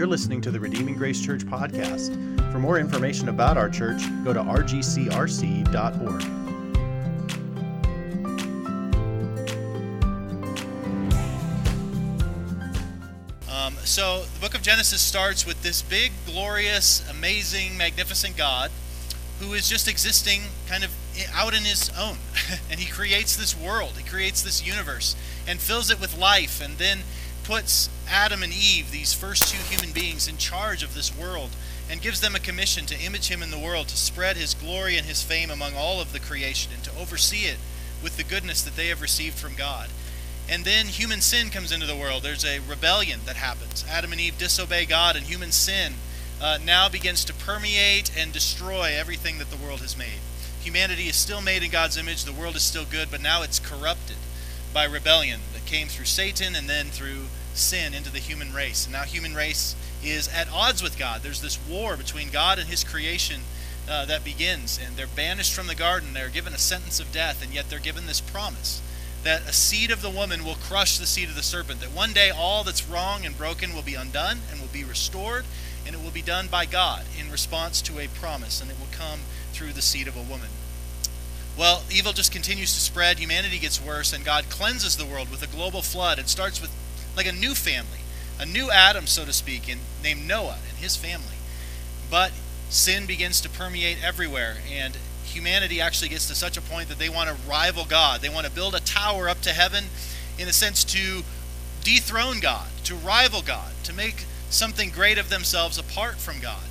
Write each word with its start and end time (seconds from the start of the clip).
You're 0.00 0.08
listening 0.08 0.40
to 0.40 0.50
the 0.50 0.58
Redeeming 0.58 0.94
Grace 0.94 1.20
Church 1.20 1.42
podcast. 1.42 2.16
For 2.52 2.58
more 2.58 2.78
information 2.78 3.28
about 3.28 3.58
our 3.58 3.68
church, 3.68 4.00
go 4.24 4.32
to 4.32 4.40
rgcrc.org. 4.40 6.22
Um, 13.52 13.74
so 13.84 14.22
the 14.22 14.40
book 14.40 14.54
of 14.54 14.62
Genesis 14.62 15.02
starts 15.02 15.44
with 15.44 15.62
this 15.62 15.82
big, 15.82 16.12
glorious, 16.24 17.06
amazing, 17.10 17.76
magnificent 17.76 18.38
God 18.38 18.70
who 19.38 19.52
is 19.52 19.68
just 19.68 19.86
existing 19.86 20.40
kind 20.66 20.82
of 20.82 20.90
out 21.34 21.52
in 21.52 21.64
his 21.64 21.90
own. 21.98 22.16
and 22.70 22.80
he 22.80 22.90
creates 22.90 23.36
this 23.36 23.54
world, 23.54 23.98
he 23.98 24.08
creates 24.08 24.40
this 24.40 24.66
universe, 24.66 25.14
and 25.46 25.60
fills 25.60 25.90
it 25.90 26.00
with 26.00 26.16
life, 26.16 26.62
and 26.62 26.78
then 26.78 27.00
puts 27.44 27.90
Adam 28.08 28.42
and 28.42 28.52
Eve, 28.52 28.90
these 28.90 29.12
first 29.12 29.48
two 29.48 29.62
human 29.74 29.92
beings, 29.92 30.28
in 30.28 30.36
charge 30.36 30.82
of 30.82 30.94
this 30.94 31.16
world 31.16 31.50
and 31.90 32.00
gives 32.00 32.20
them 32.20 32.36
a 32.36 32.40
commission 32.40 32.86
to 32.86 33.00
image 33.00 33.26
him 33.26 33.42
in 33.42 33.50
the 33.50 33.58
world, 33.58 33.88
to 33.88 33.96
spread 33.96 34.36
his 34.36 34.54
glory 34.54 34.96
and 34.96 35.06
his 35.06 35.24
fame 35.24 35.50
among 35.50 35.74
all 35.74 36.00
of 36.00 36.12
the 36.12 36.20
creation, 36.20 36.72
and 36.72 36.84
to 36.84 36.96
oversee 36.96 37.46
it 37.46 37.58
with 38.00 38.16
the 38.16 38.22
goodness 38.22 38.62
that 38.62 38.76
they 38.76 38.86
have 38.86 39.02
received 39.02 39.36
from 39.36 39.56
God. 39.56 39.90
And 40.48 40.64
then 40.64 40.86
human 40.86 41.20
sin 41.20 41.50
comes 41.50 41.72
into 41.72 41.86
the 41.86 41.96
world. 41.96 42.22
There's 42.22 42.44
a 42.44 42.60
rebellion 42.60 43.20
that 43.26 43.36
happens. 43.36 43.84
Adam 43.90 44.12
and 44.12 44.20
Eve 44.20 44.38
disobey 44.38 44.86
God, 44.86 45.16
and 45.16 45.26
human 45.26 45.50
sin 45.50 45.94
uh, 46.40 46.58
now 46.64 46.88
begins 46.88 47.24
to 47.24 47.34
permeate 47.34 48.16
and 48.16 48.32
destroy 48.32 48.94
everything 48.96 49.38
that 49.38 49.50
the 49.50 49.56
world 49.56 49.80
has 49.80 49.98
made. 49.98 50.20
Humanity 50.62 51.08
is 51.08 51.16
still 51.16 51.40
made 51.40 51.64
in 51.64 51.70
God's 51.70 51.96
image, 51.96 52.24
the 52.24 52.32
world 52.32 52.54
is 52.54 52.62
still 52.62 52.84
good, 52.84 53.10
but 53.10 53.20
now 53.20 53.42
it's 53.42 53.58
corrupted 53.58 54.16
by 54.72 54.84
rebellion 54.84 55.40
came 55.66 55.88
through 55.88 56.06
Satan 56.06 56.54
and 56.54 56.68
then 56.68 56.86
through 56.86 57.26
sin 57.54 57.94
into 57.94 58.10
the 58.10 58.18
human 58.18 58.52
race. 58.52 58.84
And 58.84 58.92
now 58.92 59.02
human 59.02 59.34
race 59.34 59.74
is 60.02 60.28
at 60.28 60.50
odds 60.50 60.82
with 60.82 60.98
God. 60.98 61.22
There's 61.22 61.40
this 61.40 61.58
war 61.68 61.96
between 61.96 62.30
God 62.30 62.58
and 62.58 62.68
his 62.68 62.84
creation 62.84 63.42
uh, 63.88 64.04
that 64.06 64.24
begins, 64.24 64.78
and 64.84 64.96
they're 64.96 65.06
banished 65.06 65.52
from 65.52 65.66
the 65.66 65.74
garden. 65.74 66.12
They're 66.12 66.28
given 66.28 66.54
a 66.54 66.58
sentence 66.58 67.00
of 67.00 67.12
death, 67.12 67.42
and 67.42 67.52
yet 67.52 67.68
they're 67.68 67.78
given 67.78 68.06
this 68.06 68.20
promise 68.20 68.80
that 69.22 69.42
a 69.42 69.52
seed 69.52 69.90
of 69.90 70.00
the 70.00 70.10
woman 70.10 70.44
will 70.44 70.54
crush 70.54 70.96
the 70.96 71.06
seed 71.06 71.28
of 71.28 71.34
the 71.34 71.42
serpent, 71.42 71.80
that 71.80 71.90
one 71.90 72.12
day 72.12 72.30
all 72.30 72.64
that's 72.64 72.88
wrong 72.88 73.26
and 73.26 73.36
broken 73.36 73.74
will 73.74 73.82
be 73.82 73.94
undone 73.94 74.38
and 74.50 74.60
will 74.60 74.68
be 74.68 74.84
restored, 74.84 75.44
and 75.86 75.94
it 75.94 76.02
will 76.02 76.10
be 76.10 76.22
done 76.22 76.46
by 76.46 76.64
God 76.64 77.04
in 77.18 77.30
response 77.30 77.82
to 77.82 77.98
a 77.98 78.08
promise, 78.08 78.62
and 78.62 78.70
it 78.70 78.78
will 78.78 78.88
come 78.92 79.20
through 79.52 79.72
the 79.72 79.82
seed 79.82 80.08
of 80.08 80.16
a 80.16 80.22
woman. 80.22 80.48
Well, 81.60 81.82
evil 81.90 82.14
just 82.14 82.32
continues 82.32 82.72
to 82.72 82.80
spread, 82.80 83.18
humanity 83.18 83.58
gets 83.58 83.84
worse, 83.84 84.14
and 84.14 84.24
God 84.24 84.48
cleanses 84.48 84.96
the 84.96 85.04
world 85.04 85.30
with 85.30 85.42
a 85.42 85.46
global 85.46 85.82
flood. 85.82 86.18
It 86.18 86.30
starts 86.30 86.58
with 86.58 86.70
like 87.14 87.26
a 87.26 87.32
new 87.32 87.54
family, 87.54 87.98
a 88.38 88.46
new 88.46 88.70
Adam, 88.70 89.06
so 89.06 89.26
to 89.26 89.32
speak, 89.34 89.68
in, 89.68 89.80
named 90.02 90.26
Noah 90.26 90.56
and 90.70 90.78
his 90.78 90.96
family. 90.96 91.36
But 92.10 92.32
sin 92.70 93.04
begins 93.04 93.42
to 93.42 93.50
permeate 93.50 94.02
everywhere, 94.02 94.56
and 94.72 94.96
humanity 95.22 95.82
actually 95.82 96.08
gets 96.08 96.26
to 96.28 96.34
such 96.34 96.56
a 96.56 96.62
point 96.62 96.88
that 96.88 96.98
they 96.98 97.10
want 97.10 97.28
to 97.28 97.36
rival 97.46 97.84
God. 97.84 98.22
They 98.22 98.30
want 98.30 98.46
to 98.46 98.52
build 98.52 98.74
a 98.74 98.80
tower 98.80 99.28
up 99.28 99.42
to 99.42 99.50
heaven, 99.50 99.84
in 100.38 100.48
a 100.48 100.54
sense, 100.54 100.82
to 100.84 101.24
dethrone 101.84 102.40
God, 102.40 102.68
to 102.84 102.94
rival 102.94 103.42
God, 103.42 103.72
to 103.84 103.92
make 103.92 104.24
something 104.48 104.88
great 104.88 105.18
of 105.18 105.28
themselves 105.28 105.76
apart 105.76 106.14
from 106.14 106.40
God. 106.40 106.70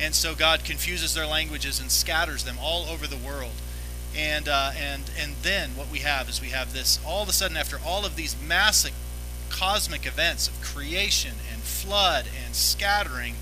And 0.00 0.14
so 0.14 0.34
God 0.34 0.64
confuses 0.64 1.12
their 1.12 1.26
languages 1.26 1.78
and 1.78 1.90
scatters 1.90 2.44
them 2.44 2.56
all 2.58 2.86
over 2.86 3.06
the 3.06 3.18
world. 3.18 3.52
And, 4.16 4.48
uh, 4.48 4.72
and, 4.76 5.10
and 5.18 5.34
then 5.42 5.70
what 5.76 5.90
we 5.90 6.00
have 6.00 6.28
is 6.28 6.40
we 6.40 6.48
have 6.48 6.72
this 6.72 6.98
all 7.06 7.22
of 7.22 7.28
a 7.28 7.32
sudden, 7.32 7.56
after 7.56 7.78
all 7.84 8.04
of 8.04 8.16
these 8.16 8.36
massive 8.40 8.92
cosmic 9.50 10.06
events 10.06 10.48
of 10.48 10.60
creation 10.60 11.34
and 11.52 11.62
flood 11.62 12.26
and 12.44 12.54
scattering, 12.54 13.34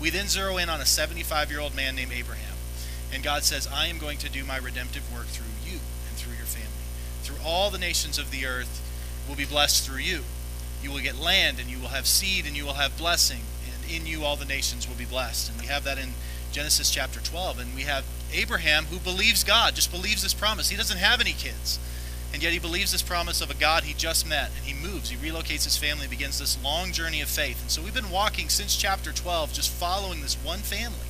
we 0.00 0.10
then 0.10 0.28
zero 0.28 0.56
in 0.56 0.68
on 0.68 0.80
a 0.80 0.86
75 0.86 1.50
year 1.50 1.60
old 1.60 1.74
man 1.74 1.96
named 1.96 2.12
Abraham. 2.12 2.56
And 3.12 3.22
God 3.22 3.44
says, 3.44 3.68
I 3.72 3.86
am 3.86 3.98
going 3.98 4.18
to 4.18 4.28
do 4.30 4.44
my 4.44 4.56
redemptive 4.56 5.12
work 5.12 5.26
through 5.26 5.46
you 5.64 5.78
and 6.08 6.16
through 6.16 6.34
your 6.34 6.46
family. 6.46 6.68
Through 7.22 7.36
all 7.44 7.70
the 7.70 7.78
nations 7.78 8.18
of 8.18 8.30
the 8.30 8.46
earth 8.46 8.82
will 9.28 9.36
be 9.36 9.44
blessed 9.44 9.86
through 9.86 9.98
you. 9.98 10.22
You 10.82 10.90
will 10.90 11.00
get 11.00 11.16
land 11.16 11.58
and 11.60 11.70
you 11.70 11.78
will 11.78 11.88
have 11.88 12.06
seed 12.06 12.46
and 12.46 12.56
you 12.56 12.64
will 12.64 12.74
have 12.74 12.98
blessing. 12.98 13.42
And 13.64 13.90
in 13.90 14.06
you 14.06 14.24
all 14.24 14.36
the 14.36 14.44
nations 14.44 14.88
will 14.88 14.96
be 14.96 15.04
blessed. 15.04 15.50
And 15.50 15.60
we 15.60 15.66
have 15.66 15.84
that 15.84 15.96
in 15.96 16.10
Genesis 16.54 16.88
chapter 16.88 17.18
12. 17.18 17.58
And 17.58 17.74
we 17.74 17.82
have 17.82 18.04
Abraham 18.32 18.84
who 18.84 18.98
believes 18.98 19.42
God, 19.42 19.74
just 19.74 19.90
believes 19.90 20.22
this 20.22 20.32
promise. 20.32 20.70
He 20.70 20.76
doesn't 20.76 20.98
have 20.98 21.20
any 21.20 21.32
kids. 21.32 21.80
And 22.32 22.42
yet 22.44 22.52
he 22.52 22.60
believes 22.60 22.92
this 22.92 23.02
promise 23.02 23.40
of 23.40 23.50
a 23.50 23.54
God 23.54 23.82
he 23.82 23.94
just 23.94 24.26
met, 24.26 24.50
and 24.56 24.64
he 24.64 24.74
moves, 24.74 25.10
he 25.10 25.16
relocates 25.16 25.62
his 25.64 25.76
family, 25.76 26.08
begins 26.08 26.40
this 26.40 26.60
long 26.64 26.90
journey 26.90 27.20
of 27.20 27.28
faith. 27.28 27.60
And 27.60 27.70
so 27.70 27.80
we've 27.80 27.94
been 27.94 28.10
walking 28.10 28.48
since 28.48 28.76
chapter 28.76 29.12
12, 29.12 29.52
just 29.52 29.70
following 29.70 30.20
this 30.20 30.34
one 30.34 30.58
family, 30.58 31.06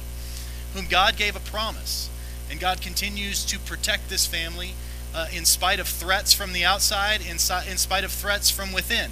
whom 0.75 0.87
God 0.87 1.17
gave 1.17 1.35
a 1.35 1.41
promise. 1.41 2.11
And 2.51 2.61
God 2.61 2.83
continues 2.83 3.43
to 3.47 3.59
protect 3.59 4.11
this 4.11 4.27
family 4.27 4.73
uh, 5.15 5.29
in 5.33 5.47
spite 5.47 5.81
of 5.81 5.89
threats 5.89 6.35
from 6.35 6.53
the 6.53 6.65
outside, 6.65 7.23
in, 7.23 7.37
in 7.71 7.79
spite 7.79 8.05
of 8.05 8.13
threats 8.13 8.51
from 8.51 8.73
within. 8.73 9.11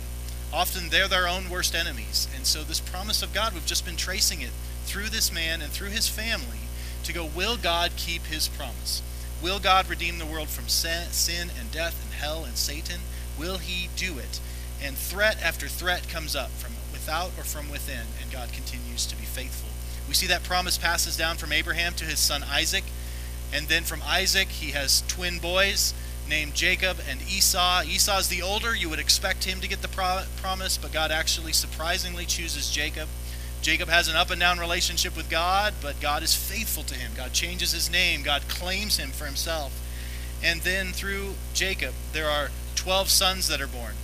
Often 0.52 0.90
they're 0.90 1.08
their 1.08 1.28
own 1.28 1.48
worst 1.48 1.74
enemies. 1.74 2.28
And 2.36 2.46
so 2.46 2.62
this 2.62 2.80
promise 2.80 3.22
of 3.22 3.32
God, 3.32 3.54
we've 3.54 3.64
just 3.64 3.86
been 3.86 3.96
tracing 3.96 4.42
it 4.42 4.50
through 4.82 5.08
this 5.08 5.32
man 5.32 5.62
and 5.62 5.72
through 5.72 5.90
his 5.90 6.08
family 6.08 6.58
to 7.04 7.12
go, 7.12 7.24
will 7.24 7.56
God 7.56 7.92
keep 7.96 8.24
his 8.24 8.48
promise? 8.48 9.02
Will 9.42 9.58
God 9.58 9.88
redeem 9.88 10.18
the 10.18 10.26
world 10.26 10.48
from 10.48 10.68
sin 10.68 11.50
and 11.58 11.72
death 11.72 12.02
and 12.04 12.12
hell 12.12 12.44
and 12.44 12.56
Satan? 12.56 13.00
Will 13.38 13.58
he 13.58 13.88
do 13.96 14.18
it? 14.18 14.40
And 14.82 14.96
threat 14.96 15.42
after 15.42 15.68
threat 15.68 16.08
comes 16.08 16.36
up 16.36 16.50
from 16.50 16.72
without 16.92 17.32
or 17.36 17.42
from 17.42 17.68
within, 17.68 18.06
and 18.20 18.30
God 18.30 18.52
continues 18.52 19.06
to 19.06 19.16
be 19.16 19.24
faithful. 19.24 19.70
We 20.06 20.14
see 20.14 20.26
that 20.28 20.44
promise 20.44 20.78
passes 20.78 21.16
down 21.16 21.36
from 21.36 21.52
Abraham 21.52 21.94
to 21.94 22.04
his 22.04 22.20
son 22.20 22.44
Isaac, 22.44 22.84
and 23.52 23.66
then 23.66 23.82
from 23.82 24.02
Isaac 24.04 24.48
he 24.48 24.70
has 24.70 25.02
twin 25.08 25.38
boys 25.38 25.94
named 26.28 26.54
Jacob 26.54 26.98
and 27.08 27.20
Esau. 27.22 27.82
Esau's 27.82 28.28
the 28.28 28.42
older, 28.42 28.74
you 28.74 28.88
would 28.88 29.00
expect 29.00 29.44
him 29.44 29.60
to 29.60 29.68
get 29.68 29.82
the 29.82 29.88
pro- 29.88 30.22
promise, 30.36 30.78
but 30.78 30.92
God 30.92 31.10
actually 31.10 31.52
surprisingly 31.52 32.24
chooses 32.24 32.70
Jacob. 32.70 33.08
Jacob 33.62 33.88
has 33.88 34.08
an 34.08 34.16
up 34.16 34.30
and 34.30 34.40
down 34.40 34.58
relationship 34.58 35.16
with 35.16 35.30
God, 35.30 35.72
but 35.80 36.00
God 36.00 36.24
is 36.24 36.34
faithful 36.34 36.82
to 36.82 36.94
him. 36.96 37.12
God 37.16 37.32
changes 37.32 37.72
his 37.72 37.90
name, 37.90 38.22
God 38.22 38.42
claims 38.48 38.98
him 38.98 39.10
for 39.10 39.24
himself. 39.24 39.80
And 40.42 40.60
then 40.62 40.88
through 40.88 41.34
Jacob, 41.54 41.94
there 42.12 42.28
are 42.28 42.50
12 42.74 43.08
sons 43.08 43.46
that 43.46 43.60
are 43.60 43.68
born. 43.68 43.94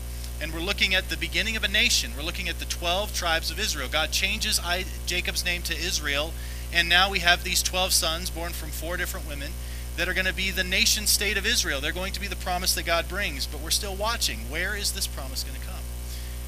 And 0.41 0.54
we're 0.54 0.60
looking 0.60 0.94
at 0.94 1.08
the 1.08 1.16
beginning 1.16 1.56
of 1.56 1.64
a 1.64 1.69
nation. 1.69 2.12
We're 2.16 2.22
looking 2.22 2.48
at 2.48 2.60
the 2.60 2.64
12 2.64 3.12
tribes 3.12 3.50
of 3.50 3.58
Israel. 3.58 3.88
God 3.91 4.12
changes 4.12 4.60
Jacob's 5.04 5.44
name 5.44 5.62
to 5.62 5.76
Israel, 5.76 6.32
and 6.72 6.88
now 6.88 7.10
we 7.10 7.19
have 7.19 7.42
these 7.42 7.60
12 7.60 7.92
sons 7.92 8.30
born 8.30 8.52
from 8.52 8.69
four 8.69 8.96
different 8.96 9.26
women 9.28 9.50
that 9.96 10.08
are 10.08 10.14
going 10.14 10.26
to 10.26 10.32
be 10.32 10.52
the 10.52 10.62
nation 10.62 11.08
state 11.08 11.36
of 11.36 11.44
Israel. 11.44 11.80
They're 11.80 11.90
going 11.90 12.12
to 12.12 12.20
be 12.20 12.28
the 12.28 12.36
promise 12.36 12.76
that 12.76 12.86
God 12.86 13.08
brings, 13.08 13.46
but 13.46 13.60
we're 13.60 13.70
still 13.70 13.96
watching. 13.96 14.48
Where 14.48 14.76
is 14.76 14.92
this 14.92 15.08
promise 15.08 15.42
going 15.42 15.58
to 15.58 15.66
come? 15.66 15.82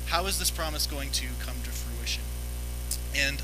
How 0.06 0.26
is 0.26 0.38
this 0.38 0.52
promise 0.52 0.86
going 0.86 1.10
to 1.10 1.26
come 1.40 1.56
to? 1.64 1.69
And 3.14 3.42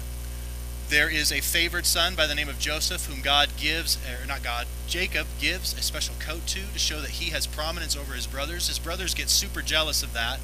there 0.88 1.10
is 1.10 1.32
a 1.32 1.40
favored 1.40 1.84
son 1.84 2.14
by 2.14 2.26
the 2.26 2.34
name 2.34 2.48
of 2.48 2.58
Joseph, 2.58 3.06
whom 3.06 3.20
God 3.20 3.48
gives, 3.56 3.98
or 4.22 4.26
not 4.26 4.42
God, 4.42 4.66
Jacob 4.86 5.26
gives 5.40 5.76
a 5.76 5.82
special 5.82 6.14
coat 6.20 6.46
to 6.48 6.60
to 6.72 6.78
show 6.78 7.00
that 7.00 7.10
he 7.10 7.30
has 7.30 7.46
prominence 7.46 7.96
over 7.96 8.14
his 8.14 8.26
brothers. 8.26 8.68
His 8.68 8.78
brothers 8.78 9.14
get 9.14 9.28
super 9.28 9.62
jealous 9.62 10.02
of 10.02 10.12
that 10.12 10.38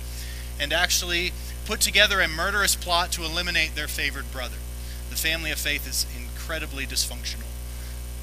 and 0.59 0.73
actually 0.73 1.33
put 1.65 1.81
together 1.81 2.21
a 2.21 2.29
murderous 2.29 2.75
plot 2.75 3.13
to 3.13 3.25
eliminate 3.25 3.75
their 3.75 3.89
favored 3.89 4.31
brother. 4.33 4.57
The 5.11 5.17
family 5.17 5.51
of 5.51 5.59
faith 5.59 5.89
is 5.89 6.07
incredibly 6.17 6.87
dysfunctional. 6.87 7.47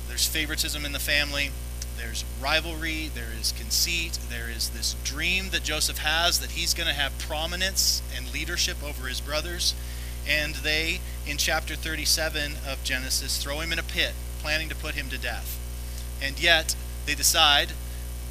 There's 0.08 0.28
favoritism 0.28 0.84
in 0.86 0.92
the 0.92 1.00
family, 1.00 1.52
there's 1.98 2.26
rivalry, 2.42 3.10
there 3.14 3.32
is 3.40 3.52
conceit, 3.54 4.20
there 4.30 4.50
is 4.50 4.70
this 4.70 4.96
dream 5.04 5.50
that 5.52 5.64
Joseph 5.64 6.00
has 6.00 6.40
that 6.40 6.52
he's 6.52 6.74
going 6.74 6.88
to 6.88 6.94
have 6.94 7.18
prominence 7.20 8.02
and 8.16 8.32
leadership 8.34 8.78
over 8.84 9.08
his 9.08 9.22
brothers 9.22 9.74
and 10.30 10.56
they, 10.56 11.00
in 11.26 11.38
chapter 11.38 11.76
37 11.76 12.54
of 12.68 12.84
Genesis, 12.84 13.42
throw 13.42 13.60
him 13.62 13.74
in 13.74 13.80
a 13.80 13.84
pit, 13.84 14.14
planning 14.42 14.70
to 14.70 14.76
put 14.76 14.94
him 14.94 15.10
to 15.10 15.18
death. 15.18 15.58
And 16.22 16.40
yet, 16.40 16.76
they 17.08 17.16
decide, 17.16 17.72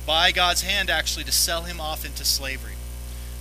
by 0.07 0.31
God's 0.31 0.63
hand, 0.63 0.89
actually, 0.89 1.25
to 1.25 1.33
sell 1.33 1.63
him 1.63 1.81
off 1.81 2.05
into 2.05 2.25
slavery. 2.25 2.75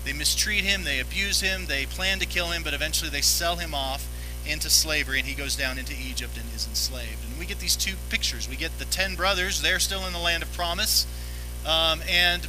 They 0.03 0.13
mistreat 0.13 0.63
him, 0.63 0.83
they 0.83 0.99
abuse 0.99 1.41
him, 1.41 1.67
they 1.67 1.85
plan 1.85 2.17
to 2.19 2.25
kill 2.25 2.47
him, 2.47 2.63
but 2.63 2.73
eventually 2.73 3.11
they 3.11 3.21
sell 3.21 3.57
him 3.57 3.75
off 3.75 4.07
into 4.45 4.69
slavery, 4.69 5.19
and 5.19 5.27
he 5.27 5.35
goes 5.35 5.55
down 5.55 5.77
into 5.77 5.93
Egypt 5.93 6.35
and 6.35 6.45
is 6.55 6.65
enslaved. 6.67 7.29
And 7.29 7.37
we 7.37 7.45
get 7.45 7.59
these 7.59 7.75
two 7.75 7.95
pictures. 8.09 8.49
We 8.49 8.55
get 8.55 8.79
the 8.79 8.85
ten 8.85 9.15
brothers, 9.15 9.61
they're 9.61 9.79
still 9.79 10.07
in 10.07 10.13
the 10.13 10.19
land 10.19 10.41
of 10.41 10.51
promise, 10.53 11.05
um, 11.65 12.01
and 12.09 12.47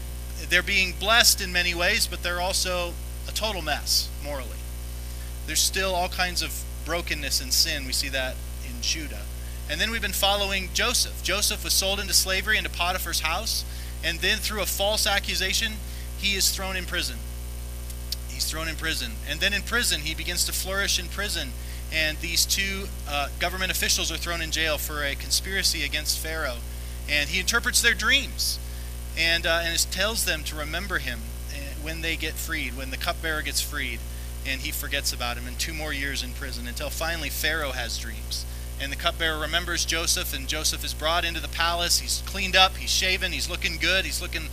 they're 0.49 0.63
being 0.63 0.95
blessed 0.99 1.43
in 1.43 1.53
many 1.53 1.75
ways, 1.75 2.07
but 2.07 2.23
they're 2.23 2.41
also 2.41 2.95
a 3.29 3.33
total 3.33 3.61
mess 3.61 4.09
morally 4.25 4.58
there's 5.49 5.61
still 5.61 5.95
all 5.95 6.09
kinds 6.09 6.43
of 6.43 6.63
brokenness 6.85 7.41
and 7.41 7.53
sin. 7.53 7.87
We 7.87 7.93
see 7.93 8.09
that 8.11 8.37
in 8.65 8.81
Judah. 8.83 9.23
And 9.71 9.81
then 9.81 9.91
we've 9.91 10.03
been 10.03 10.13
following 10.13 10.69
Joseph. 10.73 11.23
Joseph 11.23 11.65
was 11.65 11.73
sold 11.73 11.99
into 11.99 12.15
slavery 12.15 12.57
into 12.57 12.71
Potiphar's 12.71 13.21
house, 13.21 13.65
and 14.05 14.21
then 14.21 14.39
through 14.39 14.63
a 14.63 14.67
false 14.67 15.07
accusation, 15.07 15.75
he 16.19 16.35
is 16.35 16.51
thrown 16.51 16.77
in 16.77 16.85
prison. 16.85 17.17
He's 18.29 18.49
thrown 18.49 18.69
in 18.69 18.77
prison. 18.77 19.13
And 19.29 19.41
then 19.41 19.53
in 19.53 19.63
prison, 19.63 20.03
he 20.03 20.15
begins 20.15 20.45
to 20.45 20.53
flourish 20.53 20.99
in 20.99 21.09
prison. 21.09 21.53
and 21.91 22.19
these 22.19 22.45
two 22.45 22.89
uh, 23.09 23.29
government 23.41 23.71
officials 23.71 24.13
are 24.13 24.19
thrown 24.19 24.43
in 24.43 24.51
jail 24.51 24.77
for 24.77 25.03
a 25.03 25.15
conspiracy 25.15 25.85
against 25.85 26.19
Pharaoh. 26.19 26.59
And 27.09 27.31
he 27.31 27.41
interprets 27.41 27.81
their 27.81 27.95
dreams 27.95 28.59
and, 29.17 29.47
uh, 29.47 29.63
and 29.65 29.91
tells 29.91 30.27
them 30.27 30.45
to 30.45 30.55
remember 30.55 30.99
him 30.99 31.21
uh, 31.51 31.81
when 31.83 32.03
they 32.03 32.15
get 32.15 32.35
freed, 32.35 32.77
when 32.77 32.91
the 32.91 32.99
cupbearer 32.99 33.41
gets 33.41 33.63
freed, 33.63 34.01
and 34.49 34.63
he 34.63 34.71
forgets 34.71 35.13
about 35.13 35.37
him, 35.37 35.47
and 35.47 35.59
two 35.59 35.75
more 35.75 35.93
years 35.93 36.23
in 36.23 36.33
prison 36.33 36.67
until 36.67 36.91
finally 36.91 37.29
Pharaoh 37.29 37.73
has 37.73 37.99
dreams. 37.99 38.47
And 38.81 38.91
the 38.91 38.97
cupbearer 38.97 39.39
remembers 39.39 39.85
Joseph, 39.85 40.35
and 40.35 40.49
Joseph 40.49 40.85
is 40.85 40.95
brought 40.95 41.25
into 41.25 41.41
the 41.41 41.49
palace. 41.49 41.99
He's 41.99 42.23
cleaned 42.27 42.57
up, 42.57 42.77
he's 42.77 42.91
shaven, 42.91 43.33
he's 43.33 43.51
looking 43.51 43.77
good, 43.77 44.05
he's 44.05 44.23
looking, 44.23 44.49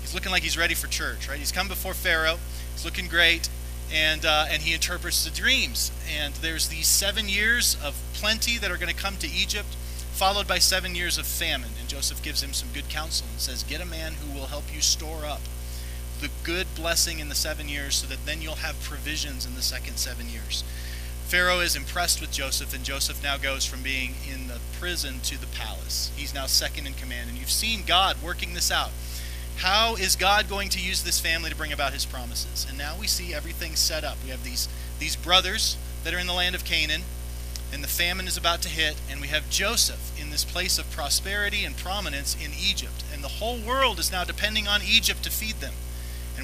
he's 0.00 0.12
looking 0.12 0.30
like 0.30 0.42
he's 0.42 0.58
ready 0.58 0.74
for 0.74 0.88
church, 0.88 1.28
right? 1.28 1.38
He's 1.38 1.52
come 1.52 1.68
before 1.68 1.94
Pharaoh, 1.94 2.38
he's 2.72 2.84
looking 2.84 3.08
great, 3.08 3.48
and 3.92 4.24
uh, 4.24 4.46
and 4.50 4.62
he 4.62 4.74
interprets 4.74 5.24
the 5.24 5.30
dreams. 5.30 5.90
And 6.18 6.34
there's 6.34 6.68
these 6.68 6.86
seven 6.86 7.28
years 7.28 7.76
of 7.82 8.00
plenty 8.12 8.58
that 8.58 8.70
are 8.70 8.76
going 8.76 8.94
to 8.94 9.00
come 9.00 9.16
to 9.18 9.28
Egypt, 9.28 9.74
followed 10.12 10.46
by 10.46 10.58
seven 10.58 10.94
years 10.94 11.16
of 11.16 11.26
famine. 11.26 11.70
And 11.78 11.88
Joseph 11.88 12.22
gives 12.22 12.42
him 12.42 12.52
some 12.52 12.68
good 12.74 12.88
counsel 12.88 13.26
and 13.30 13.40
says, 13.40 13.62
"Get 13.62 13.80
a 13.80 13.86
man 13.86 14.14
who 14.14 14.38
will 14.38 14.46
help 14.46 14.64
you 14.74 14.80
store 14.80 15.24
up 15.24 15.40
the 16.20 16.30
good 16.42 16.66
blessing 16.74 17.18
in 17.18 17.28
the 17.28 17.34
seven 17.34 17.68
years, 17.68 17.96
so 17.96 18.06
that 18.06 18.24
then 18.26 18.42
you'll 18.42 18.56
have 18.56 18.80
provisions 18.82 19.46
in 19.46 19.54
the 19.54 19.62
second 19.62 19.98
seven 19.98 20.28
years." 20.28 20.64
Pharaoh 21.28 21.60
is 21.60 21.76
impressed 21.76 22.20
with 22.20 22.32
Joseph, 22.32 22.74
and 22.74 22.84
Joseph 22.84 23.22
now 23.22 23.36
goes 23.36 23.64
from 23.64 23.82
being 23.82 24.16
in 24.28 24.48
the 24.48 24.58
prison 24.80 25.20
to 25.20 25.40
the 25.40 25.46
palace. 25.46 26.10
He's 26.16 26.34
now 26.34 26.46
second 26.46 26.88
in 26.88 26.94
command, 26.94 27.28
and 27.28 27.38
you've 27.38 27.52
seen 27.52 27.84
God 27.86 28.20
working 28.20 28.54
this 28.54 28.70
out. 28.72 28.90
How 29.58 29.94
is 29.94 30.16
God 30.16 30.48
going 30.48 30.70
to 30.70 30.80
use 30.80 31.04
this 31.04 31.20
family 31.20 31.50
to 31.50 31.54
bring 31.54 31.72
about 31.72 31.92
his 31.92 32.04
promises? 32.04 32.66
And 32.68 32.76
now 32.76 32.96
we 32.98 33.06
see 33.06 33.32
everything 33.32 33.76
set 33.76 34.02
up. 34.02 34.16
We 34.24 34.30
have 34.30 34.42
these, 34.42 34.68
these 34.98 35.14
brothers 35.14 35.76
that 36.02 36.12
are 36.12 36.18
in 36.18 36.26
the 36.26 36.32
land 36.32 36.56
of 36.56 36.64
Canaan, 36.64 37.02
and 37.72 37.84
the 37.84 37.88
famine 37.88 38.26
is 38.26 38.36
about 38.36 38.62
to 38.62 38.68
hit, 38.68 38.96
and 39.08 39.20
we 39.20 39.28
have 39.28 39.48
Joseph 39.50 40.18
in 40.20 40.30
this 40.30 40.44
place 40.44 40.78
of 40.78 40.90
prosperity 40.90 41.64
and 41.64 41.76
prominence 41.76 42.34
in 42.44 42.50
Egypt. 42.60 43.04
And 43.14 43.22
the 43.22 43.28
whole 43.28 43.58
world 43.58 44.00
is 44.00 44.10
now 44.10 44.24
depending 44.24 44.66
on 44.66 44.80
Egypt 44.82 45.22
to 45.22 45.30
feed 45.30 45.60
them. 45.60 45.74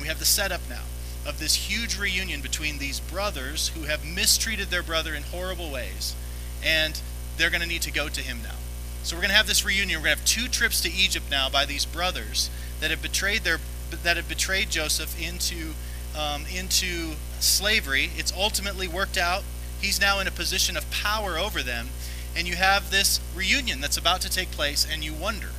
We 0.07 0.11
have 0.11 0.21
the 0.21 0.25
setup 0.25 0.61
now 0.71 0.85
of 1.27 1.41
this 1.41 1.69
huge 1.69 1.99
reunion 1.99 2.41
between 2.41 2.79
these 2.79 3.01
brothers 3.01 3.73
who 3.75 3.87
have 3.87 4.05
mistreated 4.07 4.69
their 4.69 4.85
brother 4.85 5.17
in 5.17 5.25
horrible 5.25 5.69
ways, 5.69 6.15
and 6.63 7.01
they're 7.37 7.51
going 7.51 7.61
to 7.61 7.67
need 7.67 7.83
to 7.83 7.91
go 7.91 8.09
to 8.09 8.21
him 8.21 8.39
now. 8.41 8.55
So 9.03 9.17
we're 9.17 9.23
going 9.23 9.31
to 9.31 9.37
have 9.37 9.49
this 9.49 9.65
reunion. 9.65 9.99
We're 9.99 10.05
going 10.05 10.17
to 10.19 10.23
have 10.23 10.29
two 10.29 10.47
trips 10.47 10.81
to 10.83 10.93
Egypt 10.93 11.27
now 11.29 11.49
by 11.51 11.65
these 11.65 11.85
brothers 11.85 12.51
that 12.79 12.93
have 12.93 13.03
betrayed 13.03 13.43
their 13.43 13.59
that 14.05 14.17
have 14.17 14.29
betrayed 14.29 14.71
Joseph 14.71 15.21
into 15.21 15.75
um, 16.17 16.45
into 16.55 17.17
slavery. 17.41 18.13
It's 18.17 18.33
ultimately 18.33 18.87
worked 18.87 19.19
out. 19.19 19.43
He's 19.81 20.01
now 20.01 20.21
in 20.21 20.29
a 20.29 20.31
position 20.31 20.77
of 20.77 20.89
power 20.93 21.37
over 21.37 21.65
them, 21.65 21.89
and 22.37 22.47
you 22.47 22.55
have 22.55 22.93
this 22.93 23.19
reunion 23.35 23.81
that's 23.81 23.97
about 23.97 24.21
to 24.21 24.31
take 24.31 24.53
place, 24.53 24.87
and 24.89 25.03
you 25.05 25.15
wonder, 25.15 25.51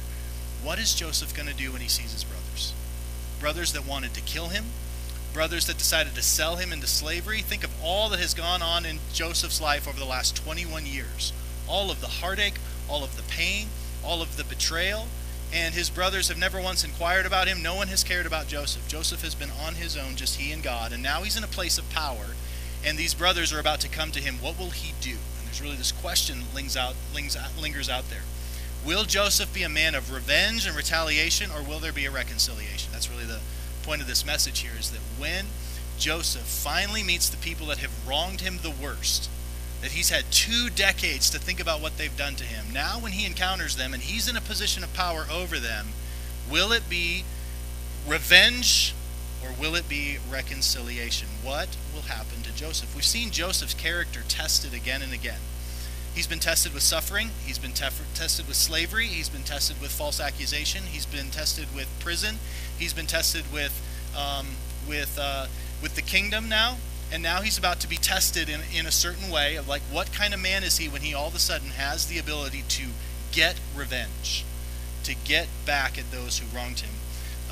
what 0.63 0.79
is 0.79 0.93
Joseph 0.93 1.35
going 1.35 1.49
to 1.49 1.53
do 1.53 1.73
when 1.73 1.81
he 1.81 1.89
sees 1.89 2.13
his 2.13 2.23
brothers? 2.23 2.36
Brothers 3.39 3.73
that 3.73 3.87
wanted 3.87 4.13
to 4.15 4.21
kill 4.21 4.47
him, 4.49 4.65
brothers 5.33 5.67
that 5.67 5.77
decided 5.77 6.15
to 6.15 6.23
sell 6.23 6.55
him 6.55 6.73
into 6.73 6.87
slavery. 6.87 7.41
Think 7.41 7.63
of 7.63 7.71
all 7.83 8.09
that 8.09 8.19
has 8.19 8.33
gone 8.33 8.61
on 8.61 8.85
in 8.85 8.99
Joseph's 9.13 9.61
life 9.61 9.87
over 9.87 9.99
the 9.99 10.05
last 10.05 10.35
21 10.35 10.85
years. 10.85 11.31
All 11.67 11.91
of 11.91 12.01
the 12.01 12.07
heartache, 12.07 12.59
all 12.89 13.03
of 13.03 13.15
the 13.15 13.23
pain, 13.23 13.67
all 14.03 14.21
of 14.21 14.37
the 14.37 14.43
betrayal, 14.43 15.07
and 15.53 15.75
his 15.75 15.89
brothers 15.89 16.27
have 16.27 16.37
never 16.37 16.59
once 16.59 16.83
inquired 16.83 17.25
about 17.25 17.47
him. 17.47 17.61
No 17.61 17.75
one 17.75 17.87
has 17.89 18.03
cared 18.03 18.25
about 18.25 18.47
Joseph. 18.47 18.87
Joseph 18.87 19.21
has 19.21 19.35
been 19.35 19.51
on 19.63 19.75
his 19.75 19.95
own, 19.95 20.15
just 20.15 20.39
he 20.39 20.51
and 20.51 20.63
God, 20.63 20.91
and 20.91 21.03
now 21.03 21.21
he's 21.21 21.37
in 21.37 21.43
a 21.43 21.47
place 21.47 21.77
of 21.77 21.89
power, 21.89 22.35
and 22.83 22.97
these 22.97 23.13
brothers 23.13 23.53
are 23.53 23.59
about 23.59 23.79
to 23.81 23.89
come 23.89 24.11
to 24.11 24.19
him. 24.19 24.35
What 24.41 24.57
will 24.57 24.71
he 24.71 24.93
do? 25.01 25.11
And 25.11 25.45
there's 25.45 25.61
really 25.61 25.75
this 25.75 25.91
question 25.91 26.45
lingers 26.53 26.75
out, 26.75 26.95
lingers 27.13 27.89
out 27.89 28.09
there. 28.09 28.23
Will 28.87 29.03
Joseph 29.03 29.53
be 29.53 29.63
a 29.63 29.69
man 29.69 29.95
of 29.95 30.13
revenge 30.13 30.65
and 30.65 30.73
retaliation, 30.73 31.51
or 31.51 31.61
will 31.61 31.79
there 31.79 31.91
be 31.91 32.05
a 32.05 32.09
reconciliation? 32.09 32.89
That's 32.93 33.11
really 33.11 33.25
the 33.25 33.41
point 33.83 33.99
of 33.99 34.07
this 34.07 34.25
message 34.25 34.59
here 34.59 34.71
is 34.79 34.91
that 34.91 35.01
when 35.19 35.47
Joseph 35.99 36.43
finally 36.43 37.03
meets 37.03 37.27
the 37.27 37.35
people 37.35 37.67
that 37.67 37.79
have 37.79 38.07
wronged 38.07 38.39
him 38.39 38.59
the 38.61 38.71
worst, 38.71 39.29
that 39.81 39.91
he's 39.91 40.09
had 40.09 40.23
two 40.31 40.69
decades 40.69 41.29
to 41.31 41.37
think 41.37 41.59
about 41.59 41.81
what 41.81 41.97
they've 41.97 42.15
done 42.15 42.35
to 42.35 42.45
him. 42.45 42.67
Now, 42.71 42.97
when 42.97 43.11
he 43.11 43.25
encounters 43.25 43.75
them 43.75 43.93
and 43.93 44.01
he's 44.01 44.29
in 44.29 44.37
a 44.37 44.41
position 44.41 44.85
of 44.85 44.93
power 44.93 45.25
over 45.29 45.59
them, 45.59 45.87
will 46.49 46.71
it 46.71 46.89
be 46.89 47.25
revenge 48.07 48.95
or 49.43 49.49
will 49.51 49.75
it 49.75 49.89
be 49.89 50.19
reconciliation? 50.31 51.27
What 51.43 51.75
will 51.93 52.03
happen 52.03 52.41
to 52.43 52.55
Joseph? 52.55 52.95
We've 52.95 53.03
seen 53.03 53.31
Joseph's 53.31 53.73
character 53.73 54.21
tested 54.29 54.73
again 54.73 55.01
and 55.01 55.11
again. 55.11 55.41
He's 56.17 56.25
been 56.25 56.39
tested 56.39 56.73
with 56.73 56.81
suffering. 56.81 57.29
He's 57.45 57.59
been 57.59 57.73
tef- 57.73 58.01
tested 58.15 58.47
with 58.47 58.57
slavery. 58.57 59.05
He's 59.05 59.29
been 59.29 59.43
tested 59.43 59.79
with 59.79 59.91
false 59.91 60.19
accusation. 60.19 60.85
He's 60.85 61.05
been 61.05 61.29
tested 61.29 61.67
with 61.75 61.87
prison. 61.99 62.39
He's 62.75 62.91
been 62.91 63.05
tested 63.05 63.45
with 63.53 63.79
um, 64.17 64.47
with 64.89 65.19
uh, 65.21 65.45
with 65.79 65.93
the 65.93 66.01
kingdom 66.01 66.49
now 66.49 66.77
and 67.11 67.21
now 67.23 67.41
he's 67.41 67.57
about 67.57 67.79
to 67.81 67.87
be 67.87 67.97
tested 67.97 68.49
in, 68.49 68.61
in 68.75 68.87
a 68.87 68.91
certain 68.91 69.29
way 69.29 69.57
of 69.57 69.67
like 69.67 69.83
what 69.91 70.11
kind 70.11 70.33
of 70.33 70.39
man 70.39 70.63
is 70.63 70.77
he 70.77 70.89
when 70.89 71.01
he 71.01 71.13
all 71.13 71.27
of 71.27 71.35
a 71.35 71.39
sudden 71.39 71.69
has 71.69 72.07
the 72.07 72.17
ability 72.17 72.63
to 72.67 72.87
get 73.31 73.59
revenge 73.75 74.43
to 75.03 75.13
get 75.23 75.47
back 75.65 75.99
at 75.99 76.11
those 76.11 76.39
who 76.39 76.57
wronged 76.57 76.79
him 76.79 76.95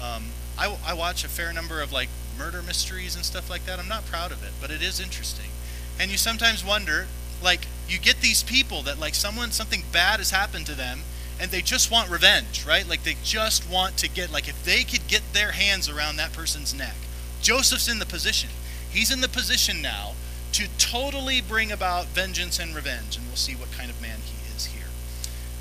um, 0.02 0.24
I, 0.58 0.76
I 0.86 0.94
watch 0.96 1.24
a 1.24 1.30
fair 1.30 1.54
number 1.54 1.82
of 1.82 1.92
like 1.94 2.10
murder 2.38 2.62
mysteries 2.62 3.16
and 3.16 3.24
stuff 3.24 3.50
like 3.50 3.66
that 3.66 3.80
i'm 3.80 3.88
not 3.88 4.06
proud 4.06 4.32
of 4.32 4.44
it 4.44 4.52
but 4.60 4.72
it 4.72 4.82
is 4.82 5.00
interesting 5.00 5.52
and 6.00 6.12
you 6.12 6.18
sometimes 6.18 6.66
wonder 6.66 7.08
like 7.46 7.68
you 7.88 8.00
get 8.00 8.20
these 8.20 8.44
people 8.44 8.82
that 8.82 9.00
like 9.00 9.16
someone 9.16 9.52
something 9.52 9.84
bad 9.94 10.20
has 10.20 10.32
happened 10.32 10.66
to 10.66 10.74
them 10.74 11.00
and 11.40 11.52
they 11.52 11.62
just 11.62 11.90
want 11.90 12.10
revenge 12.10 12.66
right 12.66 12.90
like 12.90 13.04
they 13.04 13.16
just 13.24 13.70
want 13.70 13.96
to 13.96 14.10
get 14.10 14.32
like 14.34 14.50
if 14.50 14.66
they 14.66 14.84
could 14.84 15.08
get 15.08 15.22
their 15.34 15.52
hands 15.52 15.88
around 15.88 16.18
that 16.18 16.34
person's 16.34 16.74
neck 16.74 16.96
joseph's 17.42 17.88
in 17.88 18.00
the 18.00 18.06
position 18.06 18.50
He's 18.96 19.12
in 19.12 19.20
the 19.20 19.28
position 19.28 19.82
now 19.82 20.14
to 20.54 20.70
totally 20.78 21.42
bring 21.42 21.70
about 21.70 22.06
vengeance 22.06 22.60
and 22.60 22.74
revenge, 22.74 23.18
and 23.18 23.28
we'll 23.28 23.36
see 23.36 23.56
what 23.56 23.70
kind 23.74 23.92
of 23.92 24.02
man 24.02 24.20
he 24.24 24.56
is 24.56 24.68
here. 24.68 24.88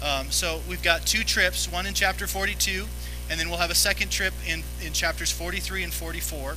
Um, 0.01 0.31
so 0.31 0.61
we've 0.69 0.85
got 0.85 1.05
two 1.05 1.25
trips, 1.25 1.71
one 1.71 1.85
in 1.85 1.95
chapter 1.95 2.29
42, 2.29 2.87
and 3.29 3.41
then 3.41 3.49
we'll 3.49 3.59
have 3.59 3.73
a 3.73 3.75
second 3.75 4.13
trip 4.13 4.35
in, 4.47 4.63
in 4.81 4.93
chapters 4.93 5.33
43 5.33 5.83
and 5.83 5.93
44. 5.93 6.57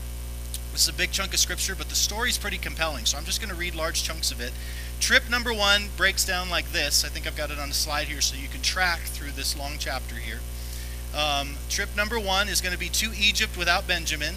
This 0.72 0.84
is 0.84 0.90
a 0.90 0.94
big 0.94 1.12
chunk 1.12 1.34
of 1.34 1.40
scripture, 1.40 1.74
but 1.74 1.90
the 1.90 1.96
story's 1.96 2.38
pretty 2.38 2.60
compelling, 2.60 3.06
so 3.06 3.18
I'm 3.18 3.26
just 3.26 3.42
going 3.42 3.50
to 3.50 3.60
read 3.60 3.74
large 3.74 4.04
chunks 4.04 4.32
of 4.32 4.40
it. 4.40 4.54
Trip 5.00 5.30
number 5.30 5.54
one 5.54 5.90
breaks 5.96 6.26
down 6.26 6.50
like 6.50 6.72
this. 6.72 7.06
I 7.06 7.10
think 7.10 7.28
I've 7.28 7.36
got 7.38 7.52
it 7.52 7.60
on 7.60 7.70
the 7.70 7.76
slide 7.76 8.08
here 8.08 8.22
so 8.22 8.36
you 8.36 8.48
can 8.48 8.62
track 8.62 9.02
through 9.02 9.32
this 9.32 9.58
long 9.58 9.74
chapter 9.80 10.16
here. 10.16 10.40
Um, 11.16 11.56
trip 11.70 11.96
number 11.96 12.20
one 12.20 12.50
is 12.50 12.62
going 12.62 12.74
to 12.74 12.80
be 12.80 12.90
to 12.90 13.12
Egypt 13.18 13.58
without 13.58 13.88
Benjamin. 13.88 14.36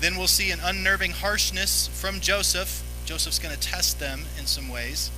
Then 0.00 0.16
we'll 0.16 0.26
see 0.26 0.50
an 0.50 0.58
unnerving 0.62 1.12
harshness 1.12 1.88
from 1.88 2.20
Joseph. 2.20 2.82
Joseph's 3.04 3.38
going 3.38 3.54
to 3.54 3.60
test 3.60 4.00
them 4.00 4.24
in 4.38 4.46
some 4.46 4.68
ways. 4.68 5.10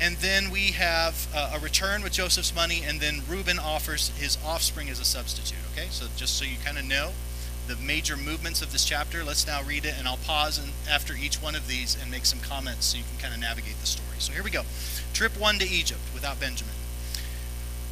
And 0.00 0.16
then 0.16 0.50
we 0.50 0.72
have 0.72 1.28
uh, 1.34 1.52
a 1.54 1.58
return 1.58 2.02
with 2.02 2.12
Joseph's 2.12 2.54
money, 2.54 2.82
and 2.84 3.00
then 3.00 3.22
Reuben 3.28 3.58
offers 3.58 4.08
his 4.10 4.36
offspring 4.44 4.88
as 4.90 4.98
a 4.98 5.04
substitute. 5.04 5.58
Okay, 5.72 5.86
so 5.90 6.06
just 6.16 6.36
so 6.36 6.44
you 6.44 6.56
kind 6.64 6.76
of 6.76 6.84
know 6.84 7.12
the 7.72 7.82
major 7.82 8.18
movements 8.18 8.60
of 8.60 8.70
this 8.70 8.84
chapter, 8.84 9.24
let's 9.24 9.46
now 9.46 9.62
read 9.62 9.86
it, 9.86 9.94
and 9.98 10.06
I'll 10.06 10.18
pause 10.18 10.58
and, 10.58 10.72
after 10.90 11.14
each 11.14 11.36
one 11.36 11.54
of 11.54 11.68
these 11.68 11.96
and 12.00 12.10
make 12.10 12.26
some 12.26 12.40
comments 12.40 12.86
so 12.86 12.98
you 12.98 13.04
can 13.04 13.18
kind 13.18 13.34
of 13.34 13.40
navigate 13.40 13.80
the 13.80 13.86
story. 13.86 14.16
So 14.18 14.32
here 14.32 14.42
we 14.42 14.50
go. 14.50 14.64
Trip 15.14 15.38
one 15.40 15.58
to 15.58 15.66
Egypt 15.66 16.00
without 16.12 16.38
Benjamin. 16.38 16.74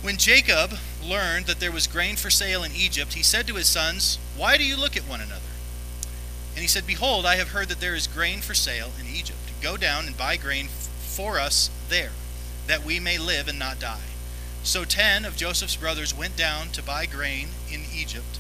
When 0.03 0.19
Jacob 0.19 0.75
learned 1.03 1.47
that 1.47 1.61
there 1.61 1.73
was 1.73 1.87
grain 1.87 2.17
for 2.17 2.29
sale 2.29 2.63
in 2.63 2.73
Egypt, 2.73 3.15
he 3.15 3.23
said 3.23 3.47
to 3.47 3.55
his 3.55 3.69
sons, 3.69 4.19
Why 4.37 4.59
do 4.59 4.65
you 4.65 4.77
look 4.77 4.97
at 4.97 5.09
one 5.09 5.23
another? 5.23 5.41
And 6.55 6.61
he 6.61 6.69
said, 6.69 6.87
Behold, 6.87 7.25
I 7.25 7.37
have 7.37 7.49
heard 7.49 7.69
that 7.69 7.81
there 7.81 7.95
is 7.95 8.07
grain 8.07 8.41
for 8.41 8.55
sale 8.55 8.91
in 9.01 9.07
Egypt. 9.07 9.39
Go 9.63 9.79
down 9.79 10.07
and 10.07 10.17
buy 10.17 10.37
grain 10.37 10.69
for 10.69 11.39
us 11.39 11.71
there, 11.89 12.13
that 12.67 12.85
we 12.85 13.01
may 13.01 13.17
live 13.17 13.49
and 13.49 13.59
not 13.59 13.79
die. 13.79 14.11
So 14.63 14.85
ten 14.85 15.25
of 15.25 15.37
Joseph's 15.37 15.77
brothers 15.77 16.15
went 16.15 16.37
down 16.37 16.69
to 16.73 16.83
buy 16.83 17.07
grain 17.07 17.49
in 17.71 17.85
Egypt. 17.95 18.39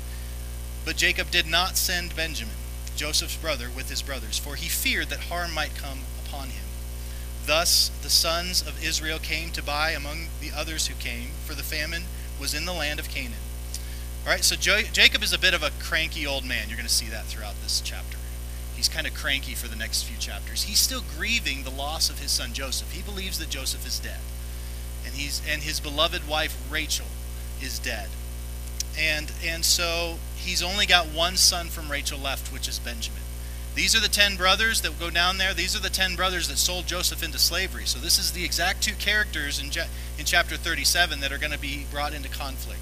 But 0.84 0.96
Jacob 0.96 1.30
did 1.30 1.46
not 1.46 1.76
send 1.76 2.16
Benjamin, 2.16 2.54
Joseph's 2.96 3.36
brother, 3.36 3.68
with 3.74 3.90
his 3.90 4.02
brothers, 4.02 4.38
for 4.38 4.56
he 4.56 4.68
feared 4.68 5.08
that 5.10 5.24
harm 5.30 5.52
might 5.52 5.74
come 5.74 6.00
upon 6.24 6.48
him. 6.48 6.64
Thus 7.46 7.90
the 8.02 8.10
sons 8.10 8.62
of 8.62 8.82
Israel 8.82 9.18
came 9.18 9.50
to 9.52 9.62
buy 9.62 9.90
among 9.90 10.28
the 10.40 10.52
others 10.54 10.86
who 10.86 10.94
came, 10.94 11.30
for 11.44 11.54
the 11.54 11.62
famine 11.62 12.04
was 12.38 12.54
in 12.54 12.64
the 12.64 12.72
land 12.72 12.98
of 12.98 13.08
Canaan. 13.08 13.40
All 14.24 14.32
right, 14.32 14.44
so 14.44 14.56
jo- 14.56 14.82
Jacob 14.92 15.22
is 15.22 15.32
a 15.32 15.38
bit 15.38 15.54
of 15.54 15.62
a 15.62 15.70
cranky 15.80 16.26
old 16.26 16.44
man. 16.44 16.68
You're 16.68 16.76
going 16.76 16.88
to 16.88 16.92
see 16.92 17.08
that 17.08 17.24
throughout 17.24 17.60
this 17.62 17.80
chapter. 17.80 18.18
He's 18.76 18.88
kind 18.88 19.06
of 19.06 19.14
cranky 19.14 19.54
for 19.54 19.68
the 19.68 19.76
next 19.76 20.04
few 20.04 20.16
chapters. 20.18 20.64
He's 20.64 20.78
still 20.78 21.02
grieving 21.16 21.64
the 21.64 21.70
loss 21.70 22.08
of 22.08 22.18
his 22.18 22.30
son 22.30 22.52
Joseph. 22.52 22.92
He 22.92 23.02
believes 23.02 23.38
that 23.38 23.50
Joseph 23.50 23.86
is 23.86 23.98
dead. 23.98 24.20
And 25.04 25.14
he's 25.14 25.42
and 25.48 25.62
his 25.62 25.80
beloved 25.80 26.28
wife 26.28 26.56
Rachel 26.70 27.06
is 27.60 27.78
dead. 27.78 28.08
And 28.98 29.32
and 29.44 29.64
so 29.64 30.18
he's 30.40 30.62
only 30.62 30.86
got 30.86 31.06
one 31.06 31.36
son 31.36 31.68
from 31.68 31.90
Rachel 31.90 32.18
left, 32.18 32.52
which 32.52 32.68
is 32.68 32.78
Benjamin. 32.78 33.22
These 33.74 33.94
are 33.94 34.00
the 34.00 34.08
ten 34.08 34.36
brothers 34.36 34.80
that 34.80 34.98
go 34.98 35.10
down 35.10 35.38
there. 35.38 35.54
These 35.54 35.76
are 35.76 35.80
the 35.80 35.90
ten 35.90 36.16
brothers 36.16 36.48
that 36.48 36.58
sold 36.58 36.86
Joseph 36.86 37.22
into 37.22 37.38
slavery. 37.38 37.84
So 37.86 37.98
this 37.98 38.18
is 38.18 38.32
the 38.32 38.44
exact 38.44 38.82
two 38.82 38.94
characters 38.94 39.60
in, 39.60 39.66
in 40.18 40.24
chapter 40.24 40.56
37 40.56 41.20
that 41.20 41.32
are 41.32 41.38
going 41.38 41.52
to 41.52 41.58
be 41.58 41.86
brought 41.90 42.12
into 42.12 42.28
conflict. 42.28 42.80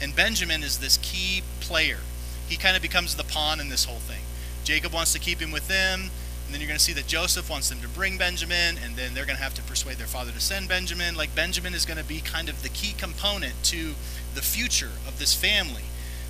And 0.00 0.14
Benjamin 0.14 0.62
is 0.62 0.78
this 0.78 0.98
key 0.98 1.42
player. 1.60 2.00
He 2.48 2.56
kind 2.56 2.76
of 2.76 2.82
becomes 2.82 3.14
the 3.14 3.24
pawn 3.24 3.60
in 3.60 3.68
this 3.68 3.84
whole 3.84 4.00
thing. 4.00 4.22
Jacob 4.64 4.92
wants 4.92 5.12
to 5.12 5.18
keep 5.18 5.38
him 5.38 5.52
with 5.52 5.68
them, 5.68 6.10
and 6.44 6.52
then 6.52 6.60
you're 6.60 6.68
going 6.68 6.78
to 6.78 6.84
see 6.84 6.92
that 6.94 7.06
Joseph 7.06 7.48
wants 7.48 7.68
them 7.68 7.80
to 7.80 7.88
bring 7.88 8.18
Benjamin, 8.18 8.76
and 8.82 8.96
then 8.96 9.14
they're 9.14 9.26
going 9.26 9.36
to 9.36 9.42
have 9.42 9.54
to 9.54 9.62
persuade 9.62 9.98
their 9.98 10.06
father 10.06 10.32
to 10.32 10.40
send 10.40 10.68
Benjamin. 10.68 11.14
Like 11.14 11.34
Benjamin 11.34 11.74
is 11.74 11.86
going 11.86 11.98
to 11.98 12.04
be 12.04 12.20
kind 12.20 12.48
of 12.48 12.62
the 12.62 12.68
key 12.70 12.92
component 12.92 13.54
to 13.64 13.94
the 14.34 14.42
future 14.42 14.90
of 15.06 15.18
this 15.18 15.34
family. 15.34 15.84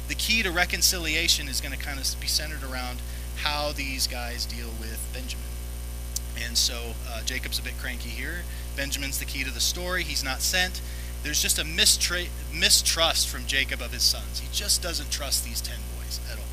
The 0.09 0.15
key 0.15 0.43
to 0.43 0.51
reconciliation 0.51 1.49
is 1.49 1.61
going 1.61 1.77
to 1.77 1.83
kind 1.83 1.99
of 1.99 2.21
be 2.21 2.27
centered 2.27 2.63
around 2.63 3.01
how 3.37 3.73
these 3.73 4.07
guys 4.07 4.47
deal 4.47 4.69
with 4.81 5.09
Benjamin. 5.13 5.45
And 6.45 6.57
so 6.57 6.95
uh, 7.09 7.23
Jacob's 7.23 7.59
a 7.59 7.63
bit 7.63 7.79
cranky 7.79 8.11
here. 8.11 8.43
Benjamin's 8.77 9.19
the 9.19 9.25
key 9.25 9.45
to 9.45 9.51
the 9.51 9.61
story. 9.61 10.03
He's 10.03 10.25
not 10.25 10.41
sent. 10.41 10.81
There's 11.23 11.41
just 11.41 11.59
a 11.59 11.65
mistra- 11.65 12.29
mistrust 12.53 13.29
from 13.29 13.47
Jacob 13.47 13.81
of 13.81 13.93
his 13.93 14.03
sons. 14.03 14.41
He 14.41 14.49
just 14.53 14.83
doesn't 14.83 15.11
trust 15.11 15.45
these 15.45 15.61
ten 15.61 15.79
boys 15.97 16.21
at 16.31 16.39
all. 16.39 16.45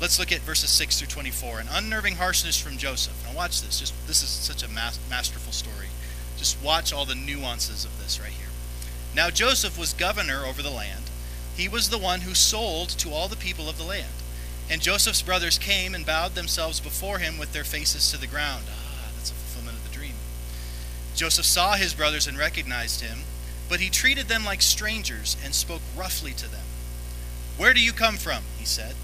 Let's 0.00 0.18
look 0.18 0.32
at 0.32 0.40
verses 0.40 0.70
6 0.70 0.98
through 0.98 1.08
24. 1.08 1.60
An 1.60 1.66
unnerving 1.70 2.16
harshness 2.16 2.60
from 2.60 2.76
Joseph. 2.76 3.14
Now 3.24 3.36
watch 3.36 3.60
this. 3.62 3.78
Just 3.78 3.94
this 4.06 4.22
is 4.22 4.28
such 4.28 4.62
a 4.62 4.68
mas- 4.68 4.98
masterful 5.08 5.52
story. 5.52 5.88
Just 6.36 6.60
watch 6.62 6.92
all 6.92 7.04
the 7.04 7.14
nuances 7.14 7.84
of 7.84 7.96
this 8.00 8.18
right 8.18 8.32
here. 8.32 8.48
Now 9.14 9.30
Joseph 9.30 9.78
was 9.78 9.92
governor 9.92 10.44
over 10.44 10.62
the 10.62 10.70
land. 10.70 11.04
He 11.56 11.68
was 11.68 11.90
the 11.90 11.98
one 11.98 12.22
who 12.22 12.34
sold 12.34 12.88
to 12.90 13.10
all 13.10 13.28
the 13.28 13.36
people 13.36 13.68
of 13.68 13.78
the 13.78 13.84
land. 13.84 14.12
And 14.70 14.80
Joseph's 14.80 15.22
brothers 15.22 15.58
came 15.58 15.94
and 15.94 16.06
bowed 16.06 16.34
themselves 16.34 16.80
before 16.80 17.18
him 17.18 17.36
with 17.36 17.52
their 17.52 17.64
faces 17.64 18.10
to 18.10 18.16
the 18.16 18.26
ground. 18.26 18.64
Ah, 18.70 19.10
that's 19.14 19.30
a 19.30 19.34
fulfillment 19.34 19.76
of 19.76 19.84
the 19.84 19.94
dream. 19.94 20.14
Joseph 21.14 21.44
saw 21.44 21.74
his 21.74 21.94
brothers 21.94 22.26
and 22.26 22.38
recognized 22.38 23.02
him, 23.02 23.20
but 23.68 23.80
he 23.80 23.90
treated 23.90 24.28
them 24.28 24.44
like 24.44 24.62
strangers 24.62 25.36
and 25.44 25.54
spoke 25.54 25.82
roughly 25.96 26.32
to 26.32 26.50
them. 26.50 26.64
Where 27.56 27.74
do 27.74 27.80
you 27.80 27.92
come 27.92 28.16
from? 28.16 28.44
he 28.58 28.64
said. 28.64 28.94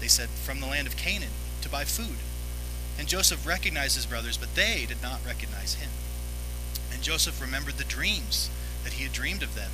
They 0.00 0.08
said, 0.08 0.28
From 0.28 0.60
the 0.60 0.66
land 0.66 0.86
of 0.86 0.96
Canaan, 0.96 1.30
to 1.62 1.68
buy 1.68 1.84
food. 1.84 2.18
And 2.98 3.08
Joseph 3.08 3.46
recognized 3.46 3.96
his 3.96 4.06
brothers, 4.06 4.36
but 4.36 4.54
they 4.54 4.84
did 4.86 5.02
not 5.02 5.26
recognize 5.26 5.74
him. 5.74 5.90
And 6.92 7.02
Joseph 7.02 7.40
remembered 7.40 7.78
the 7.78 7.84
dreams 7.84 8.50
that 8.84 8.94
he 8.94 9.02
had 9.02 9.12
dreamed 9.12 9.42
of 9.42 9.56
them. 9.56 9.70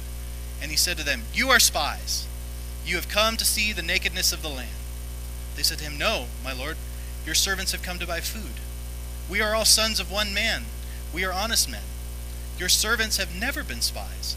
And 0.63 0.71
he 0.71 0.77
said 0.77 0.97
to 0.99 1.05
them, 1.05 1.23
You 1.35 1.49
are 1.51 1.61
spies. 1.61 2.27
You 2.85 2.97
have 2.97 3.09
come 3.09 3.37
to 3.37 3.45
see 3.45 3.73
the 3.73 3.83
nakedness 3.83 4.33
of 4.33 4.43
the 4.43 4.49
land. 4.49 4.71
They 5.57 5.63
said 5.63 5.79
to 5.79 5.85
him, 5.85 5.99
No, 5.99 6.27
my 6.43 6.53
lord, 6.53 6.77
your 7.27 7.35
servants 7.35 7.73
have 7.73 7.83
come 7.83 7.99
to 7.99 8.07
buy 8.07 8.21
food. 8.21 8.61
We 9.29 9.41
are 9.41 9.55
all 9.55 9.65
sons 9.65 10.01
of 10.01 10.11
one 10.11 10.35
man. 10.35 10.65
We 11.15 11.25
are 11.25 11.33
honest 11.33 11.71
men. 11.71 11.83
Your 12.59 12.69
servants 12.69 13.17
have 13.17 13.35
never 13.35 13.63
been 13.63 13.81
spies. 13.81 14.37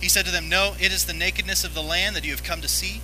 He 0.00 0.08
said 0.08 0.26
to 0.26 0.32
them, 0.32 0.48
No, 0.48 0.74
it 0.78 0.92
is 0.92 1.06
the 1.06 1.14
nakedness 1.14 1.64
of 1.64 1.74
the 1.74 1.82
land 1.82 2.14
that 2.16 2.24
you 2.24 2.32
have 2.32 2.44
come 2.44 2.60
to 2.60 2.68
see. 2.68 3.00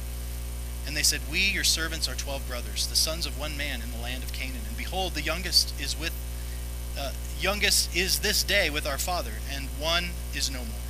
And 0.87 0.97
they 0.97 1.03
said, 1.03 1.21
We, 1.31 1.41
your 1.41 1.65
servants, 1.65 2.09
are 2.09 2.15
twelve 2.15 2.47
brothers, 2.49 2.87
the 2.87 2.97
sons 2.97 3.27
of 3.27 3.39
one 3.39 3.57
man 3.57 3.81
in 3.81 3.91
the 3.91 3.99
land 3.99 4.23
of 4.23 4.33
Canaan. 4.33 4.63
And 4.69 4.77
behold, 4.77 5.15
the 5.15 5.23
youngest 5.23 5.79
is 5.81 5.99
with 5.99 6.13
uh, 6.99 7.13
youngest 7.41 7.95
is 7.97 8.21
this 8.21 8.43
day 8.43 8.69
with 8.69 8.87
our 8.87 8.99
father, 8.99 9.35
and 9.51 9.67
one 9.79 10.11
is 10.35 10.51
no 10.51 10.59
more. 10.59 10.90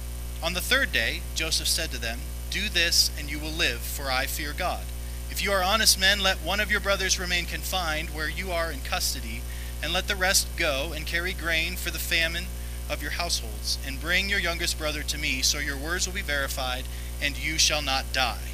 On 0.43 0.53
the 0.53 0.61
third 0.61 0.91
day, 0.91 1.21
Joseph 1.35 1.67
said 1.67 1.91
to 1.91 2.01
them, 2.01 2.19
Do 2.49 2.67
this, 2.67 3.11
and 3.17 3.29
you 3.29 3.37
will 3.37 3.51
live, 3.51 3.81
for 3.81 4.09
I 4.09 4.25
fear 4.25 4.53
God. 4.57 4.83
If 5.29 5.43
you 5.43 5.51
are 5.51 5.63
honest 5.63 5.99
men, 5.99 6.21
let 6.21 6.37
one 6.37 6.59
of 6.59 6.71
your 6.71 6.79
brothers 6.79 7.19
remain 7.19 7.45
confined 7.45 8.09
where 8.09 8.29
you 8.29 8.51
are 8.51 8.71
in 8.71 8.81
custody, 8.81 9.43
and 9.83 9.93
let 9.93 10.07
the 10.07 10.15
rest 10.15 10.47
go 10.57 10.93
and 10.95 11.05
carry 11.05 11.33
grain 11.33 11.75
for 11.75 11.91
the 11.91 11.99
famine 11.99 12.45
of 12.89 13.03
your 13.03 13.11
households, 13.11 13.77
and 13.85 14.01
bring 14.01 14.29
your 14.29 14.39
youngest 14.39 14.79
brother 14.79 15.03
to 15.03 15.17
me, 15.17 15.43
so 15.43 15.59
your 15.59 15.77
words 15.77 16.07
will 16.07 16.15
be 16.15 16.21
verified, 16.21 16.85
and 17.21 17.37
you 17.37 17.59
shall 17.59 17.83
not 17.83 18.11
die. 18.11 18.49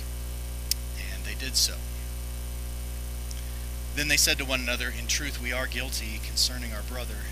And 1.14 1.24
they 1.24 1.36
did 1.36 1.56
so. 1.56 1.76
Then 3.96 4.10
they 4.10 4.18
said 4.18 4.38
to 4.40 4.46
one 4.46 4.60
another, 4.60 4.94
In 4.96 5.08
truth, 5.08 5.42
we 5.42 5.54
are 5.54 5.68
guilty 5.68 6.20
concerning 6.28 6.74
our 6.74 6.84
brother, 6.84 7.26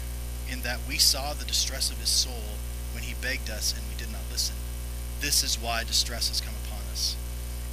in 0.50 0.62
that 0.62 0.79
we 0.88 0.97
saw 0.97 1.33
the 1.33 1.45
distress 1.45 1.91
of 1.91 2.00
his 2.00 2.09
soul 2.09 2.55
when 2.93 3.03
he 3.03 3.13
begged 3.21 3.50
us, 3.50 3.74
and 3.77 3.83
we 3.89 3.95
did 3.95 4.12
not. 4.13 4.14
This 5.25 5.41
is 5.41 5.60
why 5.60 5.84
distress 5.84 6.29
has 6.29 6.39
come 6.39 6.53
upon 6.67 6.82
us. 6.91 7.15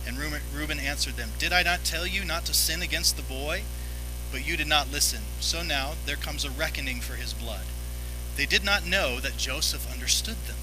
And 0.06 0.16
Reuben 0.16 0.80
answered 0.80 1.16
them, 1.16 1.32
Did 1.38 1.52
I 1.52 1.62
not 1.62 1.85
tell 1.85 2.06
you 2.06 2.25
not 2.25 2.47
to 2.47 2.54
sin 2.54 2.80
against 2.80 3.18
the 3.18 3.23
boy? 3.23 3.64
But 4.32 4.47
you 4.49 4.56
did 4.56 4.66
not 4.68 4.90
listen. 4.90 5.21
So 5.38 5.62
now 5.62 5.92
there 6.06 6.16
comes 6.16 6.47
a 6.47 6.50
reckoning 6.50 7.02
for 7.02 7.16
his 7.16 7.35
blood. 7.35 7.66
They 8.37 8.47
did 8.47 8.64
not 8.64 8.87
know 8.87 9.21
that 9.21 9.37
Joseph 9.37 9.92
understood 9.92 10.38
them, 10.47 10.56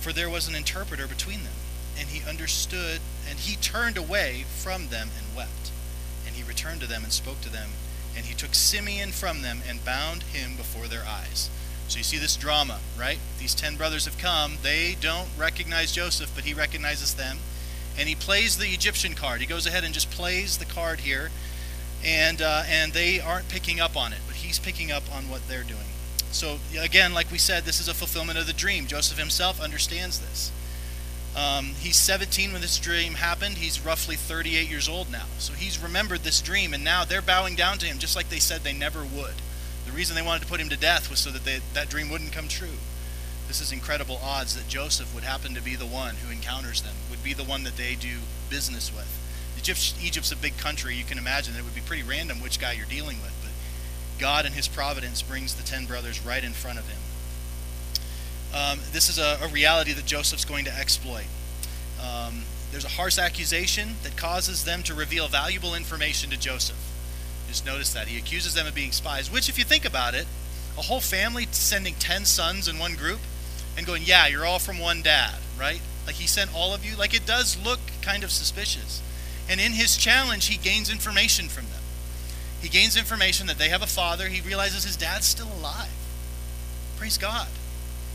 for 0.00 0.12
there 0.12 0.30
was 0.30 0.46
an 0.46 0.54
interpreter 0.54 1.08
between 1.08 1.42
them. 1.42 1.58
And 1.98 2.10
he 2.10 2.30
understood, 2.30 3.00
and 3.28 3.40
he 3.40 3.56
turned 3.56 3.96
away 3.96 4.44
from 4.48 4.86
them 4.86 5.08
and 5.18 5.36
wept. 5.36 5.72
And 6.24 6.36
he 6.36 6.44
returned 6.44 6.80
to 6.82 6.86
them 6.86 7.02
and 7.02 7.12
spoke 7.12 7.40
to 7.40 7.50
them. 7.50 7.70
And 8.16 8.26
he 8.26 8.34
took 8.34 8.54
Simeon 8.54 9.10
from 9.10 9.42
them 9.42 9.62
and 9.68 9.84
bound 9.84 10.22
him 10.22 10.54
before 10.54 10.86
their 10.86 11.04
eyes. 11.04 11.50
So 11.88 11.98
you 11.98 12.04
see 12.04 12.18
this 12.18 12.36
drama, 12.36 12.78
right? 12.98 13.18
These 13.38 13.54
ten 13.54 13.76
brothers 13.76 14.04
have 14.06 14.18
come. 14.18 14.58
They 14.62 14.96
don't 15.00 15.28
recognize 15.36 15.92
Joseph, 15.92 16.30
but 16.34 16.44
he 16.44 16.54
recognizes 16.54 17.14
them 17.14 17.38
and 17.98 18.08
he 18.08 18.14
plays 18.14 18.56
the 18.56 18.68
Egyptian 18.68 19.14
card. 19.14 19.40
He 19.40 19.46
goes 19.46 19.66
ahead 19.66 19.84
and 19.84 19.92
just 19.92 20.10
plays 20.10 20.58
the 20.58 20.64
card 20.64 21.00
here, 21.00 21.30
and 22.04 22.40
uh, 22.40 22.64
and 22.66 22.92
they 22.92 23.20
aren't 23.20 23.48
picking 23.48 23.80
up 23.80 23.96
on 23.96 24.12
it, 24.12 24.20
but 24.26 24.36
he's 24.36 24.58
picking 24.58 24.90
up 24.90 25.02
on 25.14 25.28
what 25.28 25.46
they're 25.48 25.62
doing. 25.62 25.80
So 26.30 26.58
again, 26.80 27.12
like 27.12 27.30
we 27.30 27.38
said, 27.38 27.64
this 27.64 27.80
is 27.80 27.88
a 27.88 27.94
fulfillment 27.94 28.38
of 28.38 28.46
the 28.46 28.52
dream. 28.52 28.86
Joseph 28.86 29.18
himself 29.18 29.60
understands 29.60 30.18
this. 30.18 30.50
Um, 31.36 31.72
he's 31.78 31.96
17 31.96 32.52
when 32.52 32.60
this 32.60 32.78
dream 32.78 33.14
happened. 33.14 33.56
He's 33.56 33.80
roughly 33.84 34.16
38 34.16 34.68
years 34.68 34.88
old 34.88 35.10
now. 35.10 35.24
So 35.38 35.54
he's 35.54 35.78
remembered 35.78 36.20
this 36.20 36.40
dream, 36.40 36.74
and 36.74 36.84
now 36.84 37.04
they're 37.04 37.22
bowing 37.22 37.54
down 37.54 37.78
to 37.78 37.86
him 37.86 37.98
just 37.98 38.16
like 38.16 38.28
they 38.28 38.38
said 38.38 38.62
they 38.62 38.72
never 38.74 39.02
would. 39.02 39.34
The 39.92 39.98
reason 39.98 40.16
they 40.16 40.22
wanted 40.22 40.40
to 40.40 40.48
put 40.48 40.58
him 40.58 40.70
to 40.70 40.76
death 40.78 41.10
was 41.10 41.18
so 41.18 41.30
that 41.30 41.44
they, 41.44 41.60
that 41.74 41.90
dream 41.90 42.08
wouldn't 42.08 42.32
come 42.32 42.48
true. 42.48 42.78
This 43.46 43.60
is 43.60 43.72
incredible 43.72 44.18
odds 44.22 44.56
that 44.56 44.66
Joseph 44.66 45.14
would 45.14 45.22
happen 45.22 45.52
to 45.54 45.60
be 45.60 45.76
the 45.76 45.84
one 45.84 46.14
who 46.16 46.32
encounters 46.32 46.80
them, 46.80 46.94
would 47.10 47.22
be 47.22 47.34
the 47.34 47.44
one 47.44 47.64
that 47.64 47.76
they 47.76 47.94
do 47.94 48.20
business 48.48 48.90
with. 48.90 49.18
Egypt, 49.58 49.94
Egypt's 50.02 50.32
a 50.32 50.36
big 50.36 50.56
country. 50.56 50.94
You 50.94 51.04
can 51.04 51.18
imagine 51.18 51.54
it 51.56 51.62
would 51.62 51.74
be 51.74 51.82
pretty 51.82 52.02
random 52.02 52.40
which 52.40 52.58
guy 52.58 52.72
you're 52.72 52.86
dealing 52.86 53.20
with, 53.20 53.34
but 53.42 53.50
God 54.18 54.46
in 54.46 54.52
His 54.52 54.66
providence 54.66 55.20
brings 55.20 55.54
the 55.54 55.62
ten 55.62 55.84
brothers 55.84 56.24
right 56.24 56.42
in 56.42 56.52
front 56.52 56.78
of 56.78 56.88
him. 56.88 56.98
Um, 58.54 58.78
this 58.92 59.10
is 59.10 59.18
a, 59.18 59.40
a, 59.42 59.48
reality 59.48 59.92
that 59.92 60.06
Joseph's 60.06 60.46
going 60.46 60.64
to 60.64 60.74
exploit. 60.74 61.26
Um, 62.02 62.44
there's 62.70 62.86
a 62.86 62.90
harsh 62.90 63.18
accusation 63.18 63.96
that 64.04 64.16
causes 64.16 64.64
them 64.64 64.82
to 64.84 64.94
reveal 64.94 65.28
valuable 65.28 65.74
information 65.74 66.30
to 66.30 66.38
Joseph. 66.38 66.91
Just 67.52 67.66
notice 67.66 67.92
that. 67.92 68.08
He 68.08 68.16
accuses 68.16 68.54
them 68.54 68.66
of 68.66 68.74
being 68.74 68.92
spies, 68.92 69.30
which, 69.30 69.50
if 69.50 69.58
you 69.58 69.64
think 69.64 69.84
about 69.84 70.14
it, 70.14 70.24
a 70.78 70.80
whole 70.80 71.02
family 71.02 71.46
sending 71.50 71.92
10 71.96 72.24
sons 72.24 72.66
in 72.66 72.78
one 72.78 72.94
group 72.94 73.20
and 73.76 73.84
going, 73.84 74.04
yeah, 74.06 74.26
you're 74.26 74.46
all 74.46 74.58
from 74.58 74.78
one 74.78 75.02
dad, 75.02 75.34
right? 75.60 75.82
Like 76.06 76.14
he 76.14 76.26
sent 76.26 76.54
all 76.54 76.72
of 76.72 76.82
you. 76.82 76.96
Like 76.96 77.12
it 77.12 77.26
does 77.26 77.62
look 77.62 77.78
kind 78.00 78.24
of 78.24 78.30
suspicious. 78.30 79.02
And 79.50 79.60
in 79.60 79.72
his 79.72 79.98
challenge, 79.98 80.46
he 80.46 80.56
gains 80.56 80.90
information 80.90 81.50
from 81.50 81.66
them. 81.66 81.82
He 82.62 82.70
gains 82.70 82.96
information 82.96 83.48
that 83.48 83.58
they 83.58 83.68
have 83.68 83.82
a 83.82 83.86
father. 83.86 84.28
He 84.28 84.40
realizes 84.40 84.84
his 84.84 84.96
dad's 84.96 85.26
still 85.26 85.52
alive. 85.52 85.92
Praise 86.96 87.18
God. 87.18 87.48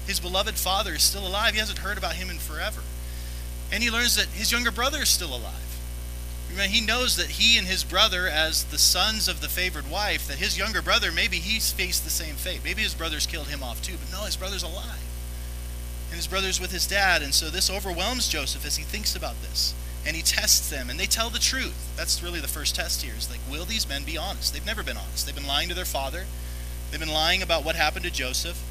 His 0.07 0.19
beloved 0.19 0.55
father 0.55 0.93
is 0.93 1.03
still 1.03 1.27
alive. 1.27 1.53
He 1.53 1.59
hasn't 1.59 1.77
heard 1.77 1.99
about 1.99 2.15
him 2.15 2.31
in 2.31 2.39
forever. 2.39 2.81
And 3.71 3.83
he 3.83 3.91
learns 3.91 4.15
that 4.15 4.29
his 4.29 4.51
younger 4.51 4.71
brother 4.71 5.03
is 5.03 5.09
still 5.09 5.35
alive. 5.35 5.66
He 6.65 6.81
knows 6.81 7.15
that 7.17 7.31
he 7.31 7.57
and 7.57 7.67
his 7.67 7.83
brother, 7.83 8.27
as 8.27 8.65
the 8.65 8.77
sons 8.77 9.27
of 9.27 9.41
the 9.41 9.49
favored 9.49 9.89
wife, 9.89 10.27
that 10.27 10.37
his 10.37 10.57
younger 10.57 10.81
brother, 10.81 11.11
maybe 11.11 11.37
he's 11.37 11.71
faced 11.71 12.03
the 12.03 12.09
same 12.09 12.35
fate. 12.35 12.61
Maybe 12.63 12.81
his 12.81 12.93
brothers 12.93 13.25
killed 13.25 13.47
him 13.47 13.63
off 13.63 13.81
too, 13.81 13.95
but 13.97 14.11
no, 14.11 14.25
his 14.25 14.35
brother's 14.35 14.63
alive. 14.63 15.01
And 16.09 16.15
his 16.15 16.27
brother's 16.27 16.59
with 16.59 16.71
his 16.71 16.87
dad, 16.87 17.21
and 17.21 17.33
so 17.33 17.49
this 17.49 17.69
overwhelms 17.69 18.27
Joseph 18.29 18.65
as 18.65 18.77
he 18.77 18.83
thinks 18.83 19.15
about 19.15 19.41
this. 19.41 19.73
and 20.07 20.15
he 20.15 20.21
tests 20.21 20.69
them, 20.69 20.89
and 20.89 20.97
they 20.97 21.05
tell 21.05 21.29
the 21.29 21.37
truth. 21.37 21.91
That's 21.97 22.23
really 22.23 22.39
the 22.39 22.47
first 22.47 22.75
test 22.75 23.01
here. 23.01 23.13
Is 23.17 23.29
like, 23.29 23.41
will 23.51 23.65
these 23.65 23.89
men 23.89 24.05
be 24.05 24.17
honest? 24.17 24.53
They've 24.53 24.65
never 24.65 24.81
been 24.81 24.95
honest. 24.95 25.25
They've 25.25 25.35
been 25.35 25.45
lying 25.45 25.67
to 25.67 25.75
their 25.75 25.83
father. 25.83 26.23
They've 26.89 26.99
been 26.99 27.11
lying 27.11 27.41
about 27.41 27.65
what 27.65 27.75
happened 27.75 28.05
to 28.05 28.11
Joseph. 28.11 28.63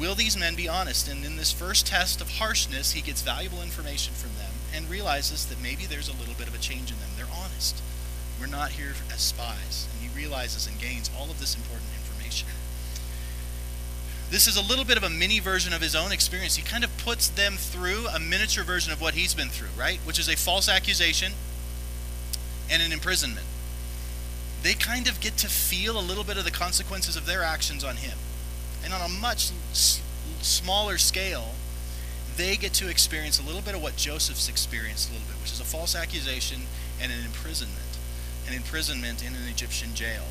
Will 0.00 0.14
these 0.14 0.38
men 0.38 0.54
be 0.54 0.70
honest? 0.70 1.08
And 1.08 1.26
in 1.26 1.36
this 1.36 1.52
first 1.52 1.86
test 1.86 2.22
of 2.22 2.38
harshness, 2.38 2.92
he 2.92 3.02
gets 3.02 3.20
valuable 3.20 3.60
information 3.60 4.14
from 4.14 4.30
them 4.38 4.52
and 4.74 4.88
realizes 4.88 5.44
that 5.46 5.62
maybe 5.62 5.84
there's 5.84 6.08
a 6.08 6.16
little 6.16 6.32
bit 6.34 6.48
of 6.48 6.54
a 6.54 6.58
change 6.58 6.90
in 6.90 6.98
them. 7.00 7.10
Honest. 7.34 7.80
We're 8.40 8.46
not 8.46 8.70
here 8.70 8.94
as 9.12 9.20
spies. 9.20 9.88
And 9.92 10.10
he 10.10 10.16
realizes 10.16 10.66
and 10.66 10.78
gains 10.80 11.10
all 11.16 11.30
of 11.30 11.38
this 11.40 11.54
important 11.54 11.88
information. 12.00 12.48
This 14.30 14.46
is 14.48 14.56
a 14.56 14.62
little 14.62 14.84
bit 14.84 14.96
of 14.96 15.02
a 15.02 15.10
mini 15.10 15.40
version 15.40 15.74
of 15.74 15.82
his 15.82 15.94
own 15.94 16.10
experience. 16.10 16.56
He 16.56 16.62
kind 16.62 16.84
of 16.84 16.96
puts 16.98 17.28
them 17.28 17.54
through 17.56 18.06
a 18.08 18.18
miniature 18.18 18.64
version 18.64 18.92
of 18.92 19.00
what 19.00 19.14
he's 19.14 19.34
been 19.34 19.50
through, 19.50 19.68
right? 19.78 19.98
Which 20.04 20.18
is 20.18 20.28
a 20.28 20.36
false 20.36 20.68
accusation 20.68 21.32
and 22.70 22.82
an 22.82 22.92
imprisonment. 22.92 23.46
They 24.62 24.74
kind 24.74 25.06
of 25.06 25.20
get 25.20 25.36
to 25.38 25.48
feel 25.48 25.98
a 25.98 26.00
little 26.00 26.24
bit 26.24 26.38
of 26.38 26.44
the 26.44 26.50
consequences 26.50 27.14
of 27.16 27.26
their 27.26 27.42
actions 27.42 27.84
on 27.84 27.96
him. 27.96 28.16
And 28.82 28.94
on 28.94 29.02
a 29.02 29.08
much 29.08 29.50
smaller 30.40 30.96
scale, 30.98 31.54
they 32.36 32.56
get 32.56 32.72
to 32.74 32.88
experience 32.88 33.38
a 33.38 33.42
little 33.42 33.60
bit 33.60 33.74
of 33.74 33.82
what 33.82 33.96
Joseph's 33.96 34.48
experienced 34.48 35.10
a 35.10 35.12
little 35.12 35.28
bit, 35.28 35.36
which 35.42 35.52
is 35.52 35.60
a 35.60 35.64
false 35.64 35.94
accusation 35.94 36.62
and 37.02 37.12
an 37.12 37.24
imprisonment. 37.24 37.98
An 38.46 38.54
imprisonment 38.54 39.22
in 39.26 39.34
an 39.34 39.48
Egyptian 39.48 39.94
jail, 39.94 40.24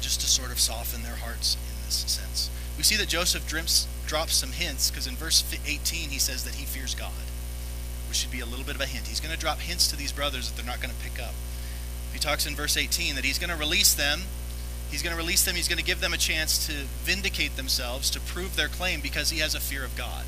just 0.00 0.20
to 0.20 0.26
sort 0.26 0.50
of 0.50 0.60
soften 0.60 1.02
their 1.02 1.16
hearts 1.16 1.56
in 1.70 1.86
this 1.86 1.94
sense 1.94 2.50
we 2.76 2.82
see 2.82 2.96
that 2.96 3.08
Joseph 3.08 3.46
drops, 3.46 3.88
drops 4.06 4.34
some 4.34 4.52
hints 4.52 4.90
because 4.90 5.06
in 5.06 5.16
verse 5.16 5.44
18 5.66 6.10
he 6.10 6.18
says 6.18 6.44
that 6.44 6.54
he 6.54 6.66
fears 6.66 6.94
God, 6.94 7.12
which 8.08 8.18
should 8.18 8.30
be 8.30 8.40
a 8.40 8.46
little 8.46 8.64
bit 8.64 8.74
of 8.74 8.80
a 8.80 8.86
hint. 8.86 9.06
He's 9.06 9.20
going 9.20 9.34
to 9.34 9.40
drop 9.40 9.58
hints 9.60 9.88
to 9.88 9.96
these 9.96 10.12
brothers 10.12 10.50
that 10.50 10.56
they're 10.56 10.70
not 10.70 10.80
going 10.80 10.94
to 10.94 11.02
pick 11.02 11.20
up. 11.20 11.34
He 12.12 12.18
talks 12.18 12.46
in 12.46 12.54
verse 12.54 12.76
18 12.76 13.14
that 13.14 13.24
he's 13.24 13.38
going 13.38 13.50
to 13.50 13.56
release 13.56 13.94
them. 13.94 14.20
He's 14.90 15.02
going 15.02 15.14
to 15.14 15.20
release 15.20 15.44
them. 15.44 15.56
He's 15.56 15.68
going 15.68 15.78
to 15.78 15.84
give 15.84 16.00
them 16.00 16.12
a 16.12 16.18
chance 16.18 16.66
to 16.66 16.72
vindicate 17.02 17.56
themselves, 17.56 18.10
to 18.10 18.20
prove 18.20 18.56
their 18.56 18.68
claim 18.68 19.00
because 19.00 19.30
he 19.30 19.40
has 19.40 19.54
a 19.54 19.60
fear 19.60 19.84
of 19.84 19.96
God. 19.96 20.24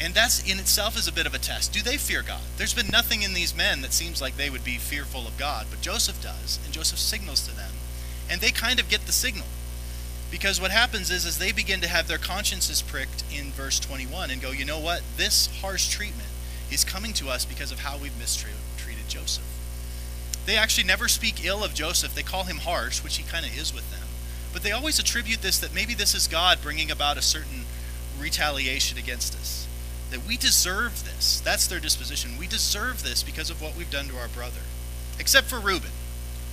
And 0.00 0.14
that's 0.14 0.42
in 0.50 0.58
itself 0.58 0.96
is 0.96 1.06
a 1.06 1.12
bit 1.12 1.26
of 1.26 1.34
a 1.34 1.38
test. 1.38 1.72
Do 1.72 1.82
they 1.82 1.98
fear 1.98 2.22
God? 2.22 2.40
There's 2.56 2.74
been 2.74 2.88
nothing 2.88 3.22
in 3.22 3.34
these 3.34 3.54
men 3.54 3.82
that 3.82 3.92
seems 3.92 4.22
like 4.22 4.36
they 4.36 4.48
would 4.48 4.64
be 4.64 4.78
fearful 4.78 5.26
of 5.26 5.36
God, 5.36 5.66
but 5.70 5.82
Joseph 5.82 6.22
does, 6.22 6.58
and 6.64 6.72
Joseph 6.72 6.98
signals 6.98 7.46
to 7.46 7.54
them. 7.54 7.72
And 8.30 8.40
they 8.40 8.50
kind 8.50 8.80
of 8.80 8.88
get 8.88 9.06
the 9.06 9.12
signal. 9.12 9.46
Because 10.30 10.60
what 10.60 10.70
happens 10.70 11.10
is, 11.10 11.26
as 11.26 11.38
they 11.38 11.52
begin 11.52 11.80
to 11.80 11.88
have 11.88 12.08
their 12.08 12.16
consciences 12.16 12.80
pricked 12.80 13.24
in 13.36 13.50
verse 13.50 13.78
21 13.80 14.30
and 14.30 14.40
go, 14.40 14.52
you 14.52 14.64
know 14.64 14.78
what? 14.78 15.02
This 15.16 15.48
harsh 15.60 15.88
treatment 15.90 16.28
is 16.70 16.84
coming 16.84 17.12
to 17.14 17.28
us 17.28 17.44
because 17.44 17.72
of 17.72 17.80
how 17.80 17.98
we've 17.98 18.18
mistreated 18.18 18.56
Joseph. 19.10 19.44
They 20.46 20.56
actually 20.56 20.84
never 20.84 21.08
speak 21.08 21.44
ill 21.44 21.62
of 21.62 21.74
Joseph. 21.74 22.14
They 22.14 22.22
call 22.22 22.44
him 22.44 22.58
harsh, 22.58 23.02
which 23.02 23.18
he 23.18 23.24
kind 23.24 23.44
of 23.44 23.56
is 23.56 23.74
with 23.74 23.90
them. 23.90 24.08
But 24.52 24.62
they 24.62 24.72
always 24.72 24.98
attribute 24.98 25.42
this 25.42 25.58
that 25.58 25.74
maybe 25.74 25.94
this 25.94 26.14
is 26.14 26.26
God 26.26 26.58
bringing 26.62 26.90
about 26.90 27.18
a 27.18 27.22
certain 27.22 27.64
retaliation 28.18 28.98
against 28.98 29.34
us. 29.34 29.66
That 30.10 30.26
we 30.26 30.36
deserve 30.36 31.04
this. 31.04 31.40
That's 31.40 31.66
their 31.66 31.80
disposition. 31.80 32.36
We 32.38 32.46
deserve 32.46 33.02
this 33.02 33.22
because 33.22 33.50
of 33.50 33.62
what 33.62 33.76
we've 33.76 33.90
done 33.90 34.08
to 34.08 34.16
our 34.16 34.28
brother. 34.28 34.60
Except 35.18 35.46
for 35.46 35.60
Reuben. 35.60 35.90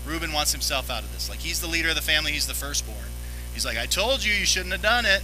Reuben 0.06 0.32
wants 0.32 0.52
himself 0.52 0.90
out 0.90 1.04
of 1.04 1.12
this. 1.12 1.30
Like 1.30 1.40
he's 1.40 1.60
the 1.60 1.68
leader 1.68 1.90
of 1.90 1.96
the 1.96 2.02
family, 2.02 2.32
he's 2.32 2.48
the 2.48 2.54
firstborn. 2.54 3.10
He's 3.54 3.66
like, 3.66 3.78
I 3.78 3.86
told 3.86 4.24
you 4.24 4.34
you 4.34 4.46
shouldn't 4.46 4.72
have 4.72 4.82
done 4.82 5.06
it. 5.06 5.24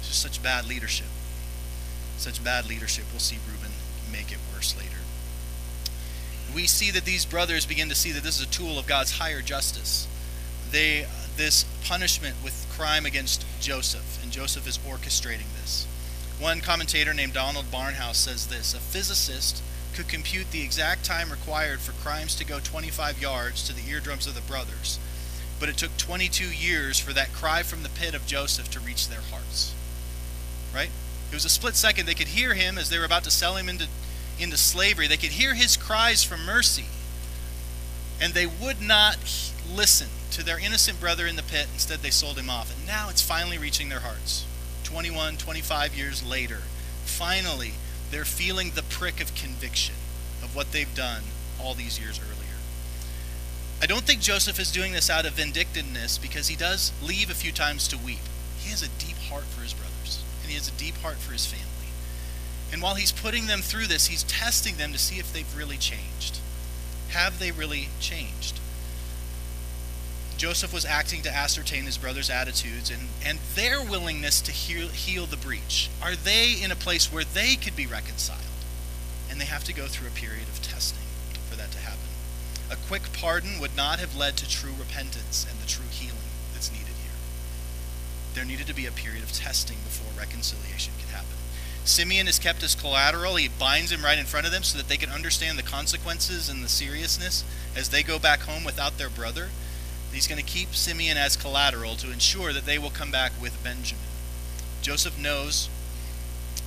It's 0.00 0.08
just 0.08 0.22
such 0.22 0.42
bad 0.42 0.66
leadership. 0.66 1.06
Such 2.18 2.42
bad 2.42 2.68
leadership. 2.68 3.04
We'll 3.12 3.20
see 3.20 3.38
Reuben 3.48 3.70
make 4.10 4.32
it 4.32 4.38
worse 4.52 4.76
later. 4.76 4.98
We 6.54 6.66
see 6.66 6.90
that 6.90 7.04
these 7.04 7.24
brothers 7.24 7.66
begin 7.66 7.88
to 7.88 7.94
see 7.94 8.12
that 8.12 8.22
this 8.22 8.40
is 8.40 8.46
a 8.46 8.50
tool 8.50 8.78
of 8.78 8.86
God's 8.86 9.18
higher 9.18 9.42
justice. 9.42 10.08
They 10.70 11.06
this 11.36 11.64
punishment 11.84 12.36
with 12.42 12.66
crime 12.70 13.04
against 13.04 13.44
Joseph, 13.60 14.22
and 14.22 14.32
Joseph 14.32 14.66
is 14.66 14.78
orchestrating 14.78 15.52
this. 15.60 15.86
One 16.38 16.60
commentator 16.60 17.14
named 17.14 17.32
Donald 17.32 17.66
Barnhouse 17.70 18.16
says 18.16 18.46
this 18.46 18.74
A 18.74 18.78
physicist 18.78 19.62
could 19.94 20.08
compute 20.08 20.50
the 20.50 20.62
exact 20.62 21.04
time 21.04 21.30
required 21.30 21.80
for 21.80 21.92
crimes 21.92 22.34
to 22.36 22.44
go 22.44 22.60
25 22.60 23.20
yards 23.20 23.66
to 23.66 23.72
the 23.74 23.88
eardrums 23.90 24.26
of 24.26 24.34
the 24.34 24.42
brothers 24.42 24.98
but 25.58 25.68
it 25.68 25.76
took 25.76 25.96
22 25.96 26.44
years 26.44 26.98
for 26.98 27.12
that 27.12 27.32
cry 27.32 27.62
from 27.62 27.82
the 27.82 27.88
pit 27.88 28.14
of 28.14 28.26
Joseph 28.26 28.70
to 28.70 28.80
reach 28.80 29.08
their 29.08 29.20
hearts. 29.20 29.74
Right? 30.74 30.90
It 31.30 31.34
was 31.34 31.44
a 31.44 31.50
split 31.50 31.74
second. 31.74 32.06
They 32.06 32.14
could 32.14 32.28
hear 32.28 32.54
him 32.54 32.78
as 32.78 32.90
they 32.90 32.98
were 32.98 33.04
about 33.04 33.24
to 33.24 33.30
sell 33.30 33.56
him 33.56 33.68
into, 33.68 33.86
into 34.38 34.56
slavery. 34.56 35.06
They 35.06 35.16
could 35.16 35.30
hear 35.30 35.54
his 35.54 35.76
cries 35.76 36.22
for 36.22 36.36
mercy. 36.36 36.86
And 38.20 38.34
they 38.34 38.46
would 38.46 38.80
not 38.80 39.16
listen 39.74 40.08
to 40.32 40.44
their 40.44 40.58
innocent 40.58 41.00
brother 41.00 41.26
in 41.26 41.36
the 41.36 41.42
pit. 41.42 41.68
Instead, 41.72 42.00
they 42.00 42.10
sold 42.10 42.38
him 42.38 42.50
off. 42.50 42.76
And 42.76 42.86
now 42.86 43.08
it's 43.08 43.22
finally 43.22 43.58
reaching 43.58 43.88
their 43.88 44.00
hearts. 44.00 44.44
21, 44.86 45.36
25 45.36 45.96
years 45.96 46.24
later, 46.24 46.60
finally, 47.04 47.72
they're 48.12 48.24
feeling 48.24 48.70
the 48.70 48.84
prick 48.84 49.20
of 49.20 49.34
conviction 49.34 49.96
of 50.44 50.54
what 50.54 50.70
they've 50.70 50.94
done 50.94 51.22
all 51.60 51.74
these 51.74 51.98
years 51.98 52.20
earlier. 52.20 52.36
I 53.82 53.86
don't 53.86 54.04
think 54.04 54.20
Joseph 54.20 54.60
is 54.60 54.70
doing 54.70 54.92
this 54.92 55.10
out 55.10 55.26
of 55.26 55.32
vindictiveness 55.32 56.18
because 56.18 56.46
he 56.46 56.54
does 56.54 56.92
leave 57.02 57.30
a 57.30 57.34
few 57.34 57.50
times 57.50 57.88
to 57.88 57.98
weep. 57.98 58.22
He 58.60 58.70
has 58.70 58.82
a 58.82 58.88
deep 59.04 59.16
heart 59.28 59.44
for 59.44 59.62
his 59.62 59.74
brothers, 59.74 60.22
and 60.42 60.50
he 60.50 60.56
has 60.56 60.68
a 60.68 60.78
deep 60.78 60.94
heart 60.98 61.16
for 61.16 61.32
his 61.32 61.46
family. 61.46 61.66
And 62.72 62.80
while 62.80 62.94
he's 62.94 63.10
putting 63.10 63.48
them 63.48 63.62
through 63.62 63.88
this, 63.88 64.06
he's 64.06 64.22
testing 64.22 64.76
them 64.76 64.92
to 64.92 64.98
see 64.98 65.18
if 65.18 65.32
they've 65.32 65.56
really 65.56 65.78
changed. 65.78 66.38
Have 67.08 67.40
they 67.40 67.50
really 67.50 67.88
changed? 67.98 68.60
Joseph 70.36 70.72
was 70.72 70.84
acting 70.84 71.22
to 71.22 71.34
ascertain 71.34 71.84
his 71.84 71.96
brothers' 71.96 72.28
attitudes 72.28 72.90
and, 72.90 73.08
and 73.24 73.38
their 73.54 73.82
willingness 73.82 74.40
to 74.42 74.52
heal, 74.52 74.88
heal 74.88 75.24
the 75.24 75.36
breach. 75.36 75.88
Are 76.02 76.14
they 76.14 76.52
in 76.60 76.70
a 76.70 76.76
place 76.76 77.10
where 77.10 77.24
they 77.24 77.56
could 77.56 77.74
be 77.74 77.86
reconciled? 77.86 78.40
And 79.30 79.40
they 79.40 79.46
have 79.46 79.64
to 79.64 79.72
go 79.72 79.86
through 79.86 80.08
a 80.08 80.10
period 80.10 80.48
of 80.48 80.60
testing 80.60 81.06
for 81.48 81.56
that 81.56 81.70
to 81.72 81.78
happen. 81.78 82.00
A 82.70 82.76
quick 82.76 83.12
pardon 83.12 83.60
would 83.60 83.76
not 83.76 83.98
have 83.98 84.16
led 84.16 84.36
to 84.36 84.48
true 84.48 84.74
repentance 84.78 85.46
and 85.48 85.58
the 85.60 85.68
true 85.68 85.88
healing 85.90 86.30
that's 86.52 86.70
needed 86.70 86.86
here. 86.86 87.16
There 88.34 88.44
needed 88.44 88.66
to 88.66 88.74
be 88.74 88.86
a 88.86 88.92
period 88.92 89.22
of 89.22 89.32
testing 89.32 89.78
before 89.84 90.18
reconciliation 90.18 90.92
could 91.00 91.14
happen. 91.14 91.36
Simeon 91.84 92.26
is 92.26 92.40
kept 92.40 92.62
as 92.62 92.74
collateral. 92.74 93.36
He 93.36 93.48
binds 93.48 93.92
him 93.92 94.04
right 94.04 94.18
in 94.18 94.26
front 94.26 94.44
of 94.44 94.52
them 94.52 94.64
so 94.64 94.76
that 94.76 94.88
they 94.88 94.96
can 94.96 95.10
understand 95.10 95.56
the 95.56 95.62
consequences 95.62 96.48
and 96.48 96.62
the 96.62 96.68
seriousness 96.68 97.44
as 97.76 97.88
they 97.88 98.02
go 98.02 98.18
back 98.18 98.40
home 98.40 98.64
without 98.64 98.98
their 98.98 99.08
brother. 99.08 99.50
He's 100.12 100.26
going 100.26 100.42
to 100.42 100.46
keep 100.46 100.74
Simeon 100.74 101.16
as 101.16 101.36
collateral 101.36 101.94
to 101.96 102.10
ensure 102.10 102.52
that 102.52 102.66
they 102.66 102.78
will 102.78 102.90
come 102.90 103.10
back 103.10 103.32
with 103.40 103.62
Benjamin. 103.62 104.04
Joseph 104.82 105.18
knows 105.18 105.68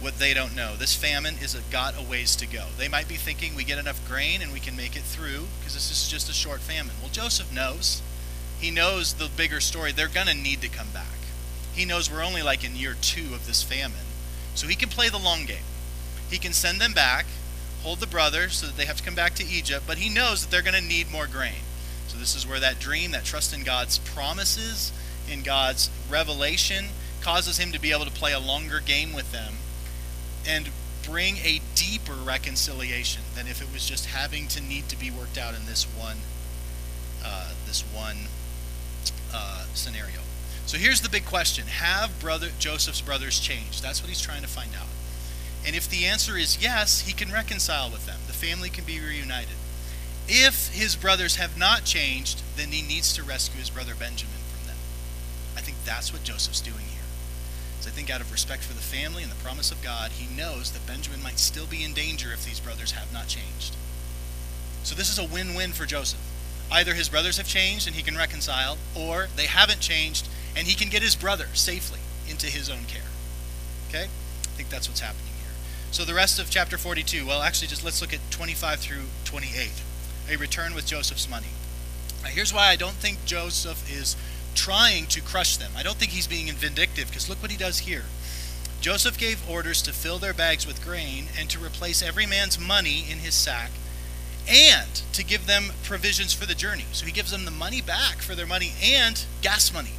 what 0.02 0.19
they 0.19 0.34
don't 0.34 0.56
know. 0.56 0.75
This 0.75 0.95
famine 0.95 1.36
is 1.41 1.56
a, 1.56 1.62
got 1.71 1.97
a 1.97 2.02
ways 2.02 2.36
to 2.38 2.47
go. 2.47 2.67
They 2.78 2.88
might 2.88 3.08
be 3.08 3.15
thinking 3.15 3.56
we 3.56 3.63
get 3.63 3.80
enough 3.80 4.06
grain 4.08 4.41
and 4.41 4.54
we 4.54 4.60
can 4.60 4.75
make 4.75 4.95
it 4.95 5.04
through 5.04 5.47
because 5.60 5.73
this 5.73 5.91
is 5.91 6.08
just 6.08 6.30
a 6.30 6.34
short 6.34 6.62
famine. 6.62 6.95
Well, 7.02 7.12
Joseph 7.12 7.54
knows. 7.54 8.02
He 8.60 8.71
knows 8.71 9.13
the 9.13 9.30
bigger 9.36 9.60
story. 9.60 9.91
They're 9.91 10.08
going 10.08 10.28
to 10.28 10.36
need 10.36 10.62
to 10.62 10.69
come 10.69 10.89
back. 10.93 11.06
He 11.73 11.86
knows 11.86 12.12
we're 12.12 12.23
only 12.23 12.43
like 12.43 12.63
in 12.63 12.75
year 12.75 12.95
two 13.02 13.34
of 13.34 13.47
this 13.47 13.63
famine. 13.63 14.08
So 14.56 14.67
he 14.67 14.75
can 14.75 14.89
play 14.89 15.10
the 15.10 15.17
long 15.17 15.45
game. 15.45 15.63
He 16.30 16.38
can 16.38 16.54
send 16.54 16.80
them 16.80 16.93
back, 16.93 17.25
hold 17.84 17.99
the 17.99 18.08
brothers 18.08 18.56
so 18.56 18.67
that 18.67 18.78
they 18.78 18.86
have 18.86 18.97
to 18.97 19.04
come 19.04 19.15
back 19.15 19.36
to 19.36 19.45
Egypt, 19.45 19.86
but 19.88 19.97
he 19.97 20.10
knows 20.10 20.41
that 20.41 20.52
they're 20.52 20.62
going 20.62 20.82
to 20.82 20.88
need 20.88 21.12
more 21.12 21.28
grain. 21.28 21.63
This 22.19 22.36
is 22.36 22.47
where 22.47 22.60
that 22.60 22.79
dream, 22.79 23.12
that 23.12 23.25
trust 23.25 23.53
in 23.53 23.63
God's 23.63 23.97
promises, 23.99 24.91
in 25.29 25.41
God's 25.41 25.89
revelation, 26.10 26.88
causes 27.21 27.58
him 27.58 27.71
to 27.71 27.79
be 27.79 27.91
able 27.91 28.05
to 28.05 28.12
play 28.12 28.34
a 28.34 28.39
longer 28.39 28.79
game 28.79 29.13
with 29.13 29.32
them 29.32 29.55
and 30.47 30.69
bring 31.03 31.38
a 31.38 31.62
deeper 31.75 32.13
reconciliation 32.13 33.23
than 33.36 33.47
if 33.47 33.62
it 33.62 33.71
was 33.73 33.86
just 33.86 34.08
having 34.08 34.47
to 34.47 34.62
need 34.62 34.88
to 34.89 34.99
be 34.99 35.10
worked 35.10 35.38
out 35.38 35.55
in 35.55 35.65
this 35.65 35.86
one 35.86 36.17
uh, 37.23 37.51
this 37.65 37.82
one 37.93 38.17
uh, 39.34 39.65
scenario. 39.73 40.19
So 40.65 40.77
here's 40.77 41.01
the 41.01 41.10
big 41.10 41.25
question: 41.25 41.67
Have 41.67 42.19
brother 42.19 42.49
Joseph's 42.60 43.01
brothers 43.01 43.39
changed? 43.39 43.84
That's 43.84 44.01
what 44.01 44.10
he's 44.10 44.21
trying 44.21 44.41
to 44.41 44.47
find 44.47 44.71
out. 44.79 44.88
And 45.65 45.75
if 45.75 45.89
the 45.89 46.05
answer 46.05 46.38
is 46.38 46.62
yes, 46.62 47.01
he 47.01 47.13
can 47.13 47.32
reconcile 47.32 47.89
with 47.89 48.05
them. 48.05 48.19
The 48.27 48.34
family 48.34 48.69
can 48.69 48.86
be 48.86 48.99
reunited. 48.99 49.55
If 50.32 50.70
his 50.70 50.96
brothers 50.96 51.38
have 51.38 51.58
not 51.58 51.86
changed, 51.86 52.44
then 52.56 52.70
he 52.70 52.84
needs 52.84 53.12
to 53.13 53.24
rescue 53.24 53.60
his 53.60 53.72
brother 53.72 53.96
Benjamin 53.96 54.38
from 54.54 54.68
them. 54.68 54.78
I 55.58 55.62
think 55.62 55.78
that's 55.84 56.13
what 56.13 56.24
Joseph's 56.24 56.62
doing 56.62 56.86
here. 56.86 57.02
So 57.82 57.89
I 57.89 57.94
think 57.94 58.12
out 58.12 58.22
of 58.22 58.32
respect 58.32 58.63
for 58.63 58.74
the 58.74 58.80
family 58.80 59.24
and 59.24 59.32
the 59.32 59.44
promise 59.44 59.72
of 59.72 59.82
God, 59.82 60.12
he 60.12 60.36
knows 60.36 60.72
that 60.72 60.86
Benjamin 60.86 61.24
might 61.24 61.39
still 61.39 61.65
be 61.65 61.84
in 61.84 61.94
danger 61.94 62.32
if 62.32 62.46
these 62.46 62.60
brothers 62.60 62.92
have 62.92 63.12
not 63.12 63.28
changed. 63.28 63.76
So 64.84 64.94
this 64.94 65.10
is 65.10 65.18
a 65.18 65.26
win-win 65.26 65.72
for 65.72 65.88
Joseph. 65.88 66.22
Either 66.72 66.94
his 66.94 67.10
brothers 67.10 67.38
have 67.38 67.48
changed 67.48 67.88
and 67.88 67.96
he 67.96 68.04
can 68.04 68.15
reconcile, 68.15 68.78
or 68.96 69.30
they 69.36 69.48
haven't 69.48 69.80
changed 69.80 70.28
and 70.56 70.68
he 70.68 70.76
can 70.76 70.89
get 70.89 71.02
his 71.02 71.15
brother 71.15 71.48
safely 71.54 72.00
into 72.30 72.46
his 72.46 72.70
own 72.70 72.84
care. 72.88 73.10
Okay? 73.88 74.04
I 74.04 74.52
think 74.56 74.70
that's 74.70 74.88
what's 74.88 75.00
happening 75.00 75.34
here. 75.42 75.54
So 75.92 76.06
the 76.06 76.13
rest 76.13 76.38
of 76.38 76.52
chapter 76.52 76.78
42, 76.78 77.26
well, 77.26 77.42
actually, 77.42 77.70
just 77.70 77.84
let's 77.84 78.00
look 78.00 78.13
at 78.13 78.20
25 78.30 78.80
through 78.80 79.06
28. 79.26 79.72
A 80.30 80.38
return 80.38 80.76
with 80.76 80.86
Joseph's 80.86 81.30
money. 81.30 81.48
Now, 82.22 82.30
here's 82.30 82.54
why 82.54 82.68
I 82.68 82.76
don't 82.76 82.96
think 82.96 83.26
Joseph 83.26 83.92
is 83.92 84.15
trying 84.54 85.08
to 85.08 85.22
crush 85.22 85.58
them. 85.58 85.72
I 85.76 85.84
don't 85.84 85.98
think 85.98 86.12
he's 86.12 86.28
being 86.28 86.48
vindictive, 86.48 87.08
because 87.08 87.30
look 87.30 87.42
what 87.42 87.52
he 87.52 87.58
does 87.58 87.80
here. 87.80 88.06
Joseph 88.82 89.18
gave 89.18 89.50
orders 89.50 89.82
to 89.82 89.92
fill 89.92 90.20
their 90.20 90.34
bags 90.34 90.65
with 90.65 90.84
grain 90.84 91.26
and 91.38 91.50
to 91.50 91.60
replace 91.60 92.02
every 92.02 92.26
man's 92.26 92.60
money 92.60 93.06
in 93.10 93.20
his 93.20 93.34
sack 93.34 93.72
and 94.48 95.02
to 95.13 95.24
give 95.24 95.48
them 95.48 95.72
provisions 95.84 96.34
for 96.34 96.46
the 96.46 96.56
journey. 96.56 96.86
So 96.94 97.06
he 97.06 97.12
gives 97.12 97.32
them 97.32 97.46
the 97.46 97.52
money 97.52 97.82
back 97.82 98.18
for 98.18 98.36
their 98.36 98.48
money 98.48 98.74
and 98.84 99.24
gas 99.42 99.74
money. 99.74 99.94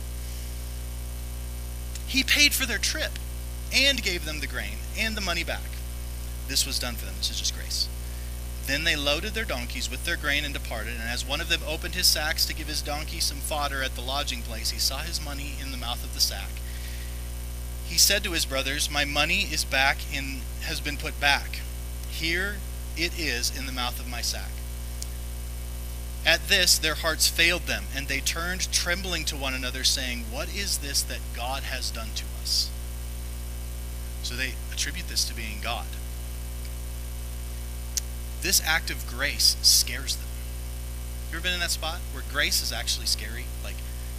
He 2.07 2.23
paid 2.23 2.55
for 2.55 2.67
their 2.67 2.79
trip 2.79 3.13
and 3.73 4.03
gave 4.03 4.25
them 4.25 4.41
the 4.41 4.47
grain 4.47 4.79
and 4.99 5.17
the 5.17 5.21
money 5.21 5.45
back. 5.45 5.61
This 6.49 6.67
was 6.67 6.79
done 6.79 6.95
for 6.95 7.05
them. 7.05 7.15
This 7.19 7.31
is 7.31 7.39
just 7.39 7.55
grace. 7.55 7.89
Then 8.67 8.85
they 8.85 8.97
loaded 8.97 9.35
their 9.35 9.45
donkeys 9.45 9.91
with 9.91 10.05
their 10.05 10.17
grain 10.17 10.45
and 10.45 10.55
departed. 10.55 10.95
And 10.95 11.09
as 11.09 11.27
one 11.27 11.41
of 11.41 11.49
them 11.49 11.63
opened 11.67 11.95
his 11.95 12.07
sacks 12.07 12.47
to 12.47 12.55
give 12.55 12.69
his 12.69 12.83
donkey 12.83 13.21
some 13.21 13.39
fodder 13.39 13.83
at 13.83 13.95
the 13.95 14.01
lodging 14.01 14.43
place, 14.43 14.71
he 14.71 14.79
saw 14.79 14.99
his 14.99 15.25
money 15.25 15.55
in 15.61 15.71
the 15.71 15.77
mouth 15.77 16.05
of 16.05 16.15
the 16.15 16.21
sack 16.21 16.51
he 17.91 17.99
said 17.99 18.23
to 18.23 18.33
his 18.33 18.47
brothers, 18.47 18.89
My 18.89 19.05
money 19.05 19.41
is 19.43 19.65
back 19.65 19.99
in 20.15 20.43
has 20.63 20.81
been 20.81 20.97
put 20.97 21.19
back. 21.19 21.59
Here 22.09 22.59
it 22.97 23.19
is 23.19 23.57
in 23.57 23.67
the 23.67 23.73
mouth 23.73 23.99
of 23.99 24.09
my 24.09 24.21
sack. 24.21 24.53
At 26.25 26.47
this 26.47 26.79
their 26.79 26.95
hearts 26.95 27.27
failed 27.27 27.63
them, 27.63 27.87
and 27.95 28.07
they 28.07 28.21
turned 28.21 28.71
trembling 28.71 29.25
to 29.25 29.37
one 29.37 29.55
another, 29.55 29.83
saying, 29.83 30.27
What 30.31 30.55
is 30.55 30.79
this 30.79 31.03
that 31.03 31.19
God 31.35 31.65
has 31.65 31.91
done 31.91 32.11
to 32.15 32.25
us? 32.41 32.71
So 34.23 34.37
they 34.37 34.53
attribute 34.71 35.09
this 35.09 35.25
to 35.25 35.35
being 35.35 35.59
God. 35.61 35.87
This 38.43 38.63
act 38.65 38.91
of 38.91 39.07
grace 39.07 39.57
scares 39.63 40.17
them. 40.17 40.27
You 41.31 41.37
ever 41.37 41.43
been 41.43 41.55
in 41.55 41.61
that 41.61 41.71
spot 41.71 41.99
where 42.13 42.25
grace 42.33 42.63
is 42.63 42.73
actually 42.73 43.07
scary? 43.07 43.45
Like, 43.63 43.77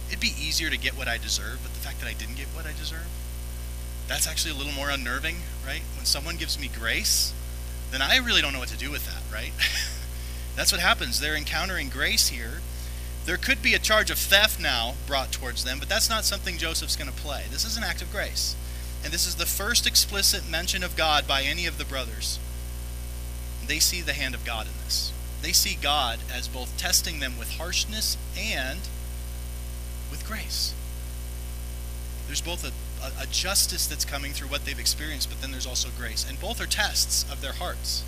it'd 0.08 0.20
be 0.20 0.34
easier 0.38 0.70
to 0.70 0.78
get 0.78 0.96
what 0.96 1.08
I 1.08 1.18
deserve, 1.18 1.60
but 1.62 1.72
the 1.74 1.80
fact 1.80 2.00
that 2.00 2.08
I 2.08 2.14
didn't 2.14 2.36
get 2.36 2.46
what 2.48 2.64
I 2.64 2.72
deserve, 2.72 3.06
that's 4.08 4.26
actually 4.26 4.52
a 4.52 4.56
little 4.56 4.72
more 4.72 4.90
unnerving, 4.90 5.36
right? 5.66 5.82
When 5.96 6.06
someone 6.06 6.36
gives 6.36 6.58
me 6.58 6.68
grace, 6.68 7.32
then 7.90 8.00
I 8.00 8.16
really 8.16 8.40
don't 8.40 8.52
know 8.52 8.58
what 8.58 8.68
to 8.68 8.78
do 8.78 8.90
with 8.90 9.06
that, 9.06 9.22
right? 9.32 9.52
that's 10.56 10.72
what 10.72 10.80
happens. 10.80 11.20
They're 11.20 11.36
encountering 11.36 11.88
grace 11.88 12.28
here. 12.28 12.60
There 13.24 13.36
could 13.36 13.62
be 13.62 13.74
a 13.74 13.78
charge 13.78 14.10
of 14.10 14.18
theft 14.18 14.60
now 14.60 14.94
brought 15.06 15.32
towards 15.32 15.64
them, 15.64 15.78
but 15.78 15.88
that's 15.88 16.10
not 16.10 16.24
something 16.24 16.58
Joseph's 16.58 16.96
going 16.96 17.10
to 17.10 17.16
play. 17.16 17.44
This 17.50 17.64
is 17.64 17.76
an 17.76 17.84
act 17.84 18.02
of 18.02 18.10
grace. 18.10 18.56
And 19.04 19.12
this 19.12 19.26
is 19.26 19.34
the 19.34 19.46
first 19.46 19.86
explicit 19.86 20.48
mention 20.48 20.82
of 20.82 20.96
God 20.96 21.26
by 21.28 21.42
any 21.42 21.66
of 21.66 21.78
the 21.78 21.84
brothers. 21.84 22.38
They 23.72 23.78
see 23.78 24.02
the 24.02 24.12
hand 24.12 24.34
of 24.34 24.44
God 24.44 24.66
in 24.66 24.72
this. 24.84 25.14
They 25.40 25.52
see 25.52 25.78
God 25.80 26.18
as 26.30 26.46
both 26.46 26.76
testing 26.76 27.20
them 27.20 27.38
with 27.38 27.52
harshness 27.52 28.18
and 28.38 28.80
with 30.10 30.26
grace. 30.26 30.74
There's 32.26 32.42
both 32.42 32.66
a 32.68 32.72
a, 33.02 33.22
a 33.22 33.26
justice 33.26 33.86
that's 33.86 34.04
coming 34.04 34.32
through 34.32 34.48
what 34.48 34.66
they've 34.66 34.78
experienced, 34.78 35.30
but 35.30 35.40
then 35.40 35.52
there's 35.52 35.66
also 35.66 35.88
grace. 35.98 36.28
And 36.28 36.38
both 36.38 36.60
are 36.60 36.66
tests 36.66 37.24
of 37.32 37.40
their 37.40 37.54
hearts. 37.54 38.04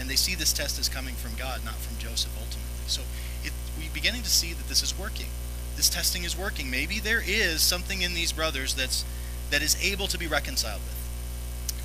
And 0.00 0.10
they 0.10 0.16
see 0.16 0.34
this 0.34 0.52
test 0.52 0.80
as 0.80 0.88
coming 0.88 1.14
from 1.14 1.36
God, 1.36 1.64
not 1.64 1.76
from 1.76 1.96
Joseph 1.98 2.32
ultimately. 2.36 2.88
So 2.88 3.02
it, 3.44 3.52
we're 3.78 3.94
beginning 3.94 4.22
to 4.22 4.30
see 4.30 4.52
that 4.52 4.68
this 4.68 4.82
is 4.82 4.98
working. 4.98 5.28
This 5.76 5.88
testing 5.88 6.24
is 6.24 6.36
working. 6.36 6.72
Maybe 6.72 6.98
there 6.98 7.22
is 7.24 7.62
something 7.62 8.02
in 8.02 8.14
these 8.14 8.32
brothers 8.32 8.74
that's 8.74 9.04
that 9.50 9.62
is 9.62 9.80
able 9.80 10.08
to 10.08 10.18
be 10.18 10.26
reconciled 10.26 10.82
with. 10.82 10.97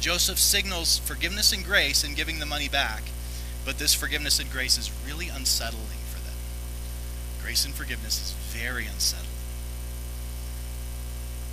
Joseph 0.03 0.37
signals 0.37 0.97
forgiveness 0.99 1.53
and 1.53 1.63
grace 1.63 2.03
in 2.03 2.13
giving 2.13 2.39
the 2.39 2.45
money 2.45 2.67
back, 2.67 3.03
but 3.63 3.77
this 3.77 3.93
forgiveness 3.93 4.37
and 4.37 4.51
grace 4.51 4.77
is 4.77 4.91
really 5.07 5.29
unsettling 5.29 6.03
for 6.11 6.19
them. 6.25 6.35
Grace 7.41 7.63
and 7.63 7.73
forgiveness 7.73 8.21
is 8.21 8.31
very 8.53 8.85
unsettling 8.85 9.29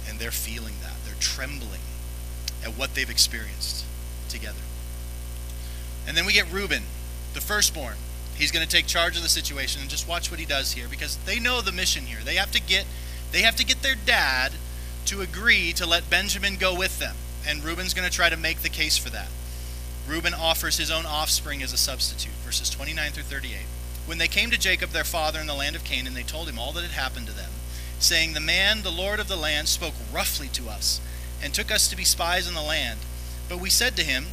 and 0.08 0.18
they're 0.18 0.32
feeling 0.32 0.74
that. 0.82 0.96
They're 1.04 1.14
trembling 1.20 1.78
at 2.64 2.70
what 2.76 2.96
they've 2.96 3.08
experienced 3.08 3.84
together. 4.28 4.58
And 6.08 6.16
then 6.16 6.26
we 6.26 6.32
get 6.32 6.50
Reuben, 6.50 6.82
the 7.34 7.40
firstborn. 7.40 7.94
He's 8.34 8.50
going 8.50 8.66
to 8.66 8.70
take 8.70 8.88
charge 8.88 9.16
of 9.16 9.22
the 9.22 9.28
situation 9.28 9.80
and 9.80 9.88
just 9.88 10.08
watch 10.08 10.28
what 10.28 10.40
he 10.40 10.46
does 10.46 10.72
here 10.72 10.88
because 10.90 11.18
they 11.18 11.38
know 11.38 11.60
the 11.60 11.70
mission 11.70 12.06
here. 12.06 12.18
They 12.24 12.34
have 12.34 12.50
to 12.50 12.60
get 12.60 12.84
they 13.30 13.42
have 13.42 13.54
to 13.56 13.64
get 13.64 13.82
their 13.82 13.94
dad 13.94 14.54
to 15.04 15.20
agree 15.20 15.72
to 15.74 15.86
let 15.86 16.10
Benjamin 16.10 16.56
go 16.56 16.76
with 16.76 16.98
them. 16.98 17.14
And 17.46 17.64
Reuben's 17.64 17.94
going 17.94 18.08
to 18.08 18.14
try 18.14 18.28
to 18.28 18.36
make 18.36 18.62
the 18.62 18.68
case 18.68 18.98
for 18.98 19.10
that. 19.10 19.28
Reuben 20.08 20.34
offers 20.34 20.76
his 20.76 20.90
own 20.90 21.06
offspring 21.06 21.62
as 21.62 21.72
a 21.72 21.78
substitute, 21.78 22.32
verses 22.44 22.70
29 22.70 23.12
through 23.12 23.22
38. 23.24 23.58
When 24.06 24.18
they 24.18 24.28
came 24.28 24.50
to 24.50 24.58
Jacob, 24.58 24.90
their 24.90 25.04
father, 25.04 25.38
in 25.38 25.46
the 25.46 25.54
land 25.54 25.76
of 25.76 25.84
Canaan, 25.84 26.14
they 26.14 26.22
told 26.22 26.48
him 26.48 26.58
all 26.58 26.72
that 26.72 26.82
had 26.82 26.90
happened 26.90 27.26
to 27.26 27.32
them 27.32 27.50
saying, 28.00 28.32
The 28.32 28.40
man, 28.40 28.82
the 28.82 28.90
Lord 28.90 29.20
of 29.20 29.28
the 29.28 29.36
land, 29.36 29.68
spoke 29.68 29.94
roughly 30.12 30.48
to 30.48 30.68
us, 30.68 31.00
and 31.42 31.54
took 31.54 31.70
us 31.70 31.88
to 31.88 31.96
be 31.96 32.04
spies 32.04 32.48
in 32.48 32.54
the 32.54 32.62
land. 32.62 33.00
But 33.48 33.60
we 33.60 33.70
said 33.70 33.96
to 33.96 34.02
him, 34.02 34.26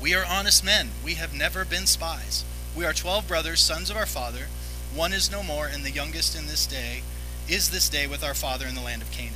We 0.00 0.14
are 0.14 0.24
honest 0.24 0.64
men, 0.64 0.90
we 1.04 1.14
have 1.14 1.34
never 1.34 1.64
been 1.64 1.86
spies. 1.86 2.44
We 2.76 2.84
are 2.84 2.92
twelve 2.92 3.26
brothers, 3.26 3.60
sons 3.60 3.90
of 3.90 3.96
our 3.96 4.06
father. 4.06 4.46
One 4.94 5.12
is 5.12 5.30
no 5.30 5.42
more, 5.42 5.66
and 5.66 5.84
the 5.84 5.90
youngest 5.90 6.38
in 6.38 6.46
this 6.46 6.66
day 6.66 7.02
is 7.48 7.70
this 7.70 7.88
day 7.88 8.06
with 8.06 8.24
our 8.24 8.34
father 8.34 8.66
in 8.66 8.74
the 8.74 8.80
land 8.80 9.02
of 9.02 9.10
Canaan. 9.10 9.34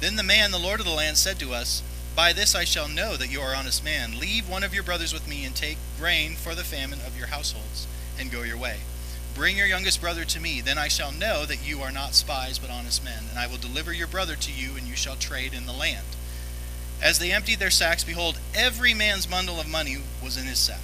Then 0.00 0.16
the 0.16 0.22
man, 0.22 0.50
the 0.50 0.58
Lord 0.58 0.80
of 0.80 0.86
the 0.86 0.92
land, 0.92 1.16
said 1.16 1.38
to 1.40 1.52
us, 1.52 1.82
By 2.14 2.32
this 2.32 2.54
I 2.54 2.64
shall 2.64 2.88
know 2.88 3.16
that 3.16 3.32
you 3.32 3.40
are 3.40 3.54
honest 3.54 3.82
man. 3.82 4.18
Leave 4.18 4.48
one 4.48 4.62
of 4.62 4.74
your 4.74 4.82
brothers 4.82 5.12
with 5.12 5.26
me, 5.26 5.44
and 5.44 5.56
take 5.56 5.78
grain 5.98 6.34
for 6.34 6.54
the 6.54 6.64
famine 6.64 7.00
of 7.06 7.16
your 7.16 7.28
households, 7.28 7.86
and 8.18 8.30
go 8.30 8.42
your 8.42 8.58
way. 8.58 8.80
Bring 9.34 9.56
your 9.56 9.66
youngest 9.66 10.00
brother 10.00 10.24
to 10.26 10.40
me, 10.40 10.60
then 10.60 10.76
I 10.76 10.88
shall 10.88 11.10
know 11.10 11.46
that 11.46 11.66
you 11.66 11.80
are 11.80 11.90
not 11.90 12.14
spies 12.14 12.58
but 12.58 12.70
honest 12.70 13.02
men, 13.02 13.24
and 13.30 13.38
I 13.38 13.46
will 13.46 13.56
deliver 13.56 13.92
your 13.92 14.06
brother 14.06 14.36
to 14.36 14.52
you, 14.52 14.76
and 14.76 14.86
you 14.86 14.94
shall 14.94 15.16
trade 15.16 15.54
in 15.54 15.64
the 15.64 15.72
land. 15.72 16.04
As 17.00 17.18
they 17.18 17.32
emptied 17.32 17.58
their 17.58 17.70
sacks, 17.70 18.04
behold, 18.04 18.38
every 18.54 18.92
man's 18.92 19.26
bundle 19.26 19.58
of 19.58 19.68
money 19.68 19.96
was 20.22 20.36
in 20.36 20.44
his 20.44 20.58
sack. 20.58 20.78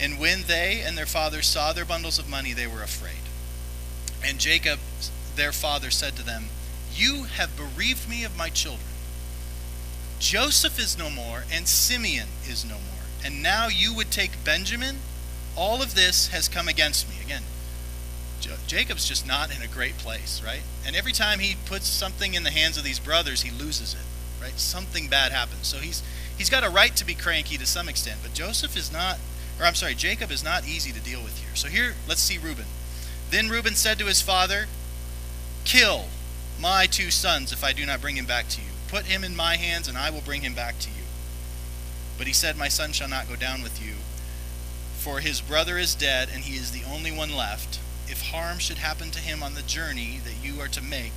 And 0.00 0.18
when 0.18 0.44
they 0.48 0.80
and 0.80 0.96
their 0.96 1.06
father 1.06 1.42
saw 1.42 1.72
their 1.72 1.84
bundles 1.84 2.18
of 2.18 2.28
money, 2.28 2.54
they 2.54 2.66
were 2.66 2.82
afraid. 2.82 3.22
And 4.24 4.40
Jacob, 4.40 4.80
their 5.36 5.52
father, 5.52 5.90
said 5.90 6.16
to 6.16 6.24
them, 6.24 6.46
You 6.94 7.24
have 7.24 7.56
bereaved 7.56 8.08
me 8.08 8.24
of 8.24 8.36
my 8.36 8.48
children. 8.48 8.91
Joseph 10.22 10.78
is 10.78 10.96
no 10.96 11.10
more, 11.10 11.44
and 11.52 11.66
Simeon 11.66 12.28
is 12.48 12.64
no 12.64 12.76
more. 12.76 13.04
And 13.24 13.42
now 13.42 13.66
you 13.66 13.94
would 13.94 14.10
take 14.10 14.44
Benjamin? 14.44 14.98
all 15.56 15.82
of 15.82 15.94
this 15.94 16.28
has 16.28 16.48
come 16.48 16.68
against 16.68 17.08
me. 17.08 17.16
Again, 17.22 17.42
Jacob's 18.66 19.06
just 19.06 19.26
not 19.26 19.54
in 19.54 19.62
a 19.62 19.68
great 19.68 19.98
place, 19.98 20.42
right? 20.44 20.62
And 20.86 20.96
every 20.96 21.12
time 21.12 21.38
he 21.38 21.56
puts 21.66 21.86
something 21.86 22.34
in 22.34 22.42
the 22.42 22.50
hands 22.50 22.76
of 22.76 22.84
these 22.84 22.98
brothers, 22.98 23.42
he 23.42 23.50
loses 23.50 23.94
it, 23.94 24.42
right? 24.42 24.58
Something 24.58 25.08
bad 25.08 25.30
happens. 25.32 25.66
So 25.66 25.78
he's 25.78 26.02
he's 26.36 26.50
got 26.50 26.64
a 26.64 26.70
right 26.70 26.94
to 26.96 27.04
be 27.04 27.14
cranky 27.14 27.56
to 27.58 27.66
some 27.66 27.88
extent, 27.88 28.20
but 28.22 28.34
Joseph 28.34 28.76
is 28.76 28.92
not, 28.92 29.18
or 29.60 29.66
I'm 29.66 29.74
sorry, 29.74 29.94
Jacob 29.94 30.30
is 30.30 30.42
not 30.42 30.66
easy 30.66 30.90
to 30.92 31.00
deal 31.00 31.22
with 31.22 31.38
here. 31.38 31.54
So 31.54 31.68
here, 31.68 31.94
let's 32.08 32.20
see 32.20 32.38
Reuben. 32.38 32.66
Then 33.30 33.48
Reuben 33.48 33.74
said 33.74 33.98
to 33.98 34.06
his 34.06 34.20
father, 34.20 34.66
Kill 35.64 36.06
my 36.60 36.86
two 36.86 37.10
sons 37.10 37.52
if 37.52 37.62
I 37.62 37.72
do 37.72 37.86
not 37.86 38.00
bring 38.00 38.16
him 38.16 38.26
back 38.26 38.48
to 38.48 38.60
you. 38.60 38.71
Put 38.92 39.06
him 39.06 39.24
in 39.24 39.34
my 39.34 39.56
hands, 39.56 39.88
and 39.88 39.98
I 39.98 40.10
will 40.10 40.20
bring 40.20 40.42
him 40.42 40.54
back 40.54 40.78
to 40.78 40.90
you. 40.90 41.02
But 42.16 42.28
he 42.28 42.32
said, 42.32 42.56
My 42.56 42.68
son 42.68 42.92
shall 42.92 43.08
not 43.08 43.28
go 43.28 43.34
down 43.34 43.64
with 43.64 43.84
you 43.84 43.94
for 45.02 45.18
his 45.18 45.40
brother 45.40 45.78
is 45.78 45.96
dead, 45.96 46.28
and 46.32 46.44
he 46.44 46.56
is 46.56 46.70
the 46.70 46.88
only 46.88 47.10
one 47.10 47.34
left. 47.34 47.80
If 48.06 48.30
harm 48.30 48.60
should 48.60 48.78
happen 48.78 49.10
to 49.10 49.18
him 49.18 49.42
on 49.42 49.54
the 49.54 49.62
journey 49.62 50.20
that 50.24 50.46
you 50.46 50.60
are 50.60 50.68
to 50.68 50.80
make, 50.80 51.12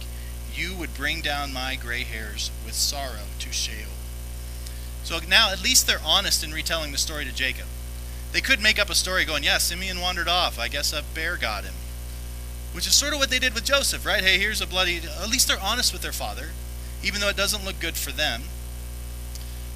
you 0.56 0.74
would 0.74 0.96
bring 0.96 1.22
down 1.22 1.54
my 1.54 1.76
gray 1.76 2.04
hairs 2.04 2.50
with 2.66 2.74
sorrow 2.74 3.28
to 3.38 3.52
Sheol. 3.52 3.92
So 5.04 5.20
now 5.30 5.52
at 5.52 5.64
least 5.64 5.86
they're 5.86 6.02
honest 6.04 6.44
in 6.44 6.52
retelling 6.52 6.94
the 6.94 6.98
story 6.98 7.26
to 7.26 7.32
Jacob. 7.36 7.68
They 8.32 8.42
could 8.42 8.60
make 8.60 8.80
up 8.80 8.90
a 8.90 8.96
story 8.96 9.24
going, 9.24 9.44
yeah, 9.44 9.60
Simeon 9.60 10.02
wandered 10.02 10.28
off. 10.28 10.58
I 10.58 10.68
guess 10.68 10.92
a 10.92 11.04
bear 11.14 11.38
got 11.38 11.64
him. 11.64 11.76
Which 12.74 12.88
is 12.88 12.96
sort 12.96 13.14
of 13.14 13.20
what 13.20 13.30
they 13.30 13.40
did 13.40 13.54
with 13.54 13.66
Joseph, 13.66 14.04
right? 14.04 14.24
Hey, 14.24 14.40
here's 14.40 14.62
a 14.62 14.68
bloody. 14.68 14.98
At 14.98 15.30
least 15.30 15.48
they're 15.48 15.62
honest 15.62 15.94
with 15.94 16.02
their 16.02 16.12
father, 16.12 16.50
even 17.06 17.22
though 17.22 17.30
it 17.30 17.38
doesn't 17.38 17.64
look 17.64 17.80
good 17.80 17.96
for 17.96 18.12
them. 18.12 18.44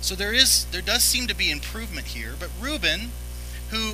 So 0.02 0.16
there 0.16 0.34
is, 0.34 0.66
there 0.72 0.82
does 0.82 1.04
seem 1.04 1.28
to 1.28 1.36
be 1.36 1.52
improvement 1.52 2.08
here. 2.08 2.34
But 2.40 2.50
Reuben 2.60 3.12
who 3.70 3.94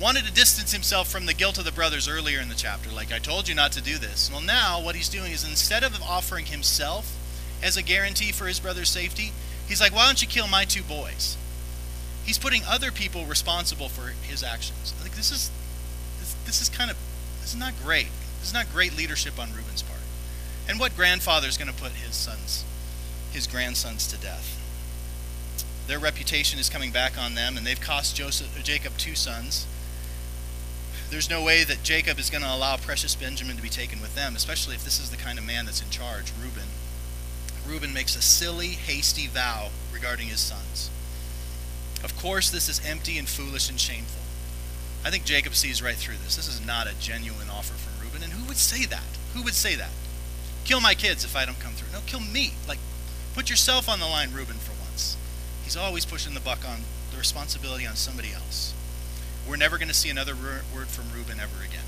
wanted 0.00 0.24
to 0.24 0.32
distance 0.32 0.72
himself 0.72 1.08
from 1.08 1.26
the 1.26 1.34
guilt 1.34 1.58
of 1.58 1.64
the 1.64 1.72
brothers 1.72 2.08
earlier 2.08 2.40
in 2.40 2.48
the 2.48 2.54
chapter. 2.54 2.90
Like, 2.90 3.12
I 3.12 3.18
told 3.18 3.48
you 3.48 3.54
not 3.54 3.72
to 3.72 3.82
do 3.82 3.98
this. 3.98 4.30
Well, 4.30 4.42
now 4.42 4.80
what 4.80 4.94
he's 4.94 5.08
doing 5.08 5.32
is 5.32 5.48
instead 5.48 5.82
of 5.82 6.00
offering 6.02 6.46
himself 6.46 7.14
as 7.62 7.76
a 7.76 7.82
guarantee 7.82 8.32
for 8.32 8.46
his 8.46 8.60
brother's 8.60 8.90
safety, 8.90 9.32
he's 9.66 9.80
like, 9.80 9.94
why 9.94 10.06
don't 10.06 10.20
you 10.20 10.28
kill 10.28 10.48
my 10.48 10.64
two 10.64 10.82
boys? 10.82 11.36
He's 12.24 12.38
putting 12.38 12.62
other 12.64 12.90
people 12.90 13.24
responsible 13.24 13.88
for 13.88 14.12
his 14.22 14.42
actions. 14.42 14.92
Like, 15.02 15.12
this 15.12 15.30
is, 15.30 15.50
this, 16.18 16.34
this 16.44 16.60
is 16.60 16.68
kind 16.68 16.90
of, 16.90 16.96
this 17.40 17.54
is 17.54 17.58
not 17.58 17.72
great. 17.82 18.08
This 18.40 18.48
is 18.48 18.54
not 18.54 18.70
great 18.72 18.96
leadership 18.96 19.38
on 19.38 19.52
Reuben's 19.54 19.82
part. 19.82 20.00
And 20.68 20.78
what 20.78 20.94
grandfather 20.94 21.48
is 21.48 21.56
going 21.56 21.72
to 21.72 21.74
put 21.74 21.92
his 21.92 22.14
sons, 22.14 22.64
his 23.36 23.46
grandsons 23.46 24.08
to 24.08 24.16
death? 24.18 24.56
their 25.86 25.98
reputation 25.98 26.58
is 26.58 26.68
coming 26.68 26.90
back 26.90 27.18
on 27.18 27.34
them, 27.34 27.56
and 27.56 27.66
they've 27.66 27.80
cost 27.80 28.16
Joseph, 28.16 28.62
Jacob 28.62 28.96
two 28.98 29.14
sons. 29.14 29.66
There's 31.10 31.30
no 31.30 31.42
way 31.42 31.62
that 31.62 31.84
Jacob 31.84 32.18
is 32.18 32.30
going 32.30 32.42
to 32.42 32.52
allow 32.52 32.76
precious 32.76 33.14
Benjamin 33.14 33.56
to 33.56 33.62
be 33.62 33.68
taken 33.68 34.00
with 34.00 34.14
them, 34.16 34.34
especially 34.34 34.74
if 34.74 34.84
this 34.84 34.98
is 34.98 35.10
the 35.10 35.16
kind 35.16 35.38
of 35.38 35.46
man 35.46 35.64
that's 35.64 35.80
in 35.80 35.90
charge, 35.90 36.32
Reuben. 36.42 36.68
Reuben 37.66 37.92
makes 37.92 38.16
a 38.16 38.22
silly, 38.22 38.68
hasty 38.68 39.28
vow 39.28 39.68
regarding 39.92 40.26
his 40.26 40.40
sons. 40.40 40.90
Of 42.02 42.16
course, 42.16 42.50
this 42.50 42.68
is 42.68 42.84
empty 42.84 43.18
and 43.18 43.28
foolish 43.28 43.70
and 43.70 43.78
shameful. 43.78 44.22
I 45.04 45.10
think 45.10 45.24
Jacob 45.24 45.54
sees 45.54 45.80
right 45.80 45.94
through 45.94 46.16
this. 46.24 46.34
This 46.34 46.48
is 46.48 46.64
not 46.64 46.88
a 46.88 46.98
genuine 46.98 47.48
offer 47.48 47.74
from 47.74 48.02
Reuben. 48.02 48.24
And 48.24 48.32
who 48.32 48.44
would 48.48 48.56
say 48.56 48.84
that? 48.86 49.04
Who 49.34 49.42
would 49.42 49.54
say 49.54 49.76
that? 49.76 49.90
Kill 50.64 50.80
my 50.80 50.94
kids 50.94 51.24
if 51.24 51.36
I 51.36 51.44
don't 51.44 51.60
come 51.60 51.72
through. 51.74 51.92
No, 51.92 52.00
kill 52.06 52.20
me. 52.20 52.54
Like, 52.66 52.78
put 53.36 53.50
yourself 53.50 53.86
on 53.86 54.00
the 54.00 54.06
line, 54.06 54.32
Reuben, 54.32 54.56
for 54.56 54.72
once. 54.80 55.14
He's 55.62 55.76
always 55.76 56.06
pushing 56.06 56.32
the 56.32 56.40
buck 56.40 56.66
on 56.66 56.80
the 57.10 57.18
responsibility 57.18 57.86
on 57.86 57.94
somebody 57.94 58.32
else. 58.32 58.72
We're 59.46 59.56
never 59.56 59.76
going 59.76 59.88
to 59.88 59.94
see 59.94 60.08
another 60.08 60.34
word 60.34 60.88
from 60.88 61.12
Reuben 61.14 61.38
ever 61.38 61.62
again. 61.62 61.84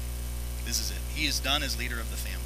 This 0.67 0.79
is 0.79 0.91
it. 0.91 0.99
He 1.15 1.27
is 1.27 1.41
done 1.41 1.63
as 1.63 1.79
leader 1.79 1.99
of 1.99 2.11
the 2.11 2.19
family. 2.19 2.45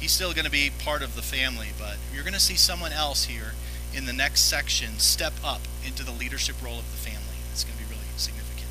He's 0.00 0.12
still 0.12 0.32
going 0.32 0.46
to 0.46 0.50
be 0.50 0.70
part 0.70 1.02
of 1.02 1.16
the 1.16 1.22
family, 1.22 1.68
but 1.78 1.98
you're 2.12 2.22
going 2.22 2.32
to 2.32 2.40
see 2.40 2.54
someone 2.54 2.92
else 2.92 3.24
here 3.24 3.52
in 3.94 4.06
the 4.06 4.14
next 4.14 4.40
section 4.40 4.98
step 4.98 5.34
up 5.44 5.60
into 5.86 6.02
the 6.02 6.12
leadership 6.12 6.56
role 6.64 6.78
of 6.78 6.90
the 6.90 6.96
family. 6.96 7.36
It's 7.52 7.62
going 7.62 7.76
to 7.76 7.84
be 7.84 7.90
really 7.90 8.06
significant. 8.16 8.68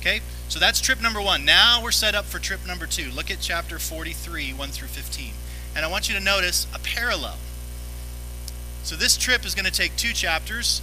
Okay, 0.00 0.20
so 0.50 0.58
that's 0.58 0.82
trip 0.82 1.00
number 1.00 1.22
one. 1.22 1.46
Now 1.46 1.80
we're 1.82 1.92
set 1.92 2.14
up 2.14 2.26
for 2.26 2.38
trip 2.38 2.66
number 2.66 2.84
two. 2.84 3.10
Look 3.10 3.30
at 3.30 3.40
chapter 3.40 3.78
43, 3.78 4.52
1 4.52 4.68
through 4.68 4.88
15. 4.88 5.32
And 5.74 5.82
I 5.82 5.88
want 5.88 6.10
you 6.10 6.14
to 6.14 6.22
notice 6.22 6.66
a 6.74 6.78
parallel. 6.78 7.38
So 8.86 8.94
this 8.94 9.16
trip 9.16 9.44
is 9.44 9.56
going 9.56 9.64
to 9.64 9.72
take 9.72 9.96
two 9.96 10.12
chapters, 10.12 10.80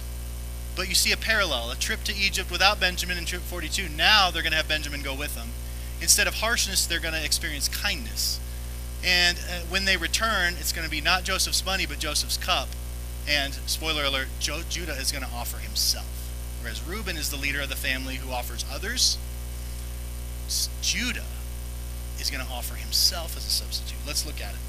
but 0.76 0.90
you 0.90 0.94
see 0.94 1.10
a 1.10 1.16
parallel. 1.16 1.70
A 1.70 1.74
trip 1.74 2.04
to 2.04 2.14
Egypt 2.14 2.50
without 2.50 2.78
Benjamin 2.78 3.16
in 3.16 3.24
trip 3.24 3.40
42. 3.40 3.88
Now 3.88 4.30
they're 4.30 4.42
going 4.42 4.50
to 4.50 4.58
have 4.58 4.68
Benjamin 4.68 5.00
go 5.00 5.14
with 5.14 5.34
them. 5.34 5.48
Instead 6.02 6.26
of 6.26 6.34
harshness, 6.34 6.84
they're 6.84 7.00
going 7.00 7.14
to 7.14 7.24
experience 7.24 7.66
kindness. 7.66 8.38
And 9.02 9.38
uh, 9.38 9.60
when 9.70 9.86
they 9.86 9.96
return, 9.96 10.52
it's 10.60 10.70
going 10.70 10.84
to 10.84 10.90
be 10.90 11.00
not 11.00 11.24
Joseph's 11.24 11.64
money, 11.64 11.86
but 11.86 11.98
Joseph's 11.98 12.36
cup. 12.36 12.68
And 13.26 13.54
spoiler 13.64 14.04
alert, 14.04 14.28
jo- 14.38 14.64
Judah 14.68 14.92
is 14.92 15.10
going 15.10 15.24
to 15.24 15.30
offer 15.30 15.56
himself. 15.56 16.30
Whereas 16.60 16.86
Reuben 16.86 17.16
is 17.16 17.30
the 17.30 17.38
leader 17.38 17.62
of 17.62 17.70
the 17.70 17.74
family 17.74 18.16
who 18.16 18.30
offers 18.30 18.66
others. 18.70 19.16
Judah 20.82 21.24
is 22.20 22.28
going 22.28 22.44
to 22.44 22.52
offer 22.52 22.74
himself 22.74 23.34
as 23.34 23.46
a 23.46 23.50
substitute. 23.50 24.06
Let's 24.06 24.26
look 24.26 24.42
at 24.42 24.52
it. 24.52 24.60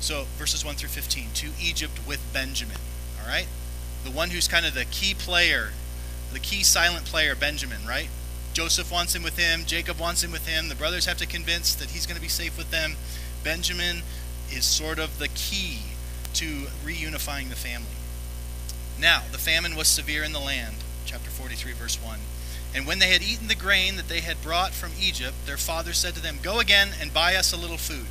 So, 0.00 0.24
verses 0.38 0.64
1 0.64 0.76
through 0.76 0.88
15 0.88 1.28
to 1.34 1.48
Egypt 1.60 2.00
with 2.06 2.20
Benjamin. 2.32 2.78
All 3.20 3.28
right? 3.28 3.46
The 4.04 4.10
one 4.10 4.30
who's 4.30 4.48
kind 4.48 4.64
of 4.64 4.74
the 4.74 4.86
key 4.86 5.14
player, 5.14 5.70
the 6.32 6.38
key 6.38 6.62
silent 6.62 7.04
player, 7.04 7.34
Benjamin, 7.34 7.86
right? 7.86 8.08
Joseph 8.54 8.90
wants 8.90 9.14
him 9.14 9.22
with 9.22 9.38
him. 9.38 9.64
Jacob 9.66 9.98
wants 10.00 10.24
him 10.24 10.32
with 10.32 10.46
him. 10.46 10.68
The 10.68 10.74
brothers 10.74 11.06
have 11.06 11.18
to 11.18 11.26
convince 11.26 11.74
that 11.74 11.90
he's 11.90 12.06
going 12.06 12.16
to 12.16 12.22
be 12.22 12.28
safe 12.28 12.56
with 12.56 12.70
them. 12.70 12.96
Benjamin 13.44 14.02
is 14.50 14.64
sort 14.64 14.98
of 14.98 15.18
the 15.18 15.28
key 15.28 15.80
to 16.34 16.66
reunifying 16.84 17.48
the 17.48 17.56
family. 17.56 17.86
Now, 18.98 19.22
the 19.30 19.38
famine 19.38 19.76
was 19.76 19.88
severe 19.88 20.24
in 20.24 20.32
the 20.32 20.40
land, 20.40 20.76
chapter 21.06 21.30
43, 21.30 21.72
verse 21.72 22.02
1. 22.02 22.18
And 22.74 22.86
when 22.86 22.98
they 22.98 23.08
had 23.08 23.22
eaten 23.22 23.48
the 23.48 23.54
grain 23.54 23.96
that 23.96 24.08
they 24.08 24.20
had 24.20 24.42
brought 24.42 24.72
from 24.72 24.92
Egypt, 25.00 25.34
their 25.46 25.56
father 25.56 25.92
said 25.92 26.14
to 26.14 26.22
them, 26.22 26.38
Go 26.42 26.60
again 26.60 26.90
and 27.00 27.12
buy 27.12 27.34
us 27.34 27.52
a 27.52 27.56
little 27.56 27.78
food. 27.78 28.06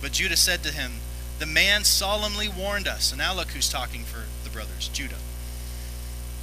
But 0.00 0.12
Judah 0.12 0.36
said 0.36 0.62
to 0.62 0.72
him, 0.72 0.92
The 1.38 1.46
man 1.46 1.84
solemnly 1.84 2.48
warned 2.48 2.88
us. 2.88 3.10
And 3.10 3.18
now 3.18 3.34
look 3.34 3.48
who's 3.48 3.70
talking 3.70 4.04
for 4.04 4.24
the 4.44 4.50
brothers 4.50 4.88
Judah. 4.88 5.16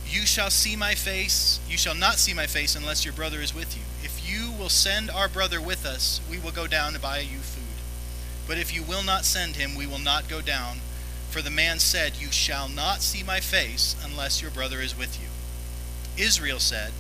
You 0.08 0.26
shall 0.26 0.50
see 0.50 0.76
my 0.76 0.96
face. 0.96 1.60
You 1.68 1.78
shall 1.78 1.96
not 1.96 2.16
see 2.16 2.34
my 2.34 2.48
face 2.48 2.76
unless 2.76 3.04
your 3.04 3.14
brother 3.14 3.42
is 3.42 3.56
with 3.56 3.76
you. 3.76 3.84
If 4.04 4.30
you 4.30 4.52
will 4.52 4.70
send 4.70 5.10
our 5.10 5.28
brother 5.28 5.60
with 5.60 5.86
us, 5.86 6.22
we 6.30 6.38
will 6.38 6.52
go 6.52 6.68
down 6.68 6.94
to 6.94 7.00
buy 7.00 7.20
you 7.20 7.40
food. 7.40 7.64
But 8.48 8.58
if 8.58 8.74
you 8.74 8.84
will 8.84 9.04
not 9.04 9.26
send 9.26 9.56
him, 9.56 9.76
we 9.76 9.88
will 9.88 10.00
not 10.00 10.30
go 10.30 10.42
down. 10.42 10.78
For 11.32 11.42
the 11.42 11.50
man 11.50 11.80
said, 11.80 12.18
You 12.18 12.32
shall 12.32 12.70
not 12.70 13.02
see 13.02 13.24
my 13.24 13.40
face 13.40 13.96
unless 14.04 14.42
your 14.42 14.52
brother 14.52 14.80
is 14.80 14.98
with 14.98 15.20
you. 15.20 15.28
Israel 16.24 16.60
said, 16.60 16.92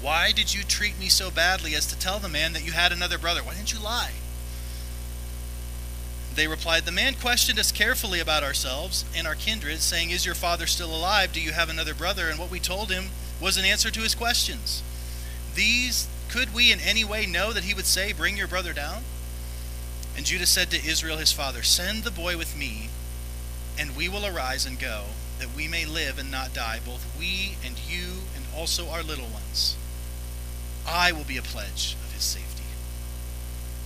Why 0.00 0.30
did 0.30 0.54
you 0.54 0.62
treat 0.62 0.98
me 0.98 1.08
so 1.08 1.30
badly 1.30 1.74
as 1.74 1.86
to 1.86 1.98
tell 1.98 2.18
the 2.20 2.28
man 2.28 2.52
that 2.52 2.64
you 2.64 2.72
had 2.72 2.92
another 2.92 3.18
brother? 3.18 3.42
Why 3.42 3.54
didn't 3.54 3.72
you 3.72 3.80
lie? 3.80 4.12
They 6.34 6.48
replied, 6.48 6.84
The 6.84 6.92
man 6.92 7.14
questioned 7.14 7.58
us 7.58 7.70
carefully 7.70 8.20
about 8.20 8.42
ourselves 8.42 9.04
and 9.16 9.26
our 9.26 9.34
kindred, 9.34 9.80
saying, 9.80 10.10
Is 10.10 10.26
your 10.26 10.34
father 10.34 10.66
still 10.66 10.94
alive? 10.94 11.32
Do 11.32 11.40
you 11.40 11.52
have 11.52 11.68
another 11.68 11.94
brother? 11.94 12.28
And 12.28 12.38
what 12.38 12.50
we 12.50 12.58
told 12.58 12.90
him 12.90 13.10
was 13.40 13.56
an 13.56 13.64
answer 13.64 13.90
to 13.90 14.00
his 14.00 14.14
questions. 14.14 14.82
These 15.54 16.08
could 16.28 16.52
we 16.52 16.72
in 16.72 16.80
any 16.80 17.04
way 17.04 17.26
know 17.26 17.52
that 17.52 17.64
he 17.64 17.74
would 17.74 17.86
say, 17.86 18.12
Bring 18.12 18.36
your 18.36 18.48
brother 18.48 18.72
down? 18.72 19.04
And 20.16 20.26
Judah 20.26 20.46
said 20.46 20.70
to 20.70 20.84
Israel 20.84 21.18
his 21.18 21.32
father, 21.32 21.62
Send 21.62 22.02
the 22.02 22.10
boy 22.10 22.36
with 22.36 22.56
me, 22.56 22.88
and 23.78 23.96
we 23.96 24.08
will 24.08 24.26
arise 24.26 24.66
and 24.66 24.78
go, 24.78 25.04
that 25.38 25.54
we 25.54 25.68
may 25.68 25.84
live 25.84 26.18
and 26.18 26.30
not 26.30 26.54
die, 26.54 26.80
both 26.84 27.06
we 27.18 27.56
and 27.64 27.78
you 27.88 28.22
and 28.34 28.44
also 28.56 28.88
our 28.88 29.02
little 29.02 29.26
ones. 29.26 29.76
I 30.86 31.12
will 31.12 31.24
be 31.24 31.36
a 31.36 31.42
pledge 31.42 31.96
of 32.04 32.12
his 32.12 32.22
safety. 32.22 32.64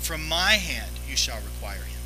From 0.00 0.26
my 0.26 0.52
hand 0.52 0.92
you 1.08 1.16
shall 1.16 1.40
require 1.40 1.84
him. 1.84 1.97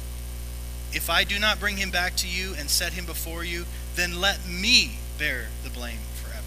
If 0.92 1.08
I 1.08 1.24
do 1.24 1.38
not 1.38 1.60
bring 1.60 1.78
him 1.78 1.90
back 1.90 2.16
to 2.16 2.28
you 2.28 2.54
and 2.58 2.68
set 2.68 2.92
him 2.92 3.06
before 3.06 3.44
you, 3.44 3.64
then 3.94 4.20
let 4.20 4.46
me 4.46 4.98
bear 5.18 5.48
the 5.64 5.70
blame 5.70 5.98
forever. 6.22 6.42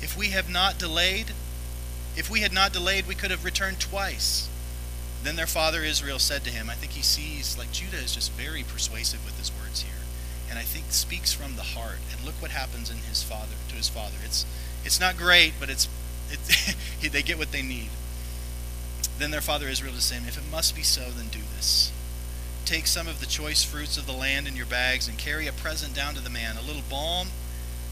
If 0.00 0.16
we 0.16 0.28
have 0.28 0.50
not 0.50 0.78
delayed, 0.78 1.32
if 2.16 2.28
we 2.30 2.40
had 2.40 2.52
not 2.52 2.72
delayed, 2.72 3.06
we 3.06 3.14
could 3.14 3.30
have 3.30 3.44
returned 3.44 3.80
twice 3.80 4.48
then 5.22 5.36
their 5.36 5.46
father 5.46 5.82
Israel 5.82 6.18
said 6.18 6.44
to 6.44 6.50
him, 6.50 6.70
I 6.70 6.74
think 6.74 6.92
he 6.92 7.02
sees, 7.02 7.58
like 7.58 7.72
Judah 7.72 7.98
is 7.98 8.14
just 8.14 8.32
very 8.32 8.62
persuasive 8.62 9.24
with 9.24 9.38
his 9.38 9.52
words 9.60 9.82
here. 9.82 9.92
And 10.48 10.58
I 10.58 10.62
think 10.62 10.86
speaks 10.90 11.32
from 11.32 11.56
the 11.56 11.62
heart. 11.62 11.98
And 12.10 12.24
look 12.24 12.34
what 12.40 12.50
happens 12.50 12.90
in 12.90 12.98
his 12.98 13.22
father 13.22 13.56
to 13.68 13.74
his 13.74 13.88
father. 13.88 14.16
It's 14.24 14.46
it's 14.84 14.98
not 14.98 15.16
great, 15.16 15.52
but 15.60 15.68
it's 15.68 15.88
it, 16.30 17.12
they 17.12 17.22
get 17.22 17.38
what 17.38 17.52
they 17.52 17.62
need. 17.62 17.90
Then 19.18 19.30
their 19.30 19.42
father 19.42 19.68
Israel 19.68 19.92
to 19.92 20.14
him, 20.14 20.24
If 20.26 20.38
it 20.38 20.50
must 20.50 20.74
be 20.74 20.82
so, 20.82 21.10
then 21.10 21.28
do 21.28 21.40
this. 21.54 21.92
Take 22.70 22.86
some 22.86 23.08
of 23.08 23.18
the 23.18 23.26
choice 23.26 23.64
fruits 23.64 23.98
of 23.98 24.06
the 24.06 24.12
land 24.12 24.46
in 24.46 24.54
your 24.54 24.64
bags 24.64 25.08
and 25.08 25.18
carry 25.18 25.48
a 25.48 25.52
present 25.52 25.92
down 25.92 26.14
to 26.14 26.20
the 26.20 26.30
man, 26.30 26.56
a 26.56 26.62
little 26.62 26.84
balm 26.88 27.30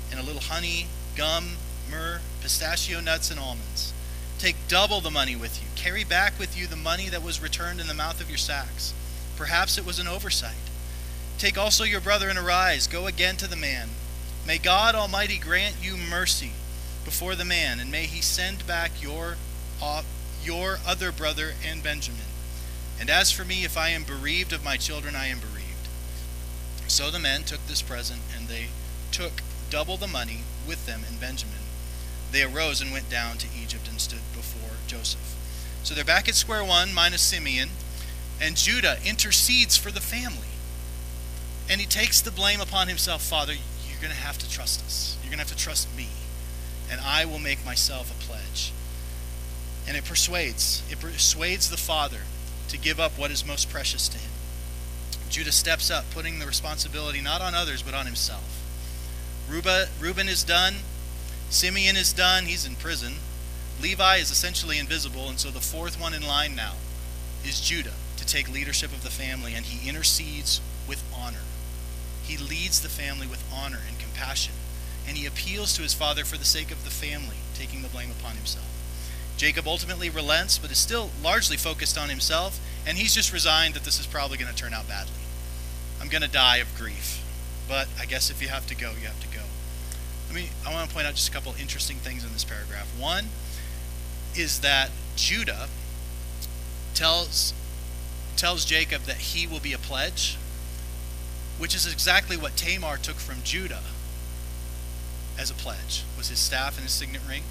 and 0.08 0.20
a 0.20 0.22
little 0.22 0.40
honey, 0.40 0.86
gum, 1.16 1.56
myrrh, 1.90 2.20
pistachio 2.40 3.00
nuts, 3.00 3.28
and 3.28 3.40
almonds. 3.40 3.92
Take 4.38 4.54
double 4.68 5.00
the 5.00 5.10
money 5.10 5.34
with 5.34 5.60
you. 5.60 5.66
Carry 5.74 6.04
back 6.04 6.38
with 6.38 6.56
you 6.56 6.68
the 6.68 6.76
money 6.76 7.08
that 7.08 7.24
was 7.24 7.42
returned 7.42 7.80
in 7.80 7.88
the 7.88 7.92
mouth 7.92 8.20
of 8.20 8.28
your 8.28 8.38
sacks. 8.38 8.94
Perhaps 9.36 9.78
it 9.78 9.84
was 9.84 9.98
an 9.98 10.06
oversight. 10.06 10.70
Take 11.38 11.58
also 11.58 11.82
your 11.82 12.00
brother 12.00 12.28
and 12.28 12.38
arise. 12.38 12.86
Go 12.86 13.08
again 13.08 13.34
to 13.38 13.50
the 13.50 13.56
man. 13.56 13.88
May 14.46 14.58
God 14.58 14.94
Almighty 14.94 15.38
grant 15.38 15.74
you 15.82 15.96
mercy 15.96 16.52
before 17.04 17.34
the 17.34 17.44
man, 17.44 17.80
and 17.80 17.90
may 17.90 18.04
he 18.04 18.22
send 18.22 18.64
back 18.64 19.02
your, 19.02 19.38
uh, 19.82 20.04
your 20.40 20.78
other 20.86 21.10
brother 21.10 21.54
and 21.68 21.82
Benjamin. 21.82 22.27
And 23.00 23.08
as 23.08 23.30
for 23.30 23.44
me, 23.44 23.64
if 23.64 23.76
I 23.76 23.90
am 23.90 24.04
bereaved 24.04 24.52
of 24.52 24.64
my 24.64 24.76
children, 24.76 25.14
I 25.14 25.26
am 25.26 25.38
bereaved. 25.38 25.88
So 26.88 27.10
the 27.10 27.18
men 27.18 27.44
took 27.44 27.64
this 27.66 27.82
present, 27.82 28.20
and 28.36 28.48
they 28.48 28.68
took 29.12 29.42
double 29.70 29.96
the 29.96 30.08
money 30.08 30.40
with 30.66 30.86
them 30.86 31.02
and 31.08 31.20
Benjamin. 31.20 31.54
They 32.32 32.42
arose 32.42 32.80
and 32.80 32.92
went 32.92 33.08
down 33.08 33.38
to 33.38 33.46
Egypt 33.62 33.88
and 33.88 34.00
stood 34.00 34.20
before 34.34 34.76
Joseph. 34.86 35.36
So 35.82 35.94
they're 35.94 36.04
back 36.04 36.28
at 36.28 36.34
square 36.34 36.64
one, 36.64 36.92
minus 36.92 37.22
Simeon, 37.22 37.70
and 38.40 38.56
Judah 38.56 38.98
intercedes 39.04 39.76
for 39.76 39.90
the 39.90 40.00
family. 40.00 40.48
And 41.70 41.80
he 41.80 41.86
takes 41.86 42.20
the 42.20 42.30
blame 42.30 42.60
upon 42.60 42.88
himself 42.88 43.22
Father, 43.22 43.52
you're 43.52 44.00
going 44.00 44.12
to 44.12 44.20
have 44.20 44.38
to 44.38 44.50
trust 44.50 44.84
us. 44.84 45.16
You're 45.22 45.30
going 45.30 45.38
to 45.38 45.44
have 45.44 45.56
to 45.56 45.62
trust 45.62 45.94
me. 45.96 46.08
And 46.90 47.00
I 47.00 47.24
will 47.24 47.38
make 47.38 47.64
myself 47.64 48.10
a 48.10 48.24
pledge. 48.24 48.72
And 49.86 49.96
it 49.96 50.04
persuades. 50.04 50.82
It 50.90 51.00
persuades 51.00 51.70
the 51.70 51.76
father 51.76 52.20
to 52.68 52.78
give 52.78 53.00
up 53.00 53.18
what 53.18 53.30
is 53.30 53.46
most 53.46 53.70
precious 53.70 54.08
to 54.08 54.18
him. 54.18 54.30
Judah 55.30 55.52
steps 55.52 55.90
up, 55.90 56.04
putting 56.10 56.38
the 56.38 56.46
responsibility 56.46 57.20
not 57.20 57.40
on 57.40 57.54
others, 57.54 57.82
but 57.82 57.94
on 57.94 58.06
himself. 58.06 58.64
Reuben 59.48 60.28
is 60.28 60.44
done. 60.44 60.76
Simeon 61.50 61.96
is 61.96 62.12
done. 62.12 62.44
He's 62.44 62.66
in 62.66 62.76
prison. 62.76 63.14
Levi 63.80 64.16
is 64.16 64.30
essentially 64.30 64.78
invisible, 64.78 65.28
and 65.28 65.38
so 65.38 65.50
the 65.50 65.60
fourth 65.60 66.00
one 66.00 66.14
in 66.14 66.26
line 66.26 66.54
now 66.56 66.74
is 67.44 67.60
Judah 67.60 67.94
to 68.16 68.26
take 68.26 68.52
leadership 68.52 68.92
of 68.92 69.02
the 69.02 69.10
family, 69.10 69.54
and 69.54 69.64
he 69.64 69.88
intercedes 69.88 70.60
with 70.88 71.02
honor. 71.16 71.44
He 72.24 72.36
leads 72.36 72.80
the 72.80 72.88
family 72.88 73.26
with 73.26 73.42
honor 73.52 73.80
and 73.86 73.98
compassion, 73.98 74.54
and 75.06 75.16
he 75.16 75.26
appeals 75.26 75.72
to 75.74 75.82
his 75.82 75.94
father 75.94 76.24
for 76.24 76.36
the 76.36 76.44
sake 76.44 76.70
of 76.70 76.84
the 76.84 76.90
family, 76.90 77.36
taking 77.54 77.82
the 77.82 77.88
blame 77.88 78.10
upon 78.10 78.36
himself. 78.36 78.66
Jacob 79.38 79.68
ultimately 79.68 80.10
relents, 80.10 80.58
but 80.58 80.72
is 80.72 80.78
still 80.78 81.10
largely 81.22 81.56
focused 81.56 81.96
on 81.96 82.08
himself, 82.08 82.58
and 82.84 82.98
he's 82.98 83.14
just 83.14 83.32
resigned 83.32 83.74
that 83.74 83.84
this 83.84 84.00
is 84.00 84.06
probably 84.06 84.36
going 84.36 84.52
to 84.52 84.56
turn 84.56 84.74
out 84.74 84.88
badly. 84.88 85.12
I'm 86.00 86.08
going 86.08 86.22
to 86.22 86.28
die 86.28 86.56
of 86.56 86.66
grief, 86.76 87.24
but 87.68 87.86
I 88.00 88.04
guess 88.04 88.30
if 88.30 88.42
you 88.42 88.48
have 88.48 88.66
to 88.66 88.74
go, 88.74 88.90
you 89.00 89.06
have 89.06 89.20
to 89.20 89.28
go. 89.28 89.44
me 90.34 90.50
I 90.66 90.74
want 90.74 90.88
to 90.88 90.94
point 90.94 91.06
out 91.06 91.14
just 91.14 91.28
a 91.28 91.32
couple 91.32 91.54
interesting 91.58 91.98
things 91.98 92.24
in 92.24 92.32
this 92.32 92.44
paragraph. 92.44 92.88
One 92.98 93.26
is 94.34 94.58
that 94.60 94.90
Judah 95.14 95.68
tells 96.94 97.54
tells 98.36 98.64
Jacob 98.64 99.02
that 99.02 99.18
he 99.18 99.46
will 99.46 99.60
be 99.60 99.72
a 99.72 99.78
pledge, 99.78 100.36
which 101.58 101.76
is 101.76 101.90
exactly 101.90 102.36
what 102.36 102.56
Tamar 102.56 102.96
took 102.96 103.16
from 103.16 103.36
Judah 103.44 103.82
as 105.38 105.48
a 105.48 105.54
pledge. 105.54 106.02
Was 106.16 106.28
his 106.28 106.40
staff 106.40 106.74
and 106.74 106.82
his 106.82 106.92
signet 106.92 107.22
ring 107.28 107.44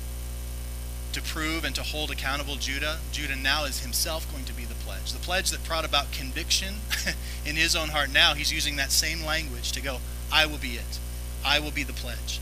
to 1.17 1.23
prove 1.23 1.63
and 1.63 1.73
to 1.73 1.81
hold 1.81 2.11
accountable 2.11 2.57
Judah. 2.57 2.99
Judah 3.11 3.35
now 3.35 3.65
is 3.65 3.79
himself 3.79 4.31
going 4.31 4.45
to 4.45 4.53
be 4.53 4.65
the 4.65 4.75
pledge. 4.75 5.11
The 5.11 5.19
pledge 5.19 5.49
that 5.49 5.63
brought 5.63 5.83
about 5.83 6.11
conviction 6.11 6.75
in 7.45 7.55
his 7.55 7.75
own 7.75 7.89
heart. 7.89 8.13
Now 8.13 8.35
he's 8.35 8.53
using 8.53 8.75
that 8.75 8.91
same 8.91 9.23
language 9.23 9.71
to 9.71 9.81
go, 9.81 9.97
I 10.31 10.45
will 10.45 10.59
be 10.59 10.73
it. 10.73 10.99
I 11.43 11.59
will 11.59 11.71
be 11.71 11.81
the 11.81 11.93
pledge. 11.93 12.39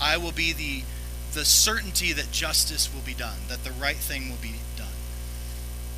I 0.00 0.16
will 0.16 0.32
be 0.32 0.52
the 0.52 0.82
the 1.34 1.44
certainty 1.44 2.14
that 2.14 2.32
justice 2.32 2.92
will 2.92 3.02
be 3.02 3.12
done, 3.12 3.36
that 3.48 3.62
the 3.62 3.70
right 3.70 3.96
thing 3.96 4.30
will 4.30 4.38
be 4.40 4.54
done. 4.76 4.86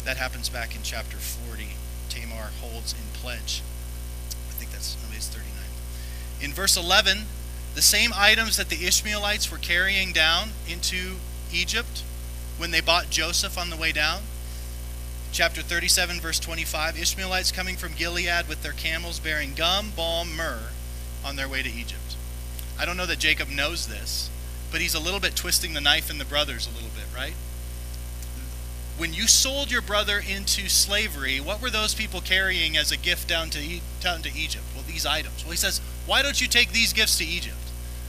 That 0.04 0.16
happens 0.16 0.48
back 0.48 0.74
in 0.74 0.82
chapter 0.82 1.16
40. 1.16 1.68
Tamar 2.08 2.50
holds 2.60 2.92
in 2.92 3.06
pledge. 3.12 3.62
I 4.48 4.52
think 4.54 4.72
that's 4.72 5.00
Numbers 5.00 5.28
39. 5.28 5.52
In 6.40 6.52
verse 6.52 6.76
11, 6.76 7.26
the 7.76 7.82
same 7.82 8.10
items 8.16 8.56
that 8.56 8.68
the 8.68 8.84
Ishmaelites 8.84 9.52
were 9.52 9.58
carrying 9.58 10.12
down 10.12 10.48
into 10.68 11.18
Egypt 11.52 12.02
when 12.58 12.72
they 12.72 12.80
bought 12.80 13.08
Joseph 13.08 13.56
on 13.56 13.70
the 13.70 13.76
way 13.76 13.92
down. 13.92 14.22
Chapter 15.30 15.62
37, 15.62 16.20
verse 16.20 16.40
25 16.40 17.00
Ishmaelites 17.00 17.52
coming 17.52 17.76
from 17.76 17.92
Gilead 17.94 18.48
with 18.48 18.62
their 18.62 18.72
camels 18.72 19.20
bearing 19.20 19.54
gum, 19.54 19.92
balm, 19.94 20.36
myrrh 20.36 20.70
on 21.24 21.36
their 21.36 21.48
way 21.48 21.62
to 21.62 21.70
Egypt. 21.70 22.16
I 22.78 22.84
don't 22.84 22.96
know 22.96 23.06
that 23.06 23.18
Jacob 23.18 23.48
knows 23.48 23.86
this, 23.86 24.30
but 24.70 24.80
he's 24.80 24.94
a 24.94 25.00
little 25.00 25.20
bit 25.20 25.36
twisting 25.36 25.74
the 25.74 25.80
knife 25.80 26.10
in 26.10 26.18
the 26.18 26.24
brothers 26.24 26.66
a 26.66 26.70
little 26.70 26.90
bit, 26.90 27.06
right? 27.14 27.34
When 28.96 29.12
you 29.12 29.28
sold 29.28 29.70
your 29.70 29.82
brother 29.82 30.18
into 30.18 30.68
slavery, 30.68 31.38
what 31.38 31.62
were 31.62 31.70
those 31.70 31.94
people 31.94 32.20
carrying 32.20 32.76
as 32.76 32.90
a 32.90 32.96
gift 32.96 33.28
down 33.28 33.50
to, 33.50 33.80
down 34.00 34.22
to 34.22 34.28
Egypt? 34.36 34.64
Well, 34.74 34.84
these 34.86 35.06
items. 35.06 35.44
Well, 35.44 35.52
he 35.52 35.56
says, 35.56 35.80
why 36.06 36.22
don't 36.22 36.40
you 36.40 36.48
take 36.48 36.72
these 36.72 36.92
gifts 36.92 37.18
to 37.18 37.24
Egypt? 37.24 37.54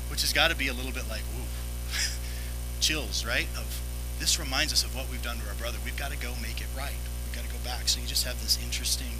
Which 0.09 0.21
has 0.21 0.33
got 0.33 0.47
to 0.49 0.55
be 0.55 0.67
a 0.67 0.73
little 0.73 0.91
bit 0.91 1.07
like, 1.07 1.21
ooh, 1.37 1.99
chills, 2.79 3.23
right? 3.23 3.47
Of 3.55 3.81
this 4.19 4.37
reminds 4.37 4.73
us 4.73 4.83
of 4.83 4.95
what 4.95 5.09
we've 5.09 5.23
done 5.23 5.37
to 5.37 5.47
our 5.47 5.55
brother. 5.55 5.77
We've 5.83 5.97
got 5.97 6.11
to 6.11 6.17
go 6.17 6.33
make 6.41 6.61
it 6.61 6.67
right. 6.77 6.99
We've 7.25 7.35
got 7.35 7.45
to 7.45 7.51
go 7.51 7.63
back. 7.63 7.87
So 7.87 7.99
you 7.99 8.07
just 8.07 8.25
have 8.25 8.41
this 8.41 8.61
interesting 8.61 9.17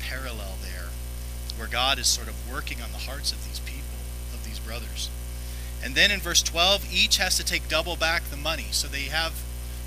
parallel 0.00 0.54
there 0.62 0.88
where 1.56 1.68
God 1.68 1.98
is 1.98 2.06
sort 2.06 2.28
of 2.28 2.34
working 2.50 2.80
on 2.80 2.92
the 2.92 2.98
hearts 2.98 3.32
of 3.32 3.44
these 3.46 3.58
people, 3.60 3.98
of 4.32 4.44
these 4.44 4.58
brothers. 4.58 5.10
And 5.82 5.94
then 5.94 6.10
in 6.10 6.20
verse 6.20 6.42
12, 6.42 6.86
each 6.92 7.16
has 7.18 7.36
to 7.36 7.44
take 7.44 7.68
double 7.68 7.96
back 7.96 8.24
the 8.24 8.36
money. 8.36 8.66
So 8.70 8.88
they 8.88 9.02
have 9.02 9.34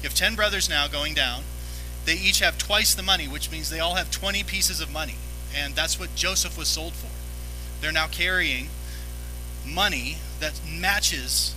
you 0.02 0.08
have 0.08 0.16
10 0.16 0.36
brothers 0.36 0.70
now 0.70 0.88
going 0.88 1.14
down. 1.14 1.44
They 2.06 2.14
each 2.14 2.40
have 2.40 2.58
twice 2.58 2.96
the 2.96 3.04
money, 3.04 3.28
which 3.28 3.52
means 3.52 3.70
they 3.70 3.82
all 3.82 3.96
have 3.96 4.10
20 4.12 4.44
pieces 4.44 4.80
of 4.80 4.92
money. 4.92 5.16
And 5.54 5.76
that's 5.76 6.00
what 6.00 6.16
Joseph 6.16 6.58
was 6.58 6.70
sold 6.70 6.94
for. 6.94 7.10
They're 7.82 7.92
now 7.92 8.08
carrying 8.08 8.70
money 9.66 10.18
that 10.40 10.62
matches 10.66 11.54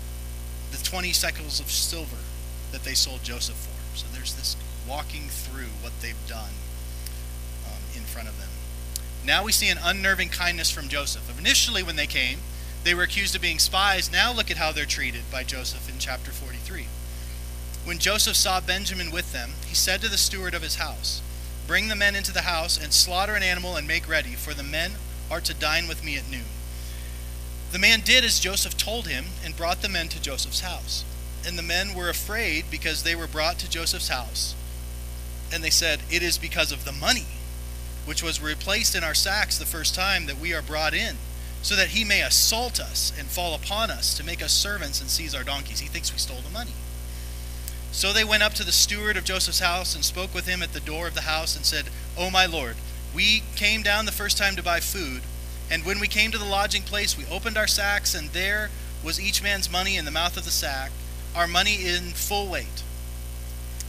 the 0.73 0.79
20 0.79 1.13
shekels 1.13 1.61
of 1.61 1.71
silver 1.71 2.17
that 2.73 2.85
they 2.85 2.95
sold 2.95 3.23
Joseph 3.23 3.57
for. 3.57 3.97
So 3.97 4.07
there's 4.13 4.35
this 4.35 4.57
walking 4.89 5.29
through 5.29 5.71
what 5.81 5.93
they've 6.01 6.17
done 6.27 6.53
um, 7.67 7.83
in 7.95 8.03
front 8.03 8.29
of 8.29 8.39
them. 8.39 8.49
Now 9.25 9.45
we 9.45 9.53
see 9.53 9.69
an 9.69 9.79
unnerving 9.83 10.31
kindness 10.31 10.71
from 10.71 10.89
Joseph. 10.89 11.39
Initially, 11.39 11.83
when 11.83 11.97
they 11.97 12.07
came, 12.07 12.39
they 12.85 12.95
were 12.95 13.05
accused 13.05 13.35
of 13.37 13.43
being 13.43 13.61
spies. 13.61 14.11
Now 14.11 14.33
look 14.33 14.51
at 14.51 14.57
how 14.57 14.73
they're 14.73 14.85
treated 14.85 15.23
by 15.31 15.45
Joseph 15.45 15.89
in 15.89 15.99
chapter 15.99 16.33
43. 16.33 16.87
When 17.85 17.99
Joseph 17.99 18.37
saw 18.37 18.61
Benjamin 18.61 19.11
with 19.11 19.33
them, 19.33 19.51
he 19.67 19.75
said 19.75 20.01
to 20.01 20.09
the 20.09 20.19
steward 20.19 20.55
of 20.55 20.63
his 20.63 20.77
house, 20.77 21.23
Bring 21.67 21.89
the 21.89 21.97
men 21.97 22.17
into 22.17 22.33
the 22.33 22.43
house 22.43 22.83
and 22.83 22.93
slaughter 22.93 23.35
an 23.35 23.43
animal 23.43 23.77
and 23.77 23.87
make 23.87 24.09
ready, 24.09 24.31
for 24.31 24.55
the 24.55 24.63
men 24.65 24.93
are 25.31 25.41
to 25.41 25.55
dine 25.55 25.87
with 25.87 26.05
me 26.05 26.17
at 26.17 26.29
noon. 26.29 26.45
The 27.71 27.79
man 27.79 28.01
did 28.01 28.25
as 28.25 28.41
Joseph 28.41 28.77
told 28.77 29.07
him 29.07 29.27
and 29.45 29.57
brought 29.57 29.81
the 29.81 29.89
men 29.89 30.09
to 30.09 30.21
Joseph's 30.21 30.61
house. 30.61 31.05
And 31.47 31.59
the 31.59 31.63
men 31.63 31.95
were 31.95 32.09
afraid 32.09 32.67
because 32.71 33.03
they 33.03 33.15
were 33.15 33.27
brought 33.27 33.59
to 33.61 33.71
Joseph's 33.71 34.09
house. 34.09 34.55
And 35.53 35.63
they 35.63 35.71
said, 35.71 36.01
It 36.11 36.23
is 36.23 36.39
because 36.39 36.73
of 36.73 36.85
the 36.85 36.93
money, 36.93 37.27
which 38.05 38.23
was 38.23 38.43
replaced 38.43 38.95
in 38.95 39.05
our 39.05 39.15
sacks 39.15 39.59
the 39.59 39.67
first 39.67 39.95
time 39.95 40.27
that 40.27 40.39
we 40.39 40.55
are 40.55 40.63
brought 40.63 40.95
in, 40.95 41.17
so 41.63 41.75
that 41.77 41.89
he 41.89 42.05
may 42.05 42.23
assault 42.23 42.81
us 42.81 43.13
and 43.19 43.29
fall 43.29 43.55
upon 43.55 43.91
us 43.91 44.17
to 44.17 44.25
make 44.25 44.43
us 44.43 44.53
servants 44.53 45.01
and 45.01 45.11
seize 45.11 45.35
our 45.35 45.45
donkeys. 45.45 45.81
He 45.81 45.89
thinks 45.89 46.13
we 46.13 46.19
stole 46.19 46.41
the 46.41 46.51
money. 46.51 46.73
So 47.91 48.13
they 48.13 48.25
went 48.25 48.43
up 48.43 48.55
to 48.55 48.65
the 48.65 48.73
steward 48.73 49.17
of 49.17 49.25
Joseph's 49.25 49.61
house 49.61 49.95
and 49.95 50.05
spoke 50.05 50.35
with 50.35 50.47
him 50.47 50.63
at 50.63 50.73
the 50.73 50.81
door 50.81 51.07
of 51.07 51.15
the 51.15 51.23
house 51.23 51.55
and 51.57 51.65
said, 51.65 51.87
O 52.17 52.31
my 52.31 52.47
lord, 52.47 52.77
we 53.15 53.43
came 53.55 53.83
down 53.83 54.07
the 54.07 54.13
first 54.13 54.39
time 54.39 54.57
to 54.57 54.63
buy 54.63 54.81
food 54.81 55.23
and 55.73 55.87
when 55.87 56.01
we 56.01 56.07
came 56.07 56.31
to 56.33 56.39
the 56.39 56.45
lodging 56.45 56.83
place, 56.83 57.17
we 57.17 57.25
opened 57.27 57.57
our 57.57 57.67
sacks, 57.67 58.15
and 58.15 58.29
there 58.31 58.69
was 59.03 59.19
each 59.19 59.43
man's 59.43 59.73
money 59.73 59.97
in 59.97 60.05
the 60.05 60.11
mouth 60.11 60.37
of 60.37 60.45
the 60.45 60.51
sack, 60.51 60.91
our 61.35 61.47
money 61.47 61.87
in 61.87 62.13
full 62.13 62.49
weight. 62.49 62.83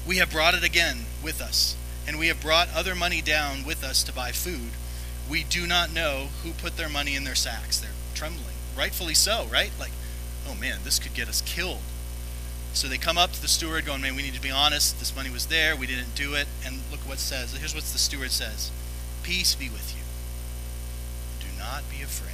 We 0.07 0.17
have 0.17 0.31
brought 0.31 0.53
it 0.53 0.63
again 0.63 1.05
with 1.23 1.41
us, 1.41 1.75
and 2.07 2.19
we 2.19 2.27
have 2.27 2.41
brought 2.41 2.73
other 2.73 2.95
money 2.95 3.21
down 3.21 3.63
with 3.65 3.83
us 3.83 4.03
to 4.03 4.13
buy 4.13 4.31
food. 4.31 4.71
We 5.29 5.43
do 5.43 5.65
not 5.65 5.93
know 5.93 6.27
who 6.43 6.51
put 6.51 6.77
their 6.77 6.89
money 6.89 7.15
in 7.15 7.23
their 7.23 7.35
sacks. 7.35 7.79
They're 7.79 7.91
trembling. 8.13 8.55
Rightfully 8.77 9.13
so, 9.13 9.47
right? 9.51 9.71
Like, 9.79 9.91
oh 10.47 10.55
man, 10.55 10.79
this 10.83 10.99
could 10.99 11.13
get 11.13 11.29
us 11.29 11.41
killed. 11.41 11.81
So 12.73 12.87
they 12.87 12.97
come 12.97 13.17
up 13.17 13.31
to 13.33 13.41
the 13.41 13.47
steward 13.47 13.85
going, 13.85 14.01
man, 14.01 14.15
we 14.15 14.23
need 14.23 14.33
to 14.33 14.41
be 14.41 14.49
honest. 14.49 14.97
This 14.97 15.15
money 15.15 15.29
was 15.29 15.45
there. 15.45 15.75
We 15.75 15.85
didn't 15.85 16.15
do 16.15 16.33
it. 16.33 16.47
And 16.65 16.79
look 16.91 17.01
what 17.01 17.19
says. 17.19 17.55
Here's 17.55 17.75
what 17.75 17.83
the 17.83 17.99
steward 17.99 18.31
says 18.31 18.71
Peace 19.21 19.55
be 19.55 19.69
with 19.69 19.95
you 19.95 20.03
Do 21.39 21.57
not 21.57 21.83
be 21.89 22.01
afraid. 22.01 22.31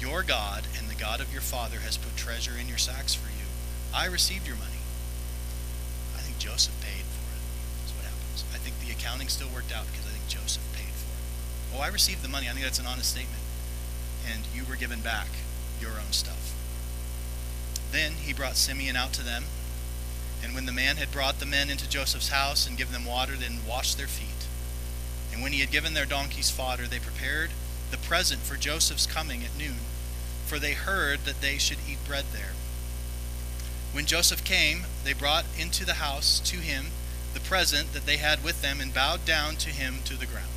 Your 0.00 0.24
God 0.24 0.66
and 0.76 0.90
the 0.90 0.96
God 0.96 1.20
of 1.20 1.32
your 1.32 1.40
father 1.40 1.78
has 1.78 1.96
put 1.96 2.16
treasure 2.16 2.58
in 2.60 2.68
your 2.68 2.78
sacks 2.78 3.14
for 3.14 3.28
you. 3.28 3.31
I 3.94 4.06
received 4.06 4.46
your 4.46 4.56
money. 4.56 4.80
I 6.16 6.20
think 6.20 6.38
Joseph 6.38 6.74
paid 6.80 7.04
for 7.04 7.24
it. 7.36 7.42
That's 7.80 7.92
what 7.92 8.04
happens. 8.04 8.44
I 8.54 8.58
think 8.58 8.80
the 8.80 8.90
accounting 8.90 9.28
still 9.28 9.48
worked 9.48 9.72
out 9.72 9.86
because 9.86 10.06
I 10.06 10.10
think 10.16 10.26
Joseph 10.28 10.64
paid 10.72 10.92
for 10.96 11.12
it. 11.12 11.78
Oh, 11.78 11.82
I 11.82 11.88
received 11.88 12.22
the 12.22 12.28
money. 12.28 12.48
I 12.48 12.52
think 12.52 12.64
that's 12.64 12.78
an 12.78 12.86
honest 12.86 13.10
statement. 13.10 13.42
And 14.26 14.44
you 14.54 14.64
were 14.64 14.76
given 14.76 15.00
back 15.00 15.28
your 15.80 15.92
own 15.92 16.12
stuff. 16.12 16.54
Then 17.90 18.12
he 18.12 18.32
brought 18.32 18.56
Simeon 18.56 18.96
out 18.96 19.12
to 19.14 19.22
them. 19.22 19.44
And 20.42 20.54
when 20.54 20.66
the 20.66 20.72
man 20.72 20.96
had 20.96 21.12
brought 21.12 21.38
the 21.38 21.46
men 21.46 21.70
into 21.70 21.88
Joseph's 21.88 22.30
house 22.30 22.66
and 22.66 22.78
given 22.78 22.92
them 22.92 23.04
water, 23.04 23.36
then 23.36 23.60
washed 23.68 23.98
their 23.98 24.08
feet. 24.08 24.48
And 25.32 25.42
when 25.42 25.52
he 25.52 25.60
had 25.60 25.70
given 25.70 25.94
their 25.94 26.06
donkeys 26.06 26.50
fodder, 26.50 26.86
they 26.86 26.98
prepared 26.98 27.50
the 27.90 27.98
present 27.98 28.40
for 28.40 28.56
Joseph's 28.56 29.06
coming 29.06 29.44
at 29.44 29.56
noon, 29.56 29.76
for 30.46 30.58
they 30.58 30.72
heard 30.72 31.20
that 31.20 31.40
they 31.40 31.58
should 31.58 31.78
eat 31.88 31.98
bread 32.06 32.24
there. 32.32 32.52
When 33.92 34.06
Joseph 34.06 34.42
came, 34.44 34.86
they 35.04 35.12
brought 35.12 35.44
into 35.58 35.84
the 35.84 35.94
house 35.94 36.40
to 36.40 36.56
him 36.56 36.86
the 37.34 37.40
present 37.40 37.92
that 37.92 38.06
they 38.06 38.16
had 38.16 38.42
with 38.42 38.62
them 38.62 38.80
and 38.80 38.92
bowed 38.92 39.24
down 39.24 39.56
to 39.56 39.70
him 39.70 40.00
to 40.04 40.14
the 40.14 40.26
ground. 40.26 40.48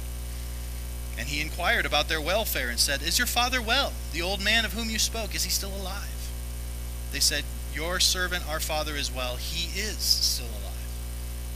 And 1.17 1.27
he 1.29 1.41
inquired 1.41 1.85
about 1.85 2.09
their 2.09 2.21
welfare 2.21 2.69
and 2.69 2.79
said, 2.79 3.01
Is 3.01 3.17
your 3.17 3.27
father 3.27 3.61
well? 3.61 3.93
The 4.11 4.21
old 4.21 4.41
man 4.41 4.65
of 4.65 4.73
whom 4.73 4.89
you 4.89 4.99
spoke, 4.99 5.33
is 5.33 5.43
he 5.43 5.49
still 5.49 5.75
alive? 5.75 6.29
They 7.11 7.19
said, 7.19 7.45
Your 7.73 7.99
servant, 7.99 8.47
our 8.49 8.59
father, 8.59 8.95
is 8.95 9.13
well. 9.13 9.37
He 9.37 9.79
is 9.79 9.97
still 9.97 10.47
alive. 10.47 10.73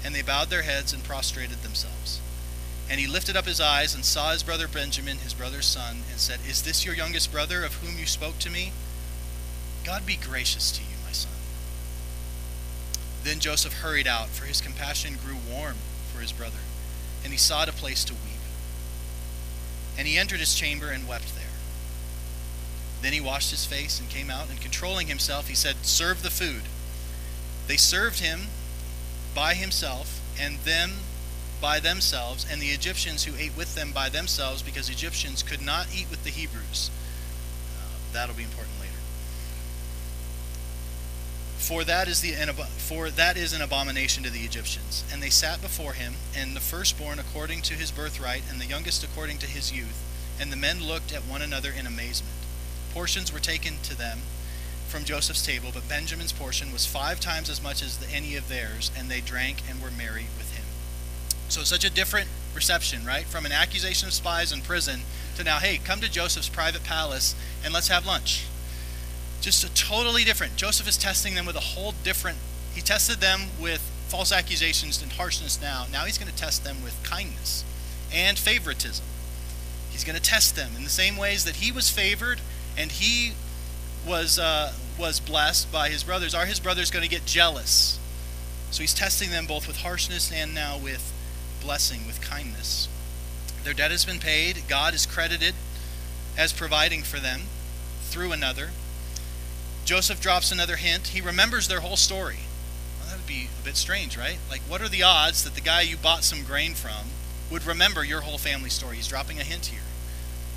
And 0.03 0.15
they 0.15 0.21
bowed 0.21 0.49
their 0.49 0.61
heads 0.61 0.93
and 0.93 1.03
prostrated 1.03 1.61
themselves. 1.61 2.21
And 2.89 2.99
he 2.99 3.07
lifted 3.07 3.35
up 3.35 3.45
his 3.45 3.61
eyes 3.61 3.93
and 3.93 4.03
saw 4.03 4.31
his 4.31 4.43
brother 4.43 4.67
Benjamin, 4.67 5.17
his 5.17 5.33
brother's 5.33 5.65
son, 5.65 5.97
and 6.09 6.19
said, 6.19 6.39
Is 6.47 6.63
this 6.63 6.85
your 6.85 6.95
youngest 6.95 7.31
brother 7.31 7.63
of 7.63 7.75
whom 7.75 7.99
you 7.99 8.05
spoke 8.05 8.39
to 8.39 8.49
me? 8.49 8.71
God 9.83 10.05
be 10.05 10.15
gracious 10.15 10.71
to 10.71 10.81
you. 10.81 10.98
Then 13.23 13.39
Joseph 13.39 13.73
hurried 13.73 14.07
out, 14.07 14.29
for 14.29 14.45
his 14.45 14.61
compassion 14.61 15.17
grew 15.23 15.37
warm 15.51 15.75
for 16.13 16.21
his 16.21 16.31
brother, 16.31 16.59
and 17.23 17.31
he 17.31 17.37
sought 17.37 17.69
a 17.69 17.73
place 17.73 18.03
to 18.05 18.13
weep. 18.13 18.39
And 19.97 20.07
he 20.07 20.17
entered 20.17 20.39
his 20.39 20.55
chamber 20.55 20.89
and 20.89 21.07
wept 21.07 21.35
there. 21.35 21.45
Then 23.01 23.13
he 23.13 23.21
washed 23.21 23.51
his 23.51 23.65
face 23.65 23.99
and 23.99 24.09
came 24.09 24.29
out, 24.29 24.49
and 24.49 24.59
controlling 24.61 25.07
himself, 25.07 25.47
he 25.47 25.55
said, 25.55 25.75
Serve 25.83 26.23
the 26.23 26.29
food. 26.29 26.63
They 27.67 27.77
served 27.77 28.19
him 28.19 28.47
by 29.35 29.53
himself, 29.53 30.21
and 30.39 30.57
them 30.59 30.91
by 31.61 31.79
themselves, 31.79 32.45
and 32.49 32.61
the 32.61 32.69
Egyptians 32.69 33.25
who 33.25 33.35
ate 33.37 33.55
with 33.55 33.75
them 33.75 33.91
by 33.91 34.09
themselves, 34.09 34.61
because 34.61 34.89
Egyptians 34.89 35.43
could 35.43 35.61
not 35.61 35.87
eat 35.93 36.09
with 36.09 36.23
the 36.23 36.29
Hebrews. 36.29 36.89
Uh, 37.77 37.97
that'll 38.13 38.35
be 38.35 38.43
important. 38.43 38.78
For 41.69 41.83
that 41.83 42.07
is 42.07 42.21
the 42.21 42.33
for 42.79 43.11
that 43.11 43.37
is 43.37 43.53
an 43.53 43.61
abomination 43.61 44.23
to 44.23 44.31
the 44.31 44.39
Egyptians. 44.39 45.03
And 45.13 45.21
they 45.21 45.29
sat 45.29 45.61
before 45.61 45.93
him, 45.93 46.15
and 46.35 46.55
the 46.55 46.59
firstborn 46.59 47.19
according 47.19 47.61
to 47.61 47.75
his 47.75 47.91
birthright, 47.91 48.41
and 48.49 48.59
the 48.59 48.65
youngest 48.65 49.03
according 49.03 49.37
to 49.37 49.45
his 49.45 49.71
youth. 49.71 50.03
And 50.41 50.51
the 50.51 50.57
men 50.57 50.81
looked 50.83 51.13
at 51.13 51.27
one 51.27 51.43
another 51.43 51.69
in 51.69 51.85
amazement. 51.85 52.33
Portions 52.91 53.31
were 53.31 53.39
taken 53.39 53.75
to 53.83 53.95
them 53.95 54.21
from 54.87 55.05
Joseph's 55.05 55.45
table, 55.45 55.69
but 55.71 55.87
Benjamin's 55.87 56.31
portion 56.31 56.73
was 56.73 56.87
five 56.87 57.19
times 57.19 57.51
as 57.51 57.61
much 57.61 57.83
as 57.83 57.97
the, 57.97 58.09
any 58.09 58.35
of 58.35 58.49
theirs, 58.49 58.89
and 58.97 59.07
they 59.07 59.21
drank 59.21 59.61
and 59.69 59.79
were 59.79 59.91
merry 59.91 60.25
with 60.39 60.57
him. 60.57 60.65
So, 61.49 61.61
such 61.61 61.85
a 61.85 61.91
different 61.91 62.29
reception, 62.55 63.05
right? 63.05 63.25
From 63.25 63.45
an 63.45 63.51
accusation 63.51 64.07
of 64.07 64.15
spies 64.15 64.51
in 64.51 64.61
prison 64.61 65.01
to 65.37 65.43
now, 65.43 65.59
hey, 65.59 65.77
come 65.77 66.01
to 66.01 66.09
Joseph's 66.09 66.49
private 66.49 66.83
palace 66.83 67.35
and 67.63 67.71
let's 67.75 67.89
have 67.89 68.07
lunch. 68.07 68.47
Just 69.41 69.63
a 69.63 69.73
totally 69.73 70.23
different. 70.23 70.55
Joseph 70.55 70.87
is 70.87 70.97
testing 70.97 71.35
them 71.35 71.45
with 71.45 71.55
a 71.55 71.61
whole 71.61 71.93
different. 72.03 72.37
He 72.73 72.81
tested 72.81 73.17
them 73.17 73.41
with 73.59 73.79
false 74.07 74.31
accusations 74.31 75.01
and 75.01 75.11
harshness 75.11 75.61
now. 75.61 75.85
Now 75.91 76.05
he's 76.05 76.17
going 76.17 76.31
to 76.31 76.37
test 76.37 76.63
them 76.63 76.83
with 76.83 77.01
kindness 77.03 77.63
and 78.13 78.37
favoritism. 78.37 79.05
He's 79.91 80.03
going 80.03 80.15
to 80.15 80.21
test 80.21 80.55
them 80.55 80.71
in 80.75 80.83
the 80.83 80.89
same 80.89 81.15
ways 81.15 81.45
that 81.45 81.57
he 81.57 81.71
was 81.71 81.89
favored 81.89 82.41
and 82.77 82.91
he 82.91 83.33
was 84.07 84.39
uh, 84.39 84.73
was 84.97 85.19
blessed 85.19 85.71
by 85.71 85.89
his 85.89 86.03
brothers. 86.03 86.33
Are 86.33 86.45
his 86.45 86.59
brothers 86.59 86.91
going 86.91 87.03
to 87.03 87.09
get 87.09 87.25
jealous? 87.25 87.99
So 88.71 88.81
he's 88.81 88.93
testing 88.93 89.31
them 89.31 89.45
both 89.45 89.67
with 89.67 89.77
harshness 89.77 90.31
and 90.31 90.53
now 90.53 90.77
with 90.77 91.13
blessing, 91.61 92.05
with 92.05 92.21
kindness. 92.21 92.87
Their 93.63 93.73
debt 93.73 93.91
has 93.91 94.05
been 94.05 94.19
paid. 94.19 94.63
God 94.67 94.93
is 94.93 95.05
credited 95.05 95.55
as 96.37 96.53
providing 96.53 97.03
for 97.03 97.19
them 97.19 97.41
through 98.03 98.31
another. 98.31 98.69
Joseph 99.89 100.21
drops 100.21 100.51
another 100.51 100.75
hint. 100.75 101.07
He 101.07 101.19
remembers 101.19 101.67
their 101.67 101.79
whole 101.79 101.97
story. 101.97 102.41
Well, 102.99 103.09
that 103.09 103.17
would 103.17 103.25
be 103.25 103.49
a 103.59 103.65
bit 103.65 103.75
strange, 103.75 104.15
right? 104.15 104.37
Like, 104.47 104.61
what 104.67 104.83
are 104.83 104.87
the 104.87 105.01
odds 105.01 105.43
that 105.43 105.55
the 105.55 105.61
guy 105.61 105.81
you 105.81 105.97
bought 105.97 106.23
some 106.23 106.43
grain 106.43 106.75
from 106.75 107.07
would 107.49 107.65
remember 107.65 108.03
your 108.03 108.21
whole 108.21 108.37
family 108.37 108.69
story? 108.69 108.97
He's 108.97 109.07
dropping 109.07 109.39
a 109.39 109.43
hint 109.43 109.65
here. 109.65 109.81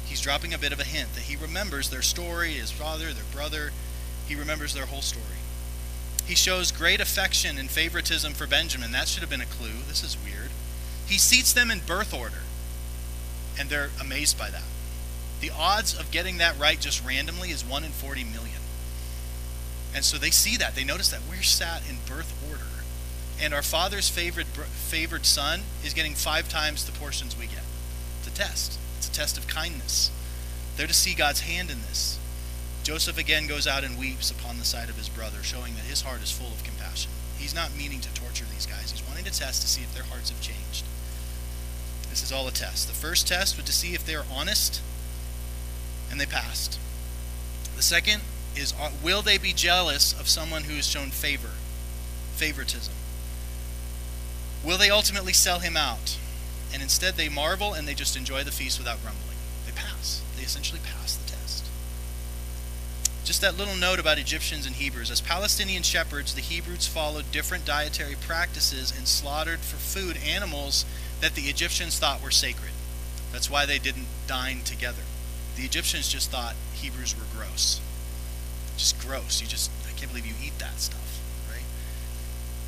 He's 0.04 0.20
dropping 0.20 0.52
a 0.52 0.58
bit 0.58 0.70
of 0.70 0.80
a 0.80 0.84
hint 0.84 1.14
that 1.14 1.22
he 1.22 1.36
remembers 1.36 1.88
their 1.88 2.02
story, 2.02 2.52
his 2.52 2.70
father, 2.70 3.14
their 3.14 3.24
brother. 3.32 3.72
He 4.28 4.34
remembers 4.34 4.74
their 4.74 4.84
whole 4.84 5.00
story. 5.00 5.40
He 6.26 6.34
shows 6.34 6.70
great 6.70 7.00
affection 7.00 7.56
and 7.56 7.70
favoritism 7.70 8.34
for 8.34 8.46
Benjamin. 8.46 8.92
That 8.92 9.08
should 9.08 9.22
have 9.22 9.30
been 9.30 9.40
a 9.40 9.46
clue. 9.46 9.80
This 9.88 10.04
is 10.04 10.18
weird. 10.22 10.50
He 11.06 11.16
seats 11.16 11.54
them 11.54 11.70
in 11.70 11.80
birth 11.86 12.12
order, 12.12 12.42
and 13.58 13.70
they're 13.70 13.92
amazed 13.98 14.38
by 14.38 14.50
that. 14.50 14.64
The 15.40 15.50
odds 15.50 15.98
of 15.98 16.10
getting 16.10 16.36
that 16.36 16.58
right 16.58 16.78
just 16.78 17.02
randomly 17.02 17.48
is 17.48 17.64
1 17.64 17.82
in 17.82 17.92
40 17.92 18.24
million. 18.24 18.60
And 19.94 20.04
so 20.04 20.16
they 20.16 20.30
see 20.30 20.56
that. 20.56 20.74
They 20.74 20.84
notice 20.84 21.10
that 21.10 21.20
we're 21.28 21.42
sat 21.42 21.82
in 21.88 21.96
birth 22.06 22.32
order. 22.48 22.64
And 23.40 23.52
our 23.52 23.62
father's 23.62 24.08
favored, 24.08 24.46
favored 24.46 25.26
son 25.26 25.60
is 25.84 25.94
getting 25.94 26.14
five 26.14 26.48
times 26.48 26.84
the 26.84 26.92
portions 26.92 27.36
we 27.38 27.46
get. 27.46 27.64
It's 28.20 28.28
a 28.28 28.30
test. 28.30 28.78
It's 28.98 29.08
a 29.08 29.12
test 29.12 29.36
of 29.36 29.48
kindness. 29.48 30.10
They're 30.76 30.86
to 30.86 30.94
see 30.94 31.14
God's 31.14 31.40
hand 31.40 31.70
in 31.70 31.82
this. 31.82 32.18
Joseph 32.82 33.18
again 33.18 33.46
goes 33.46 33.66
out 33.66 33.84
and 33.84 33.98
weeps 33.98 34.30
upon 34.30 34.58
the 34.58 34.64
side 34.64 34.88
of 34.88 34.96
his 34.96 35.08
brother, 35.08 35.42
showing 35.42 35.74
that 35.74 35.84
his 35.84 36.02
heart 36.02 36.22
is 36.22 36.32
full 36.32 36.48
of 36.48 36.64
compassion. 36.64 37.10
He's 37.38 37.54
not 37.54 37.76
meaning 37.76 38.00
to 38.00 38.14
torture 38.14 38.44
these 38.52 38.66
guys. 38.66 38.90
He's 38.90 39.06
wanting 39.06 39.24
to 39.24 39.32
test 39.32 39.62
to 39.62 39.68
see 39.68 39.82
if 39.82 39.94
their 39.94 40.04
hearts 40.04 40.30
have 40.30 40.40
changed. 40.40 40.84
This 42.10 42.22
is 42.22 42.32
all 42.32 42.46
a 42.48 42.52
test. 42.52 42.88
The 42.88 42.94
first 42.94 43.26
test 43.26 43.56
was 43.56 43.66
to 43.66 43.72
see 43.72 43.94
if 43.94 44.04
they're 44.04 44.24
honest, 44.30 44.80
and 46.10 46.20
they 46.20 46.26
passed. 46.26 46.78
The 47.76 47.82
second 47.82 48.22
is 48.56 48.74
will 49.02 49.22
they 49.22 49.38
be 49.38 49.52
jealous 49.52 50.18
of 50.18 50.28
someone 50.28 50.64
who 50.64 50.74
has 50.74 50.86
shown 50.86 51.10
favor, 51.10 51.50
favoritism? 52.34 52.94
Will 54.64 54.78
they 54.78 54.90
ultimately 54.90 55.32
sell 55.32 55.58
him 55.58 55.76
out? 55.76 56.18
And 56.72 56.82
instead 56.82 57.14
they 57.14 57.28
marvel 57.28 57.74
and 57.74 57.86
they 57.86 57.94
just 57.94 58.16
enjoy 58.16 58.44
the 58.44 58.52
feast 58.52 58.78
without 58.78 59.02
grumbling. 59.02 59.36
They 59.66 59.72
pass. 59.72 60.22
They 60.36 60.42
essentially 60.42 60.80
pass 60.84 61.16
the 61.16 61.30
test. 61.30 61.64
Just 63.24 63.40
that 63.40 63.58
little 63.58 63.76
note 63.76 63.98
about 63.98 64.18
Egyptians 64.18 64.66
and 64.66 64.76
Hebrews. 64.76 65.10
As 65.10 65.20
Palestinian 65.20 65.82
shepherds, 65.82 66.34
the 66.34 66.40
Hebrews 66.40 66.86
followed 66.86 67.30
different 67.30 67.64
dietary 67.64 68.16
practices 68.26 68.92
and 68.96 69.06
slaughtered 69.06 69.60
for 69.60 69.76
food 69.76 70.16
animals 70.26 70.84
that 71.20 71.34
the 71.34 71.42
Egyptians 71.42 71.98
thought 71.98 72.22
were 72.22 72.30
sacred. 72.30 72.72
That's 73.32 73.50
why 73.50 73.66
they 73.66 73.78
didn't 73.78 74.06
dine 74.26 74.62
together. 74.64 75.02
The 75.56 75.62
Egyptians 75.62 76.08
just 76.08 76.30
thought 76.30 76.54
Hebrews 76.74 77.14
were 77.16 77.26
gross 77.36 77.80
just 78.82 79.00
gross. 79.00 79.40
You 79.40 79.46
just, 79.46 79.70
I 79.88 79.92
can't 79.92 80.10
believe 80.10 80.26
you 80.26 80.34
eat 80.44 80.58
that 80.58 80.80
stuff, 80.80 81.20
right? 81.48 81.62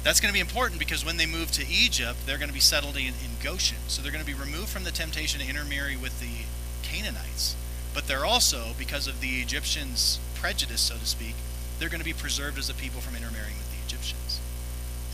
That's 0.05 0.21
going 0.21 0.31
to 0.31 0.35
be 0.35 0.41
important 0.41 0.79
because 0.79 1.05
when 1.05 1.17
they 1.17 1.27
move 1.27 1.51
to 1.53 1.67
Egypt, 1.67 2.21
they're 2.25 2.39
going 2.39 2.49
to 2.49 2.55
be 2.55 2.61
settled 2.61 2.97
in, 2.97 3.09
in 3.09 3.43
Goshen. 3.43 3.79
So 3.89 4.01
they're 4.01 4.13
going 4.13 4.25
to 4.25 4.31
be 4.31 4.39
removed 4.39 4.69
from 4.69 4.85
the 4.85 4.93
temptation 4.93 5.41
to 5.41 5.49
intermarry 5.49 5.97
with 5.97 6.21
the 6.21 6.47
Canaanites. 6.85 7.57
But 7.93 8.07
they're 8.07 8.25
also, 8.25 8.75
because 8.79 9.09
of 9.09 9.21
the 9.21 9.41
Egyptians' 9.41 10.21
prejudice, 10.35 10.83
so 10.83 10.95
to 10.95 11.07
speak, 11.07 11.35
they're 11.79 11.89
going 11.89 12.01
to 12.01 12.05
be 12.05 12.13
preserved 12.13 12.59
as 12.59 12.71
a 12.71 12.75
people 12.75 13.01
from 13.01 13.17
intermarrying 13.17 13.59
with 13.59 13.71
the 13.71 13.83
Egyptians. 13.85 14.41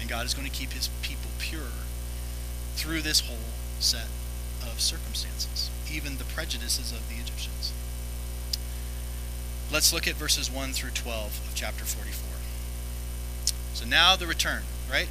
And 0.00 0.08
God 0.08 0.26
is 0.26 0.34
going 0.34 0.48
to 0.48 0.52
keep 0.54 0.72
his 0.72 0.90
people 1.00 1.30
pure 1.38 1.72
through 2.74 3.00
this 3.00 3.20
whole 3.20 3.52
set 3.80 4.08
of 4.62 4.80
circumstances, 4.80 5.70
even 5.90 6.18
the 6.18 6.24
prejudices 6.24 6.92
of 6.92 7.08
the 7.08 7.16
Egyptians. 7.16 7.59
Let's 9.72 9.92
look 9.92 10.08
at 10.08 10.14
verses 10.14 10.50
1 10.50 10.72
through 10.72 10.90
12 10.90 11.26
of 11.26 11.54
chapter 11.54 11.84
44. 11.84 12.28
So 13.72 13.86
now 13.86 14.16
the 14.16 14.26
return, 14.26 14.62
right? 14.90 15.06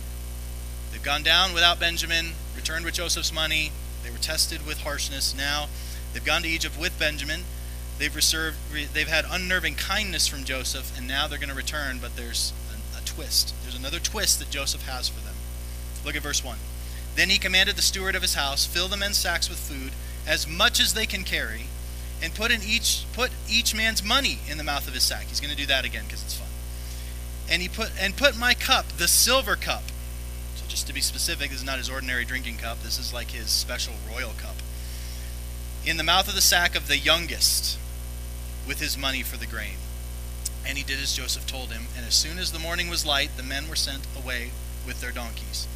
They've 0.91 1.01
gone 1.01 1.23
down 1.23 1.53
without 1.53 1.79
Benjamin, 1.79 2.31
returned 2.55 2.83
with 2.83 2.93
Joseph's 2.93 3.33
money. 3.33 3.71
They 4.03 4.11
were 4.11 4.17
tested 4.17 4.67
with 4.67 4.81
harshness. 4.81 5.35
Now 5.35 5.67
they've 6.11 6.25
gone 6.25 6.41
to 6.41 6.49
Egypt 6.49 6.77
with 6.77 6.99
Benjamin. 6.99 7.43
They've 7.99 8.13
reserved, 8.13 8.57
they've 8.93 9.07
had 9.07 9.25
unnerving 9.29 9.75
kindness 9.75 10.27
from 10.27 10.43
Joseph, 10.43 10.97
and 10.97 11.07
now 11.07 11.27
they're 11.27 11.39
going 11.39 11.49
to 11.49 11.55
return, 11.55 11.99
but 12.01 12.17
there's 12.17 12.51
a, 12.71 12.97
a 12.97 13.01
twist. 13.05 13.53
There's 13.63 13.77
another 13.77 13.99
twist 13.99 14.39
that 14.39 14.49
Joseph 14.49 14.85
has 14.87 15.07
for 15.07 15.21
them. 15.21 15.35
Look 16.05 16.15
at 16.15 16.21
verse 16.21 16.43
1. 16.43 16.57
Then 17.15 17.29
he 17.29 17.37
commanded 17.37 17.75
the 17.75 17.81
steward 17.81 18.15
of 18.15 18.21
his 18.21 18.35
house, 18.35 18.65
fill 18.65 18.87
the 18.89 18.97
men's 18.97 19.17
sacks 19.17 19.49
with 19.49 19.59
food, 19.59 19.91
as 20.27 20.47
much 20.47 20.79
as 20.79 20.93
they 20.93 21.05
can 21.05 21.23
carry, 21.23 21.67
and 22.21 22.33
put 22.33 22.51
in 22.51 22.61
each 22.63 23.05
put 23.13 23.31
each 23.49 23.75
man's 23.75 24.03
money 24.03 24.39
in 24.49 24.57
the 24.57 24.63
mouth 24.63 24.87
of 24.87 24.93
his 24.93 25.03
sack. 25.03 25.25
He's 25.25 25.39
going 25.39 25.51
to 25.51 25.57
do 25.57 25.65
that 25.67 25.85
again 25.85 26.03
because 26.05 26.23
it's 26.23 26.35
fun. 26.35 26.47
And 27.49 27.61
he 27.61 27.67
put 27.67 27.91
and 27.99 28.15
put 28.15 28.37
my 28.37 28.53
cup, 28.53 28.87
the 28.97 29.07
silver 29.07 29.55
cup. 29.55 29.83
So 30.55 30.65
just 30.67 30.87
to 30.87 30.93
be 30.93 31.01
specific, 31.01 31.49
this 31.49 31.59
is 31.59 31.65
not 31.65 31.77
his 31.77 31.89
ordinary 31.89 32.25
drinking 32.25 32.57
cup. 32.57 32.81
This 32.83 32.99
is 32.99 33.13
like 33.13 33.31
his 33.31 33.49
special 33.49 33.93
royal 34.07 34.31
cup. 34.37 34.55
In 35.85 35.97
the 35.97 36.03
mouth 36.03 36.27
of 36.27 36.35
the 36.35 36.41
sack 36.41 36.75
of 36.75 36.87
the 36.87 36.97
youngest, 36.97 37.77
with 38.69 38.79
his 38.79 38.95
money 38.97 39.23
for 39.23 39.35
the 39.35 39.47
grain. 39.47 39.77
And 40.65 40.77
he 40.77 40.83
did 40.83 40.99
as 40.99 41.13
Joseph 41.13 41.47
told 41.47 41.71
him. 41.71 41.87
And 41.97 42.05
as 42.05 42.13
soon 42.13 42.37
as 42.37 42.51
the 42.51 42.59
morning 42.59 42.87
was 42.87 43.03
light, 43.03 43.31
the 43.35 43.43
men 43.43 43.67
were 43.67 43.75
sent 43.75 44.05
away 44.15 44.51
with 44.85 45.01
their 45.01 45.11
donkeys. 45.11 45.67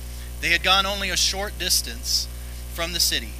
They 0.41 0.49
had 0.49 0.61
gone 0.61 0.85
only 0.85 1.09
a 1.09 1.17
short 1.17 1.57
distance 1.57 2.27
from 2.73 2.93
the 2.93 2.99
city. 2.99 3.31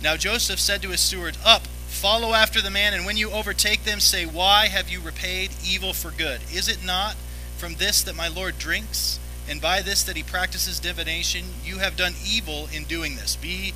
Now 0.00 0.16
Joseph 0.16 0.60
said 0.60 0.80
to 0.82 0.90
his 0.90 1.00
steward, 1.00 1.36
Up, 1.44 1.62
Follow 1.98 2.32
after 2.32 2.60
the 2.60 2.70
man, 2.70 2.94
and 2.94 3.04
when 3.04 3.16
you 3.16 3.32
overtake 3.32 3.82
them, 3.82 3.98
say, 3.98 4.24
Why 4.24 4.68
have 4.68 4.88
you 4.88 5.00
repaid 5.00 5.50
evil 5.66 5.92
for 5.92 6.12
good? 6.12 6.40
Is 6.54 6.68
it 6.68 6.86
not 6.86 7.16
from 7.56 7.74
this 7.74 8.04
that 8.04 8.14
my 8.14 8.28
Lord 8.28 8.56
drinks, 8.56 9.18
and 9.48 9.60
by 9.60 9.82
this 9.82 10.04
that 10.04 10.16
he 10.16 10.22
practices 10.22 10.78
divination? 10.78 11.46
You 11.64 11.78
have 11.78 11.96
done 11.96 12.14
evil 12.24 12.68
in 12.72 12.84
doing 12.84 13.16
this. 13.16 13.34
Be 13.34 13.74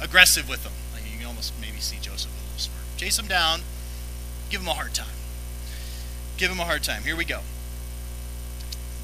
aggressive 0.00 0.48
with 0.48 0.64
them. 0.64 0.72
Like 0.92 1.04
you 1.04 1.18
can 1.18 1.28
almost 1.28 1.52
maybe 1.60 1.78
see 1.78 1.98
Joseph 2.00 2.32
a 2.32 2.42
little 2.42 2.58
smirk. 2.58 2.82
Chase 2.96 3.16
him 3.16 3.28
down. 3.28 3.60
Give 4.50 4.60
him 4.60 4.66
a 4.66 4.74
hard 4.74 4.92
time. 4.92 5.14
Give 6.38 6.50
him 6.50 6.58
a 6.58 6.64
hard 6.64 6.82
time. 6.82 7.04
Here 7.04 7.14
we 7.14 7.24
go. 7.24 7.42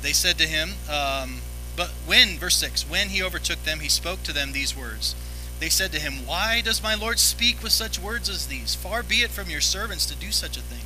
They 0.03 0.13
said 0.13 0.37
to 0.39 0.49
him, 0.49 0.71
um, 0.91 1.43
but 1.77 1.91
when, 2.07 2.39
verse 2.39 2.57
6, 2.57 2.91
when 2.91 3.11
he 3.11 3.23
overtook 3.23 3.63
them, 3.63 3.79
he 3.79 3.89
spoke 3.89 4.25
to 4.25 4.33
them 4.33 4.51
these 4.51 4.77
words. 4.77 5.15
They 5.61 5.69
said 5.69 5.91
to 5.93 6.01
him, 6.01 6.27
Why 6.27 6.61
does 6.61 6.83
my 6.83 6.95
Lord 6.95 7.19
speak 7.19 7.63
with 7.63 7.73
such 7.73 7.99
words 7.99 8.29
as 8.29 8.47
these? 8.47 8.75
Far 8.75 9.03
be 9.03 9.23
it 9.23 9.31
from 9.31 9.51
your 9.51 9.61
servants 9.61 10.07
to 10.07 10.15
do 10.15 10.31
such 10.31 10.57
a 10.57 10.61
thing. 10.61 10.85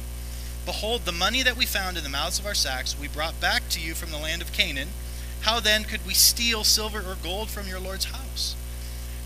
Behold, 0.64 1.04
the 1.04 1.12
money 1.12 1.42
that 1.42 1.56
we 1.56 1.66
found 1.66 1.96
in 1.96 2.04
the 2.04 2.08
mouths 2.08 2.38
of 2.38 2.46
our 2.46 2.54
sacks 2.54 2.98
we 2.98 3.08
brought 3.08 3.40
back 3.40 3.68
to 3.70 3.80
you 3.80 3.94
from 3.94 4.10
the 4.10 4.18
land 4.18 4.40
of 4.40 4.52
Canaan. 4.52 4.88
How 5.42 5.60
then 5.60 5.84
could 5.84 6.06
we 6.06 6.14
steal 6.14 6.64
silver 6.64 7.00
or 7.00 7.16
gold 7.22 7.50
from 7.50 7.66
your 7.66 7.80
Lord's 7.80 8.06
house? 8.06 8.54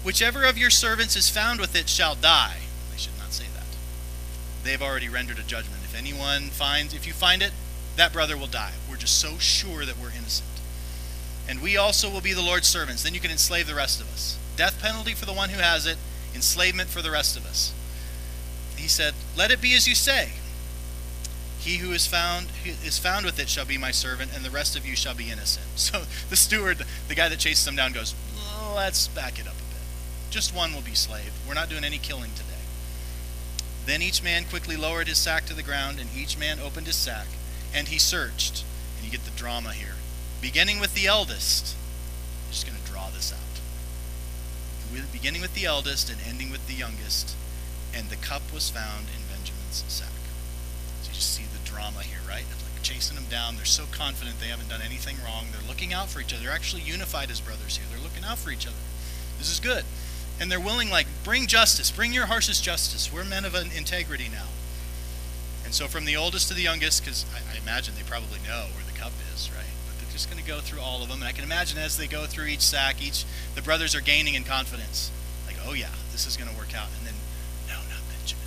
Whichever 0.02 0.44
of 0.44 0.58
your 0.58 0.70
servants 0.70 1.14
is 1.14 1.28
found 1.28 1.60
with 1.60 1.76
it 1.76 1.88
shall 1.88 2.14
die. 2.14 2.58
They 2.90 2.98
should 2.98 3.18
not 3.18 3.32
say 3.32 3.44
that. 3.54 3.66
They've 4.64 4.82
already 4.82 5.08
rendered 5.08 5.38
a 5.38 5.42
judgment. 5.42 5.82
If 5.84 5.94
anyone 5.94 6.44
finds, 6.44 6.94
if 6.94 7.06
you 7.06 7.12
find 7.12 7.42
it, 7.42 7.52
that 7.96 8.12
brother 8.12 8.36
will 8.36 8.46
die. 8.46 8.72
We're 8.88 8.96
just 8.96 9.18
so 9.18 9.38
sure 9.38 9.84
that 9.84 9.98
we're 9.98 10.10
innocent. 10.10 10.48
And 11.48 11.62
we 11.62 11.76
also 11.76 12.10
will 12.10 12.20
be 12.20 12.32
the 12.32 12.42
Lord's 12.42 12.66
servants. 12.66 13.02
Then 13.02 13.14
you 13.14 13.20
can 13.20 13.30
enslave 13.30 13.66
the 13.66 13.74
rest 13.74 14.00
of 14.00 14.10
us 14.12 14.38
death 14.56 14.80
penalty 14.80 15.12
for 15.12 15.26
the 15.26 15.32
one 15.32 15.50
who 15.50 15.60
has 15.60 15.86
it, 15.86 15.98
enslavement 16.34 16.88
for 16.88 17.02
the 17.02 17.10
rest 17.10 17.36
of 17.36 17.46
us. 17.46 17.72
He 18.76 18.88
said, 18.88 19.14
Let 19.36 19.50
it 19.50 19.60
be 19.60 19.74
as 19.74 19.86
you 19.86 19.94
say. 19.94 20.30
He 21.58 21.78
who 21.78 21.92
is 21.92 22.06
found 22.06 22.46
is 22.64 22.98
found 22.98 23.26
with 23.26 23.40
it 23.40 23.48
shall 23.48 23.64
be 23.64 23.78
my 23.78 23.90
servant, 23.90 24.30
and 24.34 24.44
the 24.44 24.50
rest 24.50 24.76
of 24.76 24.86
you 24.86 24.94
shall 24.94 25.14
be 25.14 25.30
innocent. 25.30 25.66
So 25.76 26.02
the 26.30 26.36
steward, 26.36 26.84
the 27.08 27.14
guy 27.14 27.28
that 27.28 27.38
chases 27.38 27.64
them 27.64 27.76
down, 27.76 27.92
goes, 27.92 28.14
Let's 28.74 29.08
back 29.08 29.38
it 29.38 29.46
up 29.46 29.54
a 29.54 29.74
bit. 29.74 29.82
Just 30.30 30.54
one 30.54 30.74
will 30.74 30.82
be 30.82 30.94
slave. 30.94 31.32
We're 31.46 31.54
not 31.54 31.68
doing 31.68 31.84
any 31.84 31.98
killing 31.98 32.30
today. 32.34 32.46
Then 33.86 34.02
each 34.02 34.22
man 34.22 34.44
quickly 34.44 34.76
lowered 34.76 35.08
his 35.08 35.18
sack 35.18 35.46
to 35.46 35.54
the 35.54 35.62
ground, 35.62 35.98
and 36.00 36.10
each 36.14 36.36
man 36.36 36.58
opened 36.60 36.86
his 36.86 36.96
sack. 36.96 37.26
And 37.72 37.88
he 37.88 37.98
searched. 37.98 38.64
And 38.96 39.04
you 39.04 39.10
get 39.10 39.24
the 39.24 39.36
drama 39.36 39.72
here. 39.72 39.94
Beginning 40.40 40.80
with 40.80 40.94
the 40.94 41.06
eldest. 41.06 41.74
Beginning 45.12 45.40
with 45.42 45.54
the 45.54 45.64
eldest 45.64 46.10
and 46.10 46.18
ending 46.26 46.50
with 46.50 46.66
the 46.66 46.74
youngest. 46.74 47.34
And 47.94 48.08
the 48.10 48.16
cup 48.16 48.42
was 48.52 48.70
found 48.70 49.06
in 49.08 49.22
Benjamin's 49.28 49.84
sack. 49.88 50.08
So 51.02 51.08
you 51.08 51.14
just 51.14 51.32
see 51.32 51.44
the 51.44 51.68
drama 51.68 52.02
here, 52.02 52.20
right? 52.28 52.44
Like 52.44 52.82
chasing 52.82 53.16
them 53.16 53.26
down. 53.30 53.56
They're 53.56 53.64
so 53.64 53.84
confident 53.90 54.40
they 54.40 54.48
haven't 54.48 54.68
done 54.68 54.82
anything 54.82 55.16
wrong. 55.24 55.46
They're 55.50 55.66
looking 55.66 55.92
out 55.92 56.08
for 56.08 56.20
each 56.20 56.32
other. 56.32 56.44
They're 56.44 56.52
actually 56.52 56.82
unified 56.82 57.30
as 57.30 57.40
brothers 57.40 57.76
here. 57.76 57.86
They're 57.90 58.02
looking 58.02 58.24
out 58.24 58.38
for 58.38 58.50
each 58.50 58.66
other. 58.66 58.76
This 59.38 59.50
is 59.50 59.60
good. 59.60 59.84
And 60.38 60.52
they're 60.52 60.60
willing, 60.60 60.90
like, 60.90 61.06
bring 61.24 61.46
justice. 61.46 61.90
Bring 61.90 62.12
your 62.12 62.26
harshest 62.26 62.62
justice. 62.62 63.12
We're 63.12 63.24
men 63.24 63.44
of 63.44 63.54
integrity 63.54 64.28
now. 64.30 64.46
And 65.64 65.74
so 65.74 65.88
from 65.88 66.04
the 66.04 66.16
oldest 66.16 66.48
to 66.48 66.54
the 66.54 66.62
youngest, 66.62 67.02
because 67.02 67.26
I, 67.34 67.56
I, 67.56 67.58
imagine 67.58 67.94
they 67.96 68.02
probably 68.02 68.38
know 68.46 68.66
where 68.74 68.84
the 68.86 68.96
cup 68.96 69.12
is, 69.34 69.50
right? 69.50 69.66
Just 70.16 70.30
going 70.30 70.42
to 70.42 70.48
go 70.48 70.60
through 70.60 70.80
all 70.80 71.02
of 71.02 71.10
them. 71.10 71.18
And 71.18 71.28
I 71.28 71.32
can 71.32 71.44
imagine 71.44 71.76
as 71.76 71.98
they 71.98 72.06
go 72.06 72.24
through 72.24 72.46
each 72.46 72.62
sack, 72.62 73.04
each 73.04 73.26
the 73.54 73.60
brothers 73.60 73.94
are 73.94 74.00
gaining 74.00 74.32
in 74.32 74.44
confidence. 74.44 75.10
Like, 75.46 75.56
oh 75.66 75.74
yeah, 75.74 75.90
this 76.10 76.26
is 76.26 76.38
going 76.38 76.50
to 76.50 76.56
work 76.56 76.74
out. 76.74 76.88
And 76.96 77.06
then, 77.06 77.14
no, 77.68 77.74
not 77.74 78.00
Benjamin. 78.08 78.46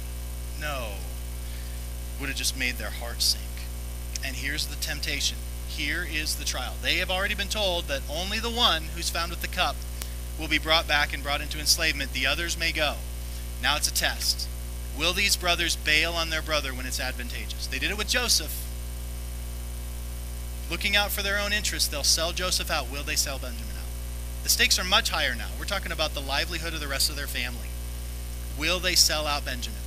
No. 0.60 0.94
Would 2.20 2.30
have 2.30 2.38
just 2.40 2.58
made 2.58 2.78
their 2.78 2.90
hearts 2.90 3.24
sink. 3.24 3.68
And 4.26 4.36
here's 4.36 4.66
the 4.66 4.78
temptation. 4.78 5.38
Here 5.68 6.08
is 6.12 6.38
the 6.38 6.44
trial. 6.44 6.74
They 6.82 6.96
have 6.96 7.12
already 7.12 7.36
been 7.36 7.50
told 7.50 7.86
that 7.86 8.02
only 8.10 8.40
the 8.40 8.50
one 8.50 8.86
who's 8.96 9.12
found 9.12 9.30
with 9.30 9.42
the 9.42 9.48
cup 9.48 9.76
will 10.40 10.48
be 10.48 10.58
brought 10.58 10.88
back 10.88 11.14
and 11.14 11.22
brought 11.22 11.40
into 11.40 11.60
enslavement. 11.60 12.14
The 12.14 12.26
others 12.26 12.58
may 12.58 12.72
go. 12.72 12.96
Now 13.62 13.78
it's 13.78 13.88
a 13.88 13.94
test. 13.94 14.48
Will 14.98 15.14
these 15.14 15.36
brothers 15.36 15.76
bail 15.76 16.14
on 16.14 16.32
their 16.32 16.42
brother 16.42 16.74
when 16.74 16.88
it's 16.88 17.00
advantageous? 17.00 17.68
They 17.68 17.78
did 17.78 17.92
it 17.92 17.98
with 17.98 18.08
Joseph. 18.08 18.69
Looking 20.70 20.96
out 20.96 21.12
for 21.12 21.24
their 21.24 21.40
own 21.40 21.52
interests, 21.52 21.88
they'll 21.90 22.04
sell 22.04 22.32
Joseph 22.32 22.70
out. 22.70 22.92
Will 22.92 23.04
they 23.04 23.16
sell 23.16 23.40
Benjamin 23.40 23.76
out? 23.76 23.90
The 24.44 24.50
stakes 24.50 24.78
are 24.78 24.84
much 24.84 25.10
higher 25.10 25.36
now. 25.36 25.50
We're 25.58 25.66
talking 25.66 25.92
about 25.92 26.14
the 26.14 26.22
livelihood 26.22 26.74
of 26.74 26.80
the 26.80 26.88
rest 26.88 27.10
of 27.10 27.16
their 27.16 27.28
family. 27.28 27.70
Will 28.58 28.80
they 28.80 28.96
sell 28.96 29.26
out 29.26 29.46
Benjamin? 29.46 29.80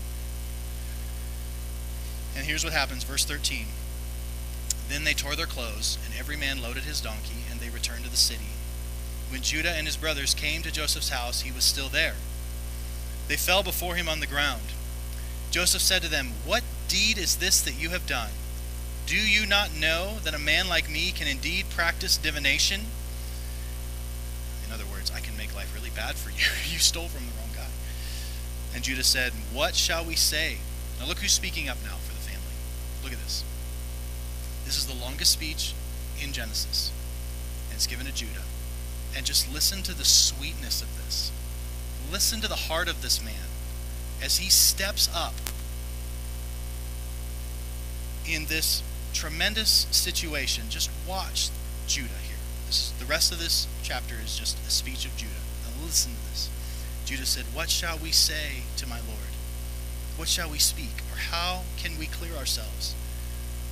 And 2.36 2.46
here's 2.46 2.64
what 2.64 2.72
happens, 2.72 3.04
verse 3.04 3.24
13. 3.24 3.66
Then 4.88 5.04
they 5.04 5.14
tore 5.14 5.36
their 5.36 5.46
clothes, 5.46 5.98
and 6.04 6.14
every 6.18 6.36
man 6.36 6.60
loaded 6.60 6.84
his 6.84 7.00
donkey, 7.00 7.44
and 7.50 7.60
they 7.60 7.70
returned 7.70 8.04
to 8.04 8.10
the 8.10 8.16
city. 8.16 8.50
When 9.30 9.42
Judah 9.42 9.72
and 9.72 9.86
his 9.86 9.96
brothers 9.96 10.34
came 10.34 10.62
to 10.62 10.72
Joseph's 10.72 11.10
house, 11.10 11.42
he 11.42 11.52
was 11.52 11.64
still 11.64 11.88
there. 11.88 12.14
They 13.28 13.36
fell 13.36 13.62
before 13.62 13.94
him 13.94 14.08
on 14.08 14.20
the 14.20 14.26
ground. 14.26 14.72
Joseph 15.50 15.82
said 15.82 16.02
to 16.02 16.08
them, 16.08 16.32
What 16.44 16.62
deed 16.88 17.18
is 17.18 17.36
this 17.36 17.60
that 17.62 17.80
you 17.80 17.90
have 17.90 18.06
done? 18.06 18.30
Do 19.06 19.16
you 19.16 19.46
not 19.46 19.74
know 19.74 20.18
that 20.24 20.34
a 20.34 20.38
man 20.38 20.68
like 20.68 20.90
me 20.90 21.10
can 21.12 21.26
indeed 21.26 21.66
practice 21.70 22.16
divination? 22.16 22.82
In 24.66 24.72
other 24.72 24.84
words, 24.90 25.10
I 25.10 25.20
can 25.20 25.36
make 25.36 25.54
life 25.54 25.74
really 25.74 25.90
bad 25.90 26.14
for 26.14 26.30
you. 26.30 26.36
you 26.72 26.78
stole 26.78 27.08
from 27.08 27.26
the 27.26 27.32
wrong 27.32 27.50
guy. 27.54 27.68
And 28.74 28.82
Judah 28.82 29.04
said, 29.04 29.32
What 29.52 29.74
shall 29.74 30.04
we 30.04 30.14
say? 30.14 30.58
Now 30.98 31.06
look 31.06 31.18
who's 31.18 31.32
speaking 31.32 31.68
up 31.68 31.78
now 31.82 31.96
for 31.96 32.14
the 32.14 32.20
family. 32.20 32.54
Look 33.02 33.12
at 33.12 33.18
this. 33.18 33.44
This 34.64 34.78
is 34.78 34.86
the 34.86 34.94
longest 34.94 35.32
speech 35.32 35.74
in 36.22 36.32
Genesis, 36.32 36.92
and 37.68 37.76
it's 37.76 37.86
given 37.86 38.06
to 38.06 38.12
Judah. 38.12 38.44
And 39.14 39.26
just 39.26 39.52
listen 39.52 39.82
to 39.82 39.92
the 39.92 40.04
sweetness 40.04 40.80
of 40.80 40.96
this. 40.96 41.32
Listen 42.10 42.40
to 42.40 42.48
the 42.48 42.54
heart 42.54 42.88
of 42.88 43.02
this 43.02 43.22
man 43.22 43.48
as 44.22 44.38
he 44.38 44.48
steps 44.48 45.10
up 45.14 45.34
in 48.26 48.46
this 48.46 48.82
tremendous 49.12 49.86
situation. 49.90 50.64
Just 50.68 50.90
watch 51.06 51.50
Judah 51.86 52.08
here. 52.26 52.36
This 52.66 52.92
is, 52.92 52.92
the 52.98 53.06
rest 53.06 53.32
of 53.32 53.38
this 53.38 53.66
chapter 53.82 54.16
is 54.22 54.38
just 54.38 54.58
a 54.66 54.70
speech 54.70 55.04
of 55.04 55.16
Judah. 55.16 55.32
Now 55.64 55.84
listen 55.84 56.12
to 56.12 56.30
this. 56.30 56.50
Judah 57.04 57.26
said, 57.26 57.44
What 57.52 57.70
shall 57.70 57.98
we 57.98 58.10
say 58.10 58.62
to 58.76 58.86
my 58.86 58.98
Lord? 58.98 59.32
What 60.16 60.28
shall 60.28 60.50
we 60.50 60.58
speak? 60.58 61.02
Or 61.12 61.18
how 61.18 61.62
can 61.76 61.98
we 61.98 62.06
clear 62.06 62.34
ourselves? 62.34 62.94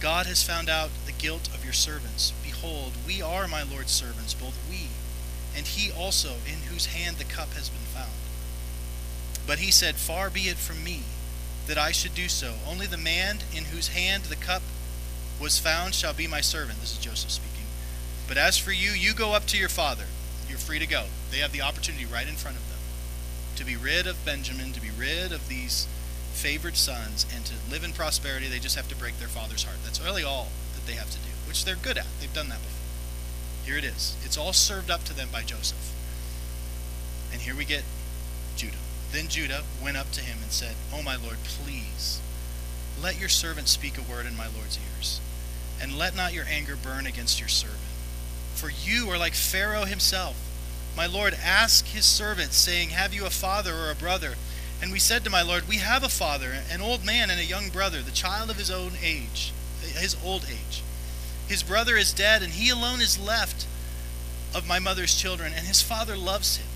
God 0.01 0.26
has 0.26 0.43
found 0.43 0.70
out 0.70 0.91
the 1.05 1.12
guilt 1.12 1.49
of 1.55 1.64
your 1.64 1.74
servants. 1.74 2.32
Behold, 2.43 2.93
we 3.07 3.20
are 3.20 3.47
my 3.47 3.62
Lord's 3.62 3.93
servants, 3.93 4.32
both 4.32 4.59
we 4.70 4.88
and 5.57 5.66
he 5.66 5.91
also 5.91 6.34
in 6.47 6.70
whose 6.70 6.86
hand 6.86 7.16
the 7.16 7.24
cup 7.24 7.53
has 7.55 7.68
been 7.68 7.80
found. 7.93 8.12
But 9.47 9.59
he 9.59 9.70
said, 9.70 9.97
Far 9.97 10.30
be 10.30 10.43
it 10.43 10.57
from 10.57 10.84
me 10.84 11.03
that 11.66 11.78
I 11.78 11.93
should 11.93 12.14
do 12.14 12.28
so. 12.28 12.55
Only 12.68 12.86
the 12.86 12.97
man 12.97 13.38
in 13.55 13.66
whose 13.66 13.88
hand 13.88 14.24
the 14.24 14.36
cup 14.36 14.62
was 15.41 15.59
found 15.59 15.95
shall 15.95 16.12
be 16.12 16.26
my 16.26 16.41
servant. 16.41 16.80
This 16.80 16.93
is 16.93 16.99
Joseph 16.99 17.30
speaking. 17.30 17.66
But 18.28 18.36
as 18.36 18.59
for 18.59 18.72
you, 18.72 18.91
you 18.91 19.14
go 19.14 19.34
up 19.34 19.47
to 19.47 19.59
your 19.59 19.68
father. 19.68 20.05
You're 20.49 20.59
free 20.59 20.78
to 20.78 20.86
go. 20.86 21.07
They 21.30 21.38
have 21.38 21.53
the 21.53 21.62
opportunity 21.62 22.05
right 22.05 22.28
in 22.28 22.34
front 22.34 22.57
of 22.57 22.68
them 22.68 22.70
to 23.57 23.64
be 23.66 23.76
rid 23.76 24.07
of 24.07 24.24
Benjamin, 24.24 24.72
to 24.72 24.80
be 24.80 24.91
rid 24.91 25.32
of 25.32 25.49
these 25.49 25.86
favored 26.32 26.76
sons, 26.76 27.26
and 27.34 27.45
to 27.45 27.55
live 27.70 27.84
in 27.84 27.93
prosperity. 27.93 28.49
They 28.49 28.59
just 28.59 28.76
have 28.76 28.88
to 28.88 28.97
break 28.97 29.18
their 29.18 29.28
father's 29.28 29.64
heart. 29.64 29.76
That's 29.84 30.01
really 30.01 30.24
all 30.24 30.49
that 30.74 30.86
they 30.86 30.95
have 30.95 31.11
to 31.11 31.18
do, 31.18 31.30
which 31.47 31.66
they're 31.66 31.76
good 31.76 31.99
at. 31.99 32.07
They've 32.20 32.32
done 32.32 32.49
that 32.49 32.62
before. 32.62 32.80
Here 33.66 33.76
it 33.76 33.84
is. 33.84 34.16
It's 34.24 34.38
all 34.38 34.55
served 34.55 34.91
up 34.91 35.05
to 35.05 35.12
them 35.12 35.28
by 35.30 35.43
Joseph. 35.43 35.93
And 37.32 37.43
here 37.43 37.55
we 37.55 37.66
get 37.66 37.84
Judah. 38.57 38.78
Then 39.12 39.28
Judah 39.28 39.64
went 39.82 39.97
up 39.97 40.11
to 40.12 40.22
him 40.22 40.38
and 40.43 40.53
said, 40.53 40.74
Oh, 40.93 41.03
my 41.03 41.16
Lord, 41.16 41.38
please, 41.45 42.20
let 43.03 43.20
your 43.20 43.28
servant 43.28 43.68
speak 43.68 43.99
a 43.99 44.03
word 44.03 44.24
in 44.24 44.36
my 44.36 44.47
Lord's 44.47 44.78
ears, 44.97 45.20
and 45.81 45.99
let 45.99 46.16
not 46.16 46.33
your 46.33 46.45
anger 46.45 46.76
burn 46.76 47.07
against 47.07 47.41
your 47.41 47.49
servant. 47.49 47.78
For 48.55 48.70
you 48.70 49.09
are 49.11 49.18
like 49.18 49.35
Pharaoh 49.35 49.85
himself. 49.85 50.37
My 50.97 51.07
Lord 51.07 51.35
ask 51.35 51.87
his 51.87 52.05
servant, 52.05 52.53
saying, 52.53 52.91
Have 52.91 53.14
you 53.14 53.24
a 53.24 53.31
father 53.31 53.74
or 53.74 53.91
a 53.91 53.95
brother? 53.95 54.35
And 54.83 54.93
we 54.93 54.99
said 54.99 55.24
to 55.24 55.31
my 55.31 55.43
Lord, 55.43 55.68
We 55.68 55.76
have 55.76 56.03
a 56.03 56.09
father, 56.09 56.53
an 56.70 56.81
old 56.81 57.05
man, 57.05 57.31
and 57.31 57.39
a 57.39 57.45
young 57.45 57.68
brother, 57.68 58.03
the 58.03 58.11
child 58.11 58.51
of 58.51 58.57
his 58.57 58.70
own 58.70 58.93
age, 59.03 59.53
his 59.81 60.16
old 60.24 60.47
age. 60.51 60.83
His 61.47 61.62
brother 61.62 61.97
is 61.97 62.12
dead, 62.12 62.43
and 62.43 62.53
he 62.53 62.70
alone 62.70 63.01
is 63.01 63.18
left 63.18 63.66
of 64.55 64.68
my 64.68 64.78
mother's 64.78 65.14
children, 65.14 65.53
and 65.55 65.66
his 65.66 65.83
father 65.83 66.16
loves 66.16 66.57
him. 66.57 66.66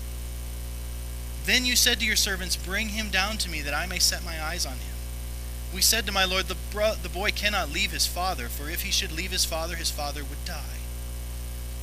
Then 1.45 1.65
you 1.65 1.75
said 1.75 1.99
to 1.99 2.05
your 2.05 2.15
servants, 2.15 2.55
Bring 2.55 2.89
him 2.89 3.09
down 3.09 3.37
to 3.37 3.49
me, 3.49 3.61
that 3.61 3.73
I 3.73 3.85
may 3.85 3.99
set 3.99 4.25
my 4.25 4.41
eyes 4.41 4.65
on 4.65 4.73
him. 4.73 4.94
We 5.75 5.81
said 5.81 6.05
to 6.05 6.13
my 6.13 6.23
Lord, 6.23 6.45
the, 6.45 6.55
bro- 6.71 6.93
the 6.93 7.09
boy 7.09 7.31
cannot 7.31 7.69
leave 7.69 7.91
his 7.91 8.07
father, 8.07 8.47
for 8.47 8.69
if 8.69 8.83
he 8.83 8.91
should 8.91 9.11
leave 9.11 9.31
his 9.31 9.43
father, 9.43 9.75
his 9.75 9.91
father 9.91 10.23
would 10.23 10.45
die. 10.45 10.79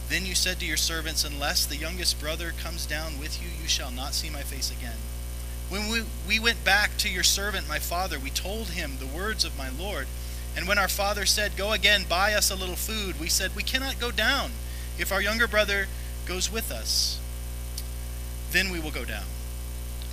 Then 0.09 0.25
you 0.25 0.35
said 0.35 0.59
to 0.61 0.67
your 0.67 0.79
servants, 0.79 1.25
Unless 1.25 1.67
the 1.67 1.77
youngest 1.77 2.19
brother 2.19 2.55
comes 2.59 2.87
down 2.87 3.19
with 3.19 3.43
you, 3.43 3.49
you 3.61 3.69
shall 3.69 3.91
not 3.91 4.15
see 4.15 4.31
my 4.31 4.41
face 4.41 4.71
again. 4.71 4.97
When 5.69 5.91
we, 5.91 6.05
we 6.27 6.41
went 6.41 6.65
back 6.65 6.97
to 6.99 7.11
your 7.11 7.23
servant, 7.23 7.69
my 7.69 7.79
father, 7.79 8.19
we 8.19 8.31
told 8.31 8.69
him 8.69 8.93
the 8.99 9.07
words 9.07 9.45
of 9.45 9.59
my 9.59 9.69
Lord. 9.69 10.07
And 10.57 10.67
when 10.67 10.79
our 10.79 10.89
father 10.89 11.27
said, 11.27 11.59
Go 11.59 11.73
again, 11.73 12.07
buy 12.09 12.33
us 12.33 12.51
a 12.51 12.57
little 12.57 12.77
food, 12.77 13.21
we 13.21 13.29
said, 13.29 13.55
We 13.55 13.63
cannot 13.63 14.01
go 14.01 14.11
down. 14.11 14.53
If 14.99 15.13
our 15.13 15.21
younger 15.21 15.47
brother 15.47 15.89
goes 16.25 16.51
with 16.51 16.73
us, 16.73 17.21
then 18.53 18.71
we 18.71 18.81
will 18.81 18.91
go 18.91 19.05
down. 19.05 19.25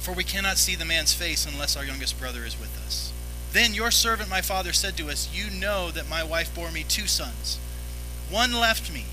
For 0.01 0.13
we 0.13 0.25
cannot 0.25 0.57
see 0.57 0.75
the 0.75 0.83
man's 0.83 1.13
face 1.13 1.45
unless 1.45 1.77
our 1.77 1.85
youngest 1.85 2.19
brother 2.19 2.43
is 2.43 2.59
with 2.59 2.77
us. 2.85 3.13
Then 3.51 3.73
your 3.73 3.91
servant, 3.91 4.29
my 4.29 4.41
father, 4.41 4.73
said 4.73 4.95
to 4.97 5.09
us, 5.09 5.29
You 5.33 5.49
know 5.49 5.91
that 5.91 6.09
my 6.09 6.23
wife 6.23 6.53
bore 6.53 6.71
me 6.71 6.83
two 6.87 7.07
sons. 7.07 7.59
One 8.29 8.53
left 8.53 8.93
me. 8.93 9.05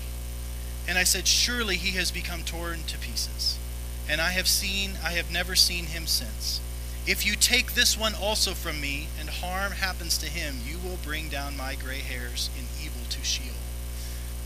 And 0.87 0.97
I 0.97 1.03
said, 1.03 1.27
Surely 1.27 1.75
he 1.75 1.97
has 1.97 2.11
become 2.11 2.43
torn 2.43 2.83
to 2.87 2.97
pieces. 2.97 3.57
And 4.07 4.21
I 4.21 4.31
have 4.31 4.47
seen, 4.47 4.93
I 5.03 5.11
have 5.11 5.31
never 5.31 5.55
seen 5.55 5.87
him 5.87 6.05
since. 6.05 6.61
If 7.05 7.25
you 7.25 7.35
take 7.35 7.73
this 7.73 7.97
one 7.97 8.13
also 8.15 8.53
from 8.53 8.79
me, 8.79 9.07
and 9.19 9.29
harm 9.29 9.71
happens 9.71 10.17
to 10.19 10.27
him, 10.27 10.57
you 10.65 10.77
will 10.77 10.97
bring 11.03 11.29
down 11.29 11.57
my 11.57 11.75
gray 11.75 11.99
hairs 11.99 12.49
in 12.57 12.65
evil 12.83 13.01
to 13.09 13.23
Sheol. 13.23 13.55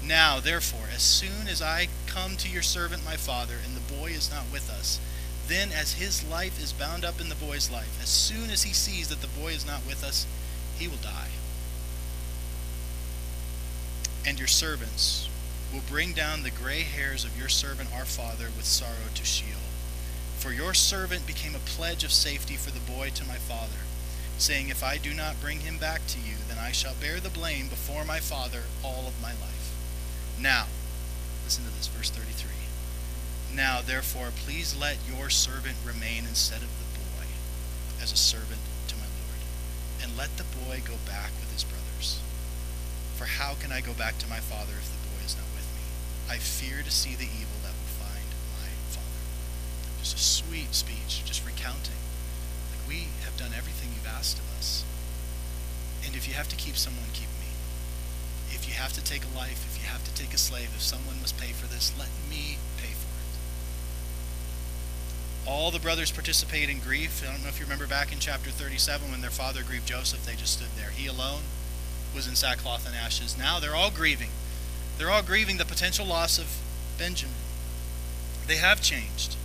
Now, 0.03 0.39
therefore, 0.39 0.87
as 0.93 1.01
soon 1.01 1.47
as 1.47 1.61
I 1.61 1.87
come 2.07 2.37
to 2.37 2.49
your 2.49 2.61
servant 2.61 3.03
my 3.03 3.17
father, 3.17 3.55
and 3.63 3.75
the 3.75 3.93
boy 3.93 4.11
is 4.11 4.31
not 4.31 4.45
with 4.51 4.69
us, 4.69 4.99
then 5.47 5.71
as 5.71 5.93
his 5.93 6.23
life 6.23 6.61
is 6.61 6.73
bound 6.73 7.03
up 7.03 7.19
in 7.19 7.29
the 7.29 7.35
boy's 7.35 7.71
life, 7.71 7.99
as 8.01 8.09
soon 8.09 8.49
as 8.49 8.63
he 8.63 8.73
sees 8.73 9.09
that 9.09 9.21
the 9.21 9.39
boy 9.39 9.53
is 9.53 9.65
not 9.65 9.85
with 9.85 10.03
us, 10.03 10.25
he 10.77 10.87
will 10.87 10.97
die. 10.97 11.29
And 14.25 14.37
your 14.37 14.47
servants 14.47 15.29
will 15.73 15.81
bring 15.89 16.13
down 16.13 16.43
the 16.43 16.51
gray 16.51 16.81
hairs 16.81 17.23
of 17.23 17.37
your 17.37 17.49
servant 17.49 17.89
our 17.93 18.05
father 18.05 18.45
with 18.55 18.65
sorrow 18.65 19.09
to 19.13 19.25
Sheol. 19.25 19.57
For 20.37 20.51
your 20.51 20.73
servant 20.73 21.27
became 21.27 21.55
a 21.55 21.59
pledge 21.59 22.03
of 22.03 22.11
safety 22.11 22.55
for 22.55 22.71
the 22.71 22.79
boy 22.79 23.11
to 23.15 23.25
my 23.25 23.35
father, 23.35 23.85
saying, 24.37 24.69
If 24.69 24.83
I 24.83 24.97
do 24.97 25.13
not 25.13 25.39
bring 25.39 25.61
him 25.61 25.77
back 25.77 26.05
to 26.07 26.19
you, 26.19 26.35
then 26.47 26.57
I 26.57 26.71
shall 26.71 26.95
bear 26.95 27.19
the 27.19 27.29
blame 27.29 27.67
before 27.67 28.05
my 28.05 28.19
father 28.19 28.63
all 28.83 29.07
of 29.07 29.21
my 29.21 29.31
life. 29.33 29.73
Now, 30.39 30.65
listen 31.45 31.63
to 31.63 31.69
this, 31.71 31.87
verse 31.87 32.09
33. 32.09 32.50
Now, 33.55 33.81
therefore, 33.81 34.31
please 34.33 34.75
let 34.75 34.97
your 35.07 35.29
servant 35.29 35.75
remain 35.85 36.23
instead 36.23 36.63
of 36.63 36.71
the 36.79 36.99
boy 36.99 37.27
as 38.01 38.13
a 38.13 38.17
servant 38.17 38.61
to 38.87 38.95
my 38.95 39.05
Lord, 39.05 39.41
and 40.01 40.17
let 40.17 40.37
the 40.37 40.47
boy 40.65 40.81
go 40.87 40.95
back 41.05 41.31
with 41.39 41.51
his 41.51 41.63
brothers. 41.63 42.19
For 43.19 43.25
how 43.25 43.55
can 43.59 43.71
I 43.71 43.81
go 43.81 43.93
back 43.93 44.17
to 44.19 44.29
my 44.29 44.39
father 44.39 44.73
if 44.79 44.87
the 44.87 45.03
boy 45.11 45.21
is 45.25 45.35
not 45.35 45.51
with 45.53 45.67
me? 45.75 45.83
I 46.31 46.37
fear 46.39 46.81
to 46.81 46.89
see 46.89 47.13
the 47.13 47.27
evil 47.27 47.59
that 47.61 47.75
will 47.75 47.95
find 47.99 48.31
my 48.55 48.71
father. 48.89 49.21
Just 49.99 50.15
a 50.15 50.19
sweet 50.19 50.73
speech, 50.73 51.21
just 51.25 51.45
recounting. 51.45 51.99
Like, 52.71 52.87
we 52.87 53.11
have 53.27 53.35
done 53.37 53.51
everything 53.51 53.91
you've 53.93 54.07
asked 54.07 54.39
of 54.39 54.47
us. 54.57 54.85
And 56.05 56.15
if 56.15 56.27
you 56.27 56.33
have 56.33 56.47
to 56.49 56.55
keep 56.55 56.77
someone, 56.77 57.11
keep 57.13 57.29
me. 57.37 57.51
If 58.49 58.65
you 58.67 58.73
have 58.75 58.93
to 58.93 59.03
take 59.03 59.23
a 59.27 59.37
life, 59.37 59.67
if 59.67 59.77
you 59.77 59.87
have 59.91 60.03
to 60.07 60.13
take 60.15 60.33
a 60.33 60.39
slave, 60.39 60.71
if 60.73 60.81
someone 60.81 61.19
must 61.19 61.37
pay 61.37 61.51
for 61.51 61.67
this, 61.67 61.93
let 61.99 62.09
me 62.29 62.57
pay 62.77 62.95
for 62.95 63.05
it. 63.05 63.10
All 65.47 65.71
the 65.71 65.79
brothers 65.79 66.11
participate 66.11 66.69
in 66.69 66.79
grief. 66.79 67.23
I 67.27 67.31
don't 67.31 67.43
know 67.43 67.49
if 67.49 67.59
you 67.59 67.65
remember 67.65 67.87
back 67.87 68.11
in 68.11 68.19
chapter 68.19 68.51
37 68.51 69.09
when 69.09 69.21
their 69.21 69.31
father 69.31 69.63
grieved 69.63 69.87
Joseph, 69.87 70.25
they 70.25 70.35
just 70.35 70.53
stood 70.53 70.69
there. 70.77 70.91
He 70.91 71.07
alone 71.07 71.41
was 72.13 72.27
in 72.27 72.35
sackcloth 72.35 72.85
and 72.85 72.95
ashes. 72.95 73.37
Now 73.37 73.59
they're 73.59 73.75
all 73.75 73.91
grieving. 73.91 74.29
They're 74.97 75.09
all 75.09 75.23
grieving 75.23 75.57
the 75.57 75.65
potential 75.65 76.05
loss 76.05 76.37
of 76.37 76.57
Benjamin. 76.97 77.35
They 78.47 78.57
have 78.57 78.81
changed. 78.81 79.35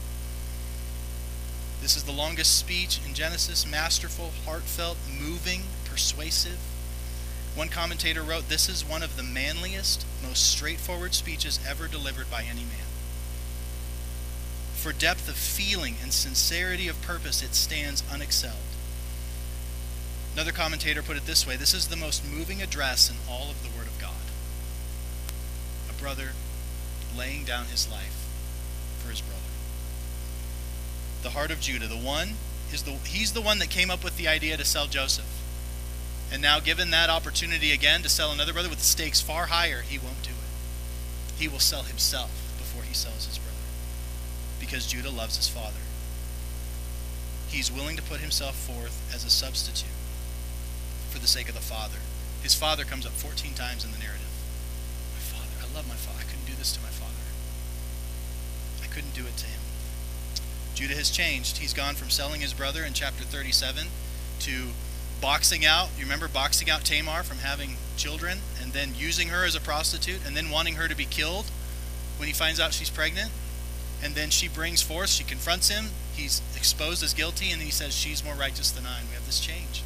This 1.80 1.96
is 1.96 2.04
the 2.04 2.12
longest 2.12 2.58
speech 2.58 2.98
in 3.06 3.14
Genesis, 3.14 3.66
masterful, 3.66 4.32
heartfelt, 4.44 4.98
moving, 5.08 5.62
persuasive. 5.84 6.58
One 7.54 7.68
commentator 7.68 8.22
wrote, 8.22 8.48
This 8.48 8.68
is 8.68 8.84
one 8.84 9.02
of 9.02 9.16
the 9.16 9.22
manliest, 9.22 10.04
most 10.22 10.50
straightforward 10.50 11.14
speeches 11.14 11.60
ever 11.66 11.86
delivered 11.86 12.30
by 12.30 12.42
any 12.42 12.62
man. 12.62 12.86
For 14.86 14.92
depth 14.92 15.28
of 15.28 15.34
feeling 15.34 15.96
and 16.00 16.12
sincerity 16.12 16.86
of 16.86 17.02
purpose, 17.02 17.42
it 17.42 17.56
stands 17.56 18.02
unexcelled. 18.02 18.76
Another 20.32 20.52
commentator 20.52 21.02
put 21.02 21.16
it 21.16 21.26
this 21.26 21.44
way 21.44 21.56
this 21.56 21.74
is 21.74 21.88
the 21.88 21.96
most 21.96 22.24
moving 22.24 22.62
address 22.62 23.10
in 23.10 23.16
all 23.28 23.50
of 23.50 23.64
the 23.64 23.76
Word 23.76 23.88
of 23.88 24.00
God. 24.00 24.30
A 25.90 26.00
brother 26.00 26.34
laying 27.18 27.42
down 27.42 27.64
his 27.64 27.90
life 27.90 28.28
for 29.00 29.10
his 29.10 29.20
brother. 29.20 29.40
The 31.24 31.30
heart 31.30 31.50
of 31.50 31.58
Judah, 31.58 31.88
the 31.88 31.96
one 31.96 32.34
is 32.72 32.84
the 32.84 32.92
he's 32.92 33.32
the 33.32 33.42
one 33.42 33.58
that 33.58 33.70
came 33.70 33.90
up 33.90 34.04
with 34.04 34.16
the 34.16 34.28
idea 34.28 34.56
to 34.56 34.64
sell 34.64 34.86
Joseph. 34.86 35.42
And 36.30 36.40
now 36.40 36.60
given 36.60 36.92
that 36.92 37.10
opportunity 37.10 37.72
again 37.72 38.02
to 38.02 38.08
sell 38.08 38.30
another 38.30 38.52
brother 38.52 38.68
with 38.68 38.84
stakes 38.84 39.20
far 39.20 39.46
higher, 39.46 39.80
he 39.80 39.98
won't 39.98 40.22
do 40.22 40.30
it. 40.30 41.40
He 41.42 41.48
will 41.48 41.58
sell 41.58 41.82
himself 41.82 42.30
before 42.56 42.84
he 42.84 42.94
sells 42.94 43.26
his. 43.26 43.35
Because 44.66 44.86
Judah 44.86 45.10
loves 45.10 45.36
his 45.36 45.48
father. 45.48 45.80
He's 47.48 47.72
willing 47.72 47.96
to 47.96 48.02
put 48.02 48.20
himself 48.20 48.56
forth 48.56 49.08
as 49.14 49.24
a 49.24 49.30
substitute 49.30 49.94
for 51.10 51.18
the 51.18 51.26
sake 51.26 51.48
of 51.48 51.54
the 51.54 51.60
Father. 51.60 51.98
His 52.42 52.54
Father 52.54 52.84
comes 52.84 53.06
up 53.06 53.12
14 53.12 53.54
times 53.54 53.84
in 53.84 53.92
the 53.92 53.98
narrative. 53.98 54.28
My 55.14 55.20
Father, 55.20 55.54
I 55.62 55.74
love 55.74 55.88
my 55.88 55.94
Father. 55.94 56.18
I 56.20 56.30
couldn't 56.30 56.46
do 56.46 56.58
this 56.58 56.72
to 56.72 56.82
my 56.82 56.88
Father. 56.88 57.12
I 58.82 58.86
couldn't 58.92 59.14
do 59.14 59.26
it 59.26 59.36
to 59.38 59.46
him. 59.46 59.60
Judah 60.74 60.94
has 60.94 61.08
changed. 61.08 61.58
He's 61.58 61.72
gone 61.72 61.94
from 61.94 62.10
selling 62.10 62.42
his 62.42 62.52
brother 62.52 62.84
in 62.84 62.92
chapter 62.92 63.24
37 63.24 63.86
to 64.40 64.66
boxing 65.20 65.64
out. 65.64 65.88
You 65.96 66.04
remember 66.04 66.28
boxing 66.28 66.68
out 66.68 66.84
Tamar 66.84 67.22
from 67.22 67.38
having 67.38 67.76
children 67.96 68.40
and 68.60 68.72
then 68.72 68.92
using 68.94 69.28
her 69.28 69.46
as 69.46 69.54
a 69.54 69.60
prostitute 69.60 70.20
and 70.26 70.36
then 70.36 70.50
wanting 70.50 70.74
her 70.74 70.88
to 70.88 70.94
be 70.94 71.06
killed 71.06 71.46
when 72.18 72.26
he 72.26 72.34
finds 72.34 72.60
out 72.60 72.74
she's 72.74 72.90
pregnant. 72.90 73.30
And 74.02 74.14
then 74.14 74.30
she 74.30 74.48
brings 74.48 74.82
forth, 74.82 75.10
she 75.10 75.24
confronts 75.24 75.68
him. 75.68 75.86
He's 76.14 76.42
exposed 76.54 77.02
as 77.02 77.14
guilty, 77.14 77.50
and 77.50 77.62
he 77.62 77.70
says, 77.70 77.94
She's 77.94 78.24
more 78.24 78.34
righteous 78.34 78.70
than 78.70 78.86
I. 78.86 79.00
And 79.00 79.08
we 79.08 79.14
have 79.14 79.26
this 79.26 79.40
change. 79.40 79.82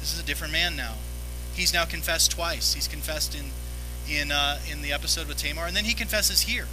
This 0.00 0.12
is 0.12 0.20
a 0.20 0.24
different 0.24 0.52
man 0.52 0.76
now. 0.76 0.94
He's 1.54 1.72
now 1.72 1.84
confessed 1.84 2.30
twice. 2.30 2.74
He's 2.74 2.88
confessed 2.88 3.34
in 3.34 3.46
in 4.08 4.30
uh, 4.30 4.58
in 4.70 4.82
the 4.82 4.92
episode 4.92 5.26
with 5.26 5.38
Tamar, 5.38 5.66
and 5.66 5.76
then 5.76 5.84
he 5.84 5.94
confesses 5.94 6.42
here. 6.42 6.66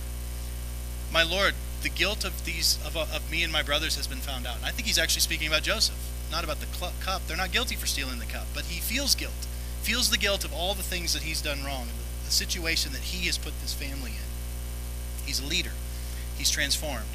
My 1.12 1.24
Lord, 1.24 1.54
the 1.82 1.90
guilt 1.90 2.24
of 2.24 2.46
these 2.46 2.78
of, 2.86 2.96
of 2.96 3.32
me 3.32 3.44
and 3.44 3.52
my 3.52 3.64
brothers 3.64 3.96
has 3.96 4.08
been 4.08 4.20
found 4.20 4.46
out. 4.46 4.58
And 4.58 4.66
I 4.66 4.72
think 4.72 4.88
he's 4.88 5.00
actually 5.00 5.22
speaking 5.22 5.48
about 5.48 5.64
Joseph, 5.64 5.98
not 6.32 6.44
about 6.44 6.60
the 6.60 6.68
cl- 6.68 6.94
cup. 7.02 7.26
They're 7.28 7.38
not 7.38 7.52
guilty 7.52 7.76
for 7.76 7.86
stealing 7.86 8.20
the 8.20 8.26
cup, 8.26 8.48
but 8.54 8.66
he 8.66 8.80
feels 8.80 9.16
guilt, 9.16 9.48
feels 9.82 10.10
the 10.10 10.18
guilt 10.18 10.44
of 10.44 10.54
all 10.54 10.74
the 10.74 10.84
things 10.84 11.14
that 11.14 11.24
he's 11.24 11.42
done 11.42 11.64
wrong, 11.64 11.88
the, 11.88 12.26
the 12.26 12.32
situation 12.32 12.94
that 12.94 13.02
he 13.02 13.26
has 13.28 13.38
put 13.38 13.60
this 13.62 13.74
family 13.74 14.12
in. 14.12 15.26
He's 15.26 15.40
a 15.40 15.46
leader. 15.46 15.72
He's 16.44 16.52
transformed. 16.52 17.08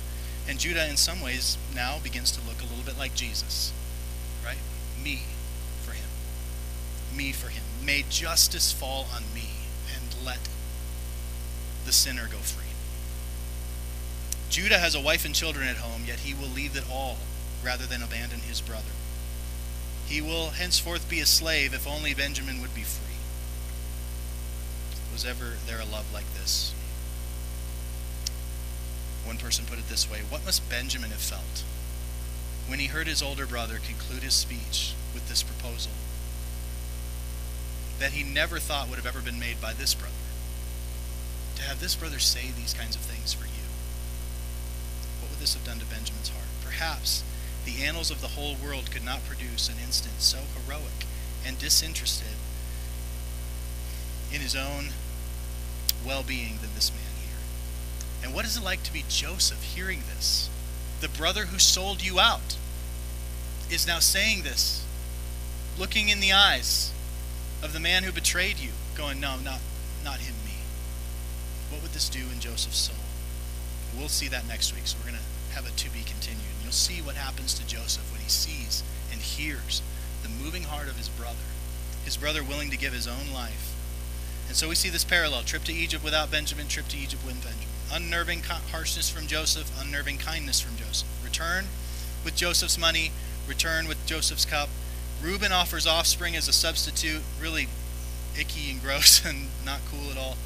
And 0.49 0.59
Judah, 0.59 0.89
in 0.89 0.97
some 0.97 1.21
ways, 1.21 1.59
now 1.75 1.99
begins 2.03 2.31
to 2.31 2.41
look 2.49 2.63
a 2.63 2.65
little 2.65 2.83
bit 2.83 2.97
like 2.97 3.15
Jesus. 3.15 3.75
Right? 4.43 4.57
Me 5.05 5.21
for 5.83 5.91
him. 5.93 6.09
me 7.15 7.33
for 7.33 7.51
him. 7.51 7.63
May 7.85 8.07
justice 8.09 8.73
fall 8.73 9.07
on 9.15 9.25
me 9.35 9.51
and 9.95 10.25
let 10.25 10.49
the 11.85 11.93
sinner 11.93 12.27
go 12.27 12.39
free. 12.39 12.73
Judah 14.49 14.79
has 14.79 14.95
a 14.95 15.01
wife 15.01 15.27
and 15.27 15.35
children 15.35 15.69
at 15.69 15.77
home, 15.77 16.05
yet 16.07 16.21
he 16.21 16.33
will 16.33 16.49
leave 16.49 16.75
it 16.75 16.91
all 16.91 17.19
rather 17.63 17.85
than 17.85 18.03
abandon 18.03 18.41
his 18.41 18.63
brother. 18.63 18.97
He 20.07 20.23
will 20.23 20.53
henceforth 20.53 21.07
be 21.11 21.21
a 21.21 21.27
slave 21.27 21.75
if 21.75 21.87
only 21.87 22.15
Benjamin 22.15 22.63
would 22.63 22.75
be 22.75 22.81
free. 22.81 23.17
Was 25.13 25.27
ever 25.27 25.57
there 25.67 25.81
a 25.81 25.85
love 25.85 26.11
like 26.15 26.33
this? 26.33 26.73
One 29.29 29.37
person 29.37 29.67
put 29.67 29.79
it 29.79 29.89
this 29.89 30.11
way 30.11 30.21
What 30.29 30.45
must 30.45 30.69
Benjamin 30.69 31.11
have 31.11 31.21
felt 31.21 31.63
when 32.67 32.81
he 32.81 32.87
heard 32.87 33.07
his 33.07 33.23
older 33.23 33.47
brother 33.47 33.79
conclude 33.79 34.23
his 34.23 34.35
speech 34.35 34.95
with 35.15 35.29
this 35.29 35.43
proposal? 35.43 35.93
that 37.99 38.13
he 38.13 38.23
never 38.23 38.59
thought 38.59 38.89
would 38.89 38.97
have 38.97 39.07
ever 39.07 39.21
been 39.21 39.39
made 39.39 39.61
by 39.61 39.73
this 39.73 39.95
brother. 39.95 40.15
To 41.57 41.63
have 41.63 41.81
this 41.81 41.97
brother 41.97 42.19
say 42.19 42.51
these 42.51 42.75
kinds 42.75 42.95
of 42.95 43.03
things 43.03 43.35
for 43.35 43.45
you, 43.45 43.67
what 45.21 45.31
would 45.31 45.41
this 45.41 45.55
have 45.55 45.65
done 45.65 45.81
to 45.81 45.87
Benjamin's 45.87 46.29
heart? 46.29 46.47
Perhaps 46.65 47.25
the 47.65 47.83
annals 47.83 48.11
of 48.11 48.21
the 48.21 48.29
whole 48.29 48.55
world 48.55 48.91
could 48.91 49.05
not 49.05 49.27
produce 49.27 49.69
an 49.69 49.77
instance 49.85 50.25
so 50.25 50.39
heroic 50.55 51.07
and 51.45 51.59
disinterested 51.59 52.39
in 54.33 54.41
his 54.41 54.55
own 54.55 54.91
well 56.07 56.23
being 56.23 56.59
than 56.61 56.71
this 56.75 56.93
man. 56.93 56.98
And 58.23 58.35
what 58.35 58.45
is 58.45 58.57
it 58.57 58.65
like 58.65 58.83
to 58.85 58.93
be 58.93 59.05
Joseph 59.09 59.63
hearing 59.63 60.03
this? 60.15 60.49
The 61.01 61.09
brother 61.09 61.47
who 61.47 61.59
sold 61.59 62.05
you 62.05 62.19
out 62.19 62.57
is 63.71 63.87
now 63.87 63.99
saying 63.99 64.43
this, 64.43 64.85
looking 65.79 66.09
in 66.09 66.21
the 66.21 66.33
eyes 66.33 66.93
of 67.63 67.73
the 67.73 67.81
man 67.81 68.03
who 68.03 68.13
betrayed 68.13 68.59
you, 68.59 68.71
going, 68.97 69.21
No, 69.21 69.37
not, 69.39 69.61
not 70.05 70.19
him, 70.19 70.35
me. 70.45 70.57
What 71.71 71.83
would 71.83 71.93
this 71.93 72.09
do 72.09 72.21
in 72.33 72.41
Joseph's 72.41 72.79
soul? 72.79 72.97
We'll 73.97 74.09
see 74.09 74.29
that 74.29 74.47
next 74.47 74.75
week, 74.75 74.87
so 74.87 74.97
we're 74.99 75.11
going 75.11 75.23
to 75.23 75.55
have 75.55 75.67
it 75.67 75.77
to 75.79 75.91
be 75.91 76.03
continued. 76.03 76.55
And 76.57 76.65
you'll 76.65 76.73
see 76.73 77.01
what 77.01 77.17
happens 77.17 77.55
to 77.55 77.67
Joseph 77.67 78.11
when 78.13 78.21
he 78.21 78.29
sees 78.29 78.83
and 79.13 79.21
hears 79.21 79.83
the 80.23 80.29
moving 80.29 80.65
heart 80.65 80.89
of 80.89 80.97
his 80.97 81.09
brother, 81.09 81.49
his 82.05 82.17
brother 82.17 82.43
willing 82.43 82.71
to 82.71 82.77
give 82.77 82.93
his 82.93 83.09
own 83.09 83.33
life. 83.33 83.75
And 84.49 84.57
so 84.57 84.69
we 84.69 84.75
see 84.75 84.89
this 84.89 85.05
parallel 85.05 85.43
trip 85.43 85.65
to 85.65 85.73
Egypt 85.73 86.03
without 86.03 86.31
Benjamin, 86.31 86.69
trip 86.69 86.89
to 86.89 86.97
Egypt 86.97 87.25
with 87.25 87.43
Benjamin. 87.43 87.69
Unnerving 87.93 88.43
harshness 88.43 89.09
from 89.11 89.27
Joseph, 89.27 89.71
unnerving 89.81 90.19
kindness 90.19 90.61
from 90.61 90.77
Joseph. 90.77 91.09
Return 91.25 91.67
with 92.25 92.37
Joseph's 92.37 92.79
money, 92.79 93.13
return 93.47 93.89
with 93.89 94.05
Joseph's 94.07 94.45
cup, 94.45 94.69
Reuben 95.23 95.51
offers 95.51 95.87
offspring 95.87 96.37
as 96.37 96.47
a 96.47 96.53
substitute, 96.53 97.23
really 97.41 97.67
icky 98.39 98.71
and 98.71 98.81
gross 98.81 99.25
and 99.27 99.49
not 99.65 99.81
cool 99.91 100.11
at 100.11 100.17
all. 100.17 100.37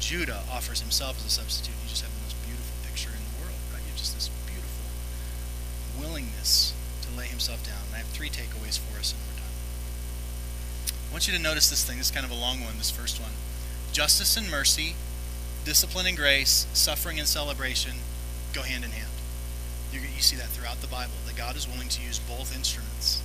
Judah 0.00 0.42
offers 0.50 0.80
himself 0.80 1.18
as 1.18 1.26
a 1.26 1.30
substitute. 1.30 1.74
You 1.82 1.88
just 1.88 2.02
have 2.02 2.12
the 2.12 2.22
most 2.22 2.36
beautiful 2.44 2.76
picture 2.84 3.10
in 3.10 3.18
the 3.24 3.42
world, 3.42 3.58
right? 3.72 3.80
You 3.80 3.88
have 3.88 3.96
just 3.96 4.14
this 4.14 4.28
beautiful 4.46 4.84
willingness 5.98 6.74
to 7.02 7.16
lay 7.16 7.26
himself 7.26 7.64
down. 7.64 7.80
And 7.88 7.96
I 7.96 7.98
have 7.98 8.08
three 8.08 8.28
takeaways 8.28 8.78
for 8.78 9.00
us, 9.00 9.12
and 9.12 9.20
we're 9.26 9.40
done. 9.40 9.54
I 11.08 11.12
want 11.12 11.26
you 11.26 11.34
to 11.34 11.42
notice 11.42 11.70
this 11.70 11.84
thing. 11.84 11.96
This 11.98 12.08
is 12.08 12.14
kind 12.14 12.26
of 12.26 12.30
a 12.30 12.38
long 12.38 12.60
one, 12.60 12.76
this 12.76 12.90
first 12.90 13.20
one. 13.20 13.32
Justice 13.92 14.36
and 14.36 14.50
mercy, 14.50 14.94
discipline 15.68 16.06
and 16.06 16.16
grace, 16.16 16.66
suffering 16.72 17.18
and 17.18 17.28
celebration 17.28 17.92
go 18.54 18.62
hand 18.62 18.84
in 18.84 18.90
hand. 18.90 19.12
You, 19.92 20.00
you 20.00 20.22
see 20.24 20.34
that 20.36 20.48
throughout 20.48 20.80
the 20.80 20.86
Bible, 20.86 21.20
that 21.26 21.36
God 21.36 21.56
is 21.56 21.68
willing 21.68 21.90
to 21.90 22.00
use 22.00 22.18
both 22.20 22.56
instruments 22.56 23.20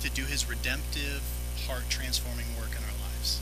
to 0.00 0.08
do 0.08 0.22
his 0.22 0.48
redemptive, 0.48 1.20
heart 1.66 1.90
transforming 1.90 2.46
work 2.56 2.70
in 2.70 2.84
our 2.84 2.94
lives. 3.02 3.40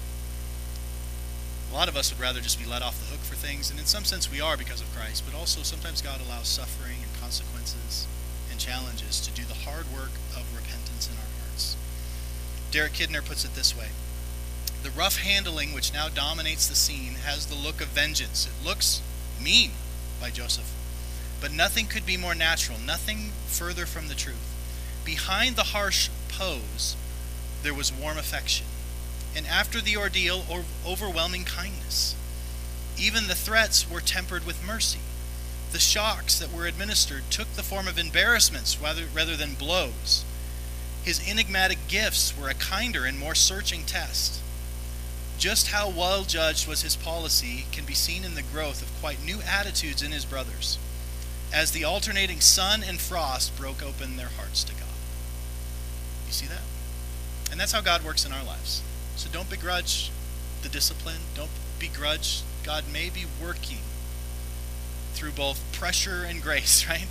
A 1.70 1.74
lot 1.74 1.90
of 1.90 1.96
us 1.96 2.10
would 2.10 2.22
rather 2.22 2.40
just 2.40 2.58
be 2.58 2.64
let 2.64 2.80
off 2.80 2.98
the 3.00 3.12
hook 3.12 3.20
for 3.20 3.34
things, 3.34 3.70
and 3.70 3.78
in 3.78 3.84
some 3.84 4.04
sense 4.04 4.32
we 4.32 4.40
are 4.40 4.56
because 4.56 4.80
of 4.80 4.88
Christ, 4.96 5.24
but 5.28 5.36
also 5.36 5.60
sometimes 5.60 6.00
God 6.00 6.22
allows 6.24 6.48
suffering 6.48 7.04
and 7.04 7.20
consequences 7.20 8.06
and 8.50 8.58
challenges 8.58 9.20
to 9.20 9.30
do 9.32 9.44
the 9.44 9.68
hard 9.68 9.84
work 9.92 10.16
of 10.32 10.48
repentance 10.56 11.06
in 11.06 11.20
our 11.20 11.28
hearts. 11.44 11.76
Derek 12.70 12.94
Kidner 12.94 13.22
puts 13.22 13.44
it 13.44 13.54
this 13.54 13.76
way 13.76 13.88
The 14.82 14.90
rough 14.90 15.18
handling 15.18 15.72
which 15.72 15.92
now 15.92 16.08
dominates 16.08 16.66
the 16.66 16.74
scene 16.74 17.14
has 17.24 17.46
the 17.46 17.54
look 17.54 17.80
of 17.80 17.88
vengeance. 17.88 18.46
It 18.46 18.66
looks 18.66 19.00
mean 19.40 19.70
by 20.20 20.30
Joseph, 20.30 20.72
but 21.40 21.52
nothing 21.52 21.86
could 21.86 22.04
be 22.04 22.16
more 22.16 22.34
natural, 22.34 22.78
nothing 22.78 23.30
further 23.46 23.86
from 23.86 24.08
the 24.08 24.14
truth. 24.16 24.36
Behind 25.04 25.54
the 25.54 25.70
harsh 25.70 26.08
pose, 26.28 26.96
there 27.62 27.74
was 27.74 27.92
warm 27.92 28.18
affection, 28.18 28.66
and 29.36 29.46
after 29.46 29.80
the 29.80 29.96
ordeal, 29.96 30.44
or 30.50 30.64
overwhelming 30.84 31.44
kindness. 31.44 32.16
Even 32.98 33.28
the 33.28 33.34
threats 33.36 33.88
were 33.88 34.00
tempered 34.00 34.44
with 34.44 34.66
mercy. 34.66 35.00
The 35.70 35.78
shocks 35.78 36.38
that 36.38 36.52
were 36.52 36.66
administered 36.66 37.22
took 37.30 37.52
the 37.52 37.62
form 37.62 37.86
of 37.86 37.98
embarrassments 37.98 38.80
rather, 38.80 39.04
rather 39.14 39.36
than 39.36 39.54
blows. 39.54 40.24
His 41.04 41.26
enigmatic 41.26 41.78
gifts 41.88 42.36
were 42.36 42.48
a 42.48 42.54
kinder 42.54 43.04
and 43.04 43.18
more 43.18 43.34
searching 43.34 43.84
test. 43.84 44.40
Just 45.42 45.72
how 45.72 45.88
well 45.90 46.22
judged 46.22 46.68
was 46.68 46.82
his 46.82 46.94
policy 46.94 47.66
can 47.72 47.84
be 47.84 47.94
seen 47.94 48.24
in 48.24 48.36
the 48.36 48.44
growth 48.44 48.80
of 48.80 49.00
quite 49.00 49.24
new 49.24 49.40
attitudes 49.42 50.00
in 50.00 50.12
his 50.12 50.24
brothers, 50.24 50.78
as 51.52 51.72
the 51.72 51.82
alternating 51.82 52.38
sun 52.38 52.84
and 52.84 53.00
frost 53.00 53.56
broke 53.56 53.82
open 53.82 54.16
their 54.16 54.28
hearts 54.28 54.62
to 54.62 54.72
God. 54.72 54.94
You 56.28 56.32
see 56.32 56.46
that? 56.46 56.62
And 57.50 57.58
that's 57.58 57.72
how 57.72 57.80
God 57.80 58.04
works 58.04 58.24
in 58.24 58.30
our 58.30 58.44
lives. 58.44 58.84
So 59.16 59.28
don't 59.32 59.50
begrudge 59.50 60.12
the 60.62 60.68
discipline. 60.68 61.22
Don't 61.34 61.50
begrudge 61.80 62.42
God 62.62 62.84
may 62.92 63.10
be 63.10 63.24
working 63.42 63.78
through 65.14 65.32
both 65.32 65.60
pressure 65.72 66.22
and 66.22 66.40
grace, 66.40 66.86
right? 66.88 67.08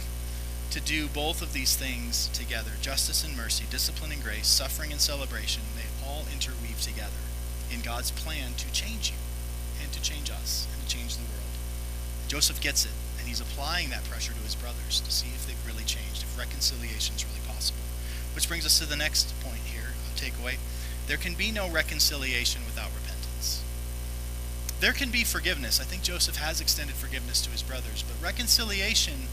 To 0.69 0.79
do 0.79 1.09
both 1.09 1.41
of 1.41 1.51
these 1.51 1.75
things 1.75 2.29
together 2.29 2.71
justice 2.79 3.25
and 3.25 3.35
mercy, 3.35 3.65
discipline 3.69 4.13
and 4.13 4.23
grace, 4.23 4.47
suffering 4.47 4.93
and 4.93 5.01
celebration 5.01 5.63
they 5.75 6.07
all 6.07 6.23
interweave 6.31 6.79
together 6.79 7.11
in 7.73 7.81
God's 7.81 8.11
plan 8.11 8.53
to 8.57 8.71
change 8.71 9.11
you 9.11 9.17
and 9.81 9.91
to 9.93 10.01
change 10.01 10.29
us 10.29 10.67
and 10.73 10.87
to 10.87 10.95
change 10.95 11.15
the 11.15 11.23
world. 11.23 11.55
Joseph 12.27 12.61
gets 12.61 12.85
it, 12.85 12.91
and 13.19 13.27
he's 13.27 13.41
applying 13.41 13.89
that 13.89 14.05
pressure 14.05 14.33
to 14.33 14.39
his 14.39 14.55
brothers 14.55 15.01
to 15.01 15.11
see 15.11 15.27
if 15.35 15.45
they've 15.45 15.67
really 15.67 15.83
changed, 15.83 16.23
if 16.23 16.37
reconciliation 16.37 17.15
is 17.15 17.25
really 17.25 17.45
possible. 17.47 17.83
Which 18.35 18.47
brings 18.47 18.65
us 18.65 18.79
to 18.79 18.85
the 18.85 18.95
next 18.95 19.33
point 19.41 19.63
here, 19.65 19.93
a 20.07 20.17
takeaway. 20.17 20.55
There 21.07 21.17
can 21.17 21.33
be 21.33 21.51
no 21.51 21.69
reconciliation 21.69 22.61
without 22.65 22.89
repentance. 22.95 23.63
There 24.79 24.93
can 24.93 25.11
be 25.11 25.23
forgiveness. 25.23 25.79
I 25.79 25.83
think 25.83 26.03
Joseph 26.03 26.37
has 26.37 26.61
extended 26.61 26.95
forgiveness 26.95 27.41
to 27.41 27.51
his 27.51 27.63
brothers, 27.63 28.03
but 28.03 28.23
reconciliation, 28.23 29.27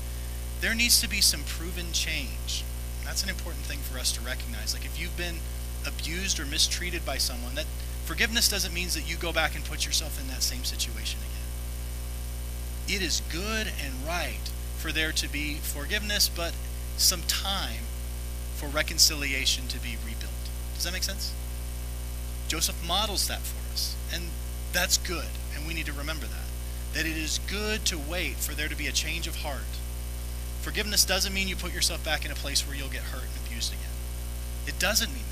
there 0.61 0.74
needs 0.74 1.01
to 1.01 1.09
be 1.09 1.20
some 1.20 1.45
proven 1.45 1.93
change. 1.93 2.64
That's 3.05 3.22
an 3.22 3.30
important 3.30 3.64
thing 3.64 3.78
for 3.78 3.99
us 3.99 4.12
to 4.12 4.20
recognize. 4.20 4.74
Like 4.74 4.84
if 4.84 5.01
you've 5.01 5.16
been 5.16 5.36
abused 5.86 6.41
or 6.41 6.45
mistreated 6.45 7.07
by 7.07 7.16
someone, 7.16 7.55
that 7.55 7.66
forgiveness 8.09 8.49
doesn't 8.49 8.73
mean 8.73 8.89
that 8.89 9.07
you 9.07 9.17
go 9.17 9.35
back 9.35 9.55
and 9.55 9.63
put 9.67 9.85
yourself 9.85 10.19
in 10.19 10.29
that 10.29 10.43
same 10.43 10.65
situation 10.65 11.21
again. 11.21 12.97
It 12.97 13.03
is 13.03 13.21
good 13.31 13.71
and 13.85 13.93
right 14.07 14.49
for 14.79 14.93
there 14.93 15.13
to 15.13 15.29
be 15.29 15.57
forgiveness, 15.57 16.27
but 16.27 16.55
some 16.97 17.21
time 17.29 17.85
for 18.57 18.67
reconciliation 18.67 19.69
to 19.69 19.79
be 19.79 19.99
rebuilt. 20.07 20.33
Does 20.75 20.85
that 20.85 20.95
make 20.95 21.03
sense? 21.03 21.35
Joseph 22.49 22.83
models 22.89 23.29
that 23.29 23.41
for 23.41 23.75
us. 23.75 23.95
And 24.11 24.29
that's 24.73 24.97
good. 24.97 25.29
And 25.55 25.67
we 25.67 25.75
need 25.75 25.85
to 25.85 25.93
remember 25.93 26.25
that. 26.25 26.49
That 26.95 27.05
it 27.05 27.19
is 27.19 27.41
good 27.47 27.85
to 27.85 27.99
wait 27.99 28.37
for 28.37 28.55
there 28.55 28.69
to 28.69 28.77
be 28.77 28.87
a 28.87 28.93
change 28.93 29.27
of 29.27 29.43
heart. 29.43 29.77
Forgiveness 30.63 31.05
doesn't 31.05 31.35
mean 31.35 31.47
you 31.47 31.57
put 31.57 31.75
yourself 31.75 32.03
back 32.07 32.25
in 32.25 32.31
a 32.31 32.35
place 32.35 32.67
where 32.67 32.75
you'll 32.75 32.89
get 32.89 33.03
hurt 33.03 33.25
and 33.25 33.47
abused 33.47 33.75
again. 33.75 33.85
It 34.67 34.79
doesn't 34.79 35.13
mean. 35.13 35.28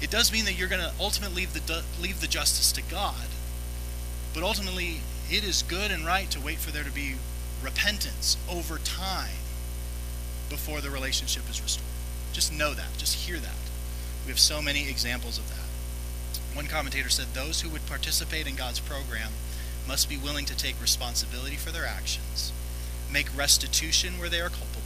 It 0.00 0.10
does 0.10 0.32
mean 0.32 0.44
that 0.44 0.58
you're 0.58 0.68
going 0.68 0.82
to 0.82 0.92
ultimately 1.00 1.42
leave 1.42 1.66
the, 1.66 1.82
leave 2.00 2.20
the 2.20 2.26
justice 2.26 2.72
to 2.72 2.82
God. 2.82 3.26
But 4.34 4.42
ultimately, 4.42 5.00
it 5.30 5.42
is 5.42 5.62
good 5.62 5.90
and 5.90 6.04
right 6.04 6.30
to 6.30 6.40
wait 6.40 6.58
for 6.58 6.70
there 6.70 6.84
to 6.84 6.92
be 6.92 7.14
repentance 7.62 8.36
over 8.50 8.78
time 8.78 9.38
before 10.50 10.80
the 10.80 10.90
relationship 10.90 11.48
is 11.48 11.62
restored. 11.62 11.86
Just 12.32 12.52
know 12.52 12.74
that. 12.74 12.98
Just 12.98 13.26
hear 13.26 13.38
that. 13.38 13.54
We 14.24 14.30
have 14.30 14.38
so 14.38 14.60
many 14.60 14.88
examples 14.88 15.38
of 15.38 15.48
that. 15.48 15.66
One 16.54 16.66
commentator 16.66 17.08
said 17.08 17.28
those 17.32 17.62
who 17.62 17.70
would 17.70 17.86
participate 17.86 18.46
in 18.46 18.56
God's 18.56 18.80
program 18.80 19.32
must 19.86 20.08
be 20.08 20.16
willing 20.16 20.44
to 20.46 20.56
take 20.56 20.80
responsibility 20.80 21.56
for 21.56 21.70
their 21.70 21.86
actions, 21.86 22.52
make 23.10 23.34
restitution 23.36 24.18
where 24.18 24.28
they 24.28 24.40
are 24.40 24.48
culpable, 24.48 24.82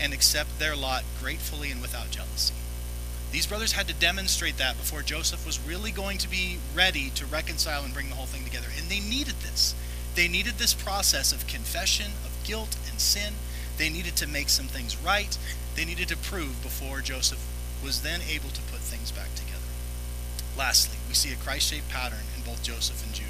and 0.00 0.12
accept 0.12 0.58
their 0.58 0.76
lot 0.76 1.04
gratefully 1.20 1.70
and 1.70 1.80
without 1.80 2.10
jealousy. 2.10 2.54
These 3.32 3.46
brothers 3.46 3.72
had 3.72 3.88
to 3.88 3.94
demonstrate 3.94 4.56
that 4.58 4.76
before 4.76 5.02
Joseph 5.02 5.44
was 5.44 5.60
really 5.66 5.90
going 5.90 6.18
to 6.18 6.28
be 6.28 6.58
ready 6.74 7.10
to 7.16 7.26
reconcile 7.26 7.84
and 7.84 7.92
bring 7.92 8.08
the 8.08 8.14
whole 8.14 8.26
thing 8.26 8.44
together. 8.44 8.68
And 8.78 8.88
they 8.88 9.00
needed 9.00 9.34
this. 9.42 9.74
They 10.14 10.28
needed 10.28 10.54
this 10.54 10.72
process 10.72 11.32
of 11.32 11.46
confession, 11.46 12.12
of 12.24 12.32
guilt 12.44 12.76
and 12.88 12.98
sin. 13.00 13.34
They 13.76 13.90
needed 13.90 14.16
to 14.16 14.26
make 14.26 14.48
some 14.48 14.66
things 14.66 14.96
right. 14.96 15.36
They 15.74 15.84
needed 15.84 16.08
to 16.08 16.16
prove 16.16 16.62
before 16.62 17.00
Joseph 17.00 17.44
was 17.84 18.02
then 18.02 18.20
able 18.22 18.48
to 18.48 18.62
put 18.62 18.80
things 18.80 19.12
back 19.12 19.34
together. 19.34 19.56
Lastly, 20.56 20.96
we 21.06 21.14
see 21.14 21.32
a 21.32 21.36
Christ 21.36 21.70
shaped 21.70 21.90
pattern 21.90 22.24
in 22.34 22.42
both 22.42 22.62
Joseph 22.62 23.04
and 23.04 23.14
Judah. 23.14 23.28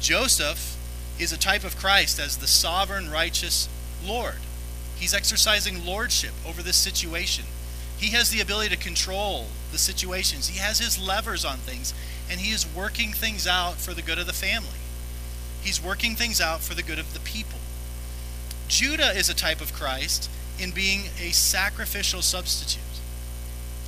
Joseph 0.00 0.76
is 1.18 1.32
a 1.32 1.38
type 1.38 1.64
of 1.64 1.76
Christ 1.76 2.18
as 2.18 2.38
the 2.38 2.46
sovereign, 2.46 3.10
righteous 3.10 3.68
Lord. 4.04 4.38
He's 4.96 5.12
exercising 5.12 5.84
lordship 5.84 6.32
over 6.46 6.62
this 6.62 6.76
situation. 6.76 7.44
He 8.02 8.10
has 8.10 8.30
the 8.30 8.40
ability 8.40 8.70
to 8.70 8.76
control 8.76 9.46
the 9.70 9.78
situations, 9.78 10.48
he 10.48 10.58
has 10.58 10.80
his 10.80 10.98
levers 10.98 11.44
on 11.44 11.58
things, 11.58 11.94
and 12.28 12.40
he 12.40 12.50
is 12.50 12.66
working 12.66 13.12
things 13.12 13.46
out 13.46 13.76
for 13.76 13.94
the 13.94 14.02
good 14.02 14.18
of 14.18 14.26
the 14.26 14.32
family. 14.32 14.80
He's 15.62 15.80
working 15.80 16.16
things 16.16 16.40
out 16.40 16.62
for 16.62 16.74
the 16.74 16.82
good 16.82 16.98
of 16.98 17.14
the 17.14 17.20
people. 17.20 17.60
Judah 18.66 19.16
is 19.16 19.30
a 19.30 19.34
type 19.34 19.60
of 19.60 19.72
Christ 19.72 20.28
in 20.58 20.72
being 20.72 21.10
a 21.22 21.30
sacrificial 21.30 22.22
substitute. 22.22 22.82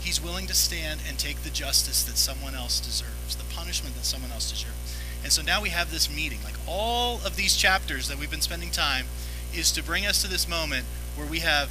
He's 0.01 0.23
willing 0.23 0.47
to 0.47 0.55
stand 0.55 1.01
and 1.09 1.19
take 1.19 1.43
the 1.43 1.51
justice 1.51 2.05
that 2.05 2.17
someone 2.17 2.55
else 2.55 2.79
deserves, 2.79 3.35
the 3.35 3.53
punishment 3.53 3.97
that 3.97 4.05
someone 4.05 4.31
else 4.31 4.49
deserves. 4.49 4.97
And 5.25 5.33
so 5.33 5.43
now 5.43 5.61
we 5.61 5.71
have 5.71 5.91
this 5.91 6.15
meeting. 6.15 6.39
Like 6.45 6.55
all 6.69 7.17
of 7.27 7.35
these 7.35 7.57
chapters 7.57 8.07
that 8.07 8.19
we've 8.19 8.31
been 8.31 8.43
spending 8.43 8.71
time 8.71 9.07
is 9.53 9.73
to 9.73 9.83
bring 9.83 10.07
us 10.07 10.23
to 10.23 10.29
this 10.29 10.49
moment 10.49 10.87
where 11.17 11.27
we 11.27 11.41
have 11.41 11.71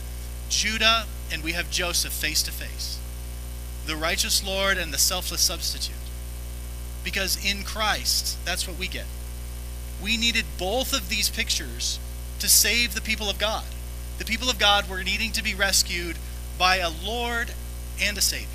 Judah 0.49 1.05
and 1.34 1.43
we 1.43 1.53
have 1.53 1.71
Joseph 1.71 2.13
face 2.13 2.43
to 2.43 2.51
face. 2.51 2.99
The 3.88 3.95
righteous 3.95 4.45
Lord 4.45 4.77
and 4.77 4.93
the 4.93 4.99
selfless 4.99 5.41
substitute. 5.41 5.95
Because 7.03 7.43
in 7.43 7.63
Christ, 7.63 8.38
that's 8.45 8.67
what 8.67 8.77
we 8.77 8.88
get. 8.88 9.07
We 10.01 10.15
needed 10.15 10.45
both 10.59 10.93
of 10.93 11.09
these 11.09 11.29
pictures 11.29 11.99
to 12.39 12.47
save 12.47 12.93
the 12.93 13.01
people 13.01 13.31
of 13.31 13.39
God. 13.39 13.65
The 14.19 14.25
people 14.25 14.49
of 14.49 14.59
God 14.59 14.88
were 14.88 15.03
needing 15.03 15.31
to 15.31 15.43
be 15.43 15.55
rescued 15.55 16.17
by 16.59 16.77
a 16.77 16.89
Lord 16.89 17.51
and 17.99 18.15
a 18.15 18.21
Savior. 18.21 18.47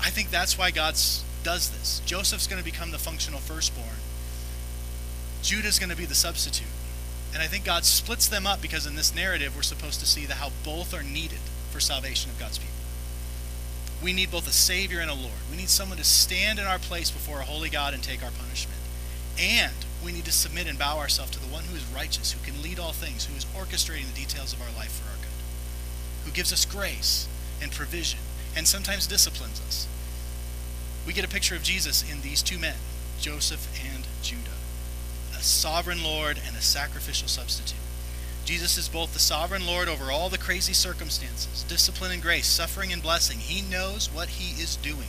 I 0.00 0.08
think 0.08 0.30
that's 0.30 0.56
why 0.56 0.70
God 0.70 0.94
does 1.42 1.70
this. 1.70 2.00
Joseph's 2.06 2.46
going 2.46 2.62
to 2.62 2.64
become 2.64 2.90
the 2.90 2.98
functional 2.98 3.40
firstborn. 3.40 3.98
Judah's 5.42 5.78
going 5.78 5.90
to 5.90 5.96
be 5.96 6.06
the 6.06 6.14
substitute. 6.14 6.66
And 7.36 7.42
I 7.42 7.48
think 7.48 7.66
God 7.66 7.84
splits 7.84 8.26
them 8.26 8.46
up 8.46 8.62
because 8.62 8.86
in 8.86 8.96
this 8.96 9.14
narrative 9.14 9.54
we're 9.54 9.60
supposed 9.60 10.00
to 10.00 10.06
see 10.06 10.24
that 10.24 10.38
how 10.38 10.52
both 10.64 10.94
are 10.94 11.02
needed 11.02 11.44
for 11.70 11.80
salvation 11.80 12.30
of 12.30 12.38
God's 12.38 12.56
people. 12.56 12.72
We 14.02 14.14
need 14.14 14.30
both 14.30 14.48
a 14.48 14.52
Savior 14.52 15.00
and 15.00 15.10
a 15.10 15.14
Lord. 15.14 15.44
We 15.50 15.58
need 15.58 15.68
someone 15.68 15.98
to 15.98 16.04
stand 16.04 16.58
in 16.58 16.64
our 16.64 16.78
place 16.78 17.10
before 17.10 17.40
a 17.40 17.44
holy 17.44 17.68
God 17.68 17.92
and 17.92 18.02
take 18.02 18.24
our 18.24 18.30
punishment. 18.30 18.80
And 19.38 19.74
we 20.02 20.12
need 20.12 20.24
to 20.24 20.32
submit 20.32 20.66
and 20.66 20.78
bow 20.78 20.96
ourselves 20.96 21.32
to 21.32 21.38
the 21.38 21.52
one 21.52 21.64
who 21.64 21.76
is 21.76 21.84
righteous, 21.94 22.32
who 22.32 22.42
can 22.42 22.62
lead 22.62 22.78
all 22.78 22.92
things, 22.92 23.26
who 23.26 23.36
is 23.36 23.44
orchestrating 23.44 24.10
the 24.10 24.18
details 24.18 24.54
of 24.54 24.62
our 24.62 24.72
life 24.74 24.92
for 24.92 25.10
our 25.10 25.16
good 25.16 25.26
who 26.26 26.32
gives 26.32 26.52
us 26.52 26.64
grace 26.64 27.28
and 27.62 27.70
provision 27.70 28.18
and 28.56 28.66
sometimes 28.66 29.06
disciplines 29.06 29.60
us. 29.60 29.86
We 31.06 31.12
get 31.12 31.24
a 31.24 31.28
picture 31.28 31.54
of 31.54 31.62
Jesus 31.62 32.04
in 32.10 32.20
these 32.20 32.42
two 32.42 32.58
men, 32.58 32.74
Joseph 33.20 33.68
and 33.94 34.04
Judah, 34.22 34.55
sovereign 35.46 36.02
Lord 36.02 36.40
and 36.46 36.56
a 36.56 36.60
sacrificial 36.60 37.28
substitute. 37.28 37.78
Jesus 38.44 38.78
is 38.78 38.88
both 38.88 39.12
the 39.12 39.18
sovereign 39.18 39.66
Lord 39.66 39.88
over 39.88 40.12
all 40.12 40.28
the 40.28 40.38
crazy 40.38 40.72
circumstances, 40.72 41.64
discipline 41.64 42.12
and 42.12 42.22
grace, 42.22 42.46
suffering 42.46 42.92
and 42.92 43.02
blessing. 43.02 43.38
He 43.38 43.62
knows 43.62 44.08
what 44.12 44.28
he 44.28 44.60
is 44.62 44.76
doing. 44.76 45.08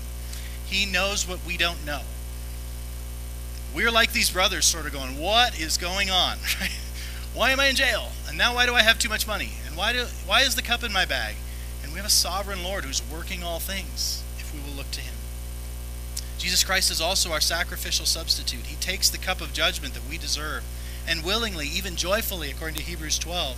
He 0.66 0.86
knows 0.86 1.28
what 1.28 1.46
we 1.46 1.56
don't 1.56 1.86
know. 1.86 2.02
We're 3.76 3.92
like 3.92 4.12
these 4.12 4.32
brothers, 4.32 4.66
sort 4.66 4.88
of 4.88 4.94
going, 4.94 5.20
What 5.20 5.60
is 5.60 5.78
going 5.78 6.10
on? 6.10 6.38
Why 7.36 7.52
am 7.52 7.60
I 7.60 7.68
in 7.68 7.76
jail? 7.76 8.12
And 8.28 8.36
now 8.36 8.56
why 8.56 8.66
do 8.66 8.74
I 8.74 8.82
have 8.82 8.98
too 8.98 9.10
much 9.10 9.28
money? 9.28 9.52
And 9.68 9.78
why, 9.78 9.94
do, 9.94 10.06
why 10.26 10.42
is 10.42 10.56
the 10.56 10.64
cup 10.64 10.84
in 10.84 10.92
my 10.92 11.06
bag? 11.06 11.36
And 11.84 11.92
we 11.92 11.98
have 11.98 12.08
a 12.08 12.10
sovereign 12.10 12.64
Lord 12.64 12.84
who's 12.84 13.04
working 13.12 13.44
all 13.44 13.60
things 13.60 14.24
if 14.40 14.52
we 14.52 14.60
will 14.60 14.76
look 14.76 14.90
to 14.92 15.02
him. 15.02 15.14
Jesus 16.38 16.64
Christ 16.64 16.92
is 16.92 17.02
also 17.02 17.32
our 17.32 17.42
sacrificial 17.42 18.06
substitute. 18.06 18.68
He 18.68 18.76
takes 18.76 19.10
the 19.10 19.18
cup 19.18 19.42
of 19.42 19.54
judgment 19.54 19.94
that 19.96 20.08
we 20.08 20.18
deserve 20.18 20.64
and 21.08 21.24
willingly, 21.24 21.68
even 21.68 21.96
joyfully, 21.96 22.52
according 22.52 22.76
to 22.76 22.84
Hebrews 22.84 23.18
12, 23.18 23.58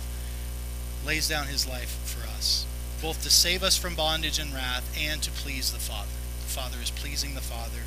lays 1.04 1.28
down 1.28 1.48
his 1.48 1.68
life 1.68 1.98
for 2.04 2.26
us, 2.28 2.64
both 3.02 3.22
to 3.22 3.30
save 3.30 3.62
us 3.62 3.76
from 3.76 3.96
bondage 3.96 4.38
and 4.38 4.54
wrath 4.54 4.88
and 4.98 5.20
to 5.22 5.30
please 5.30 5.72
the 5.72 5.80
Father. 5.80 6.08
The 6.42 6.52
Father 6.52 6.78
is 6.80 6.90
pleasing 6.90 7.34
the 7.34 7.40
Father. 7.40 7.82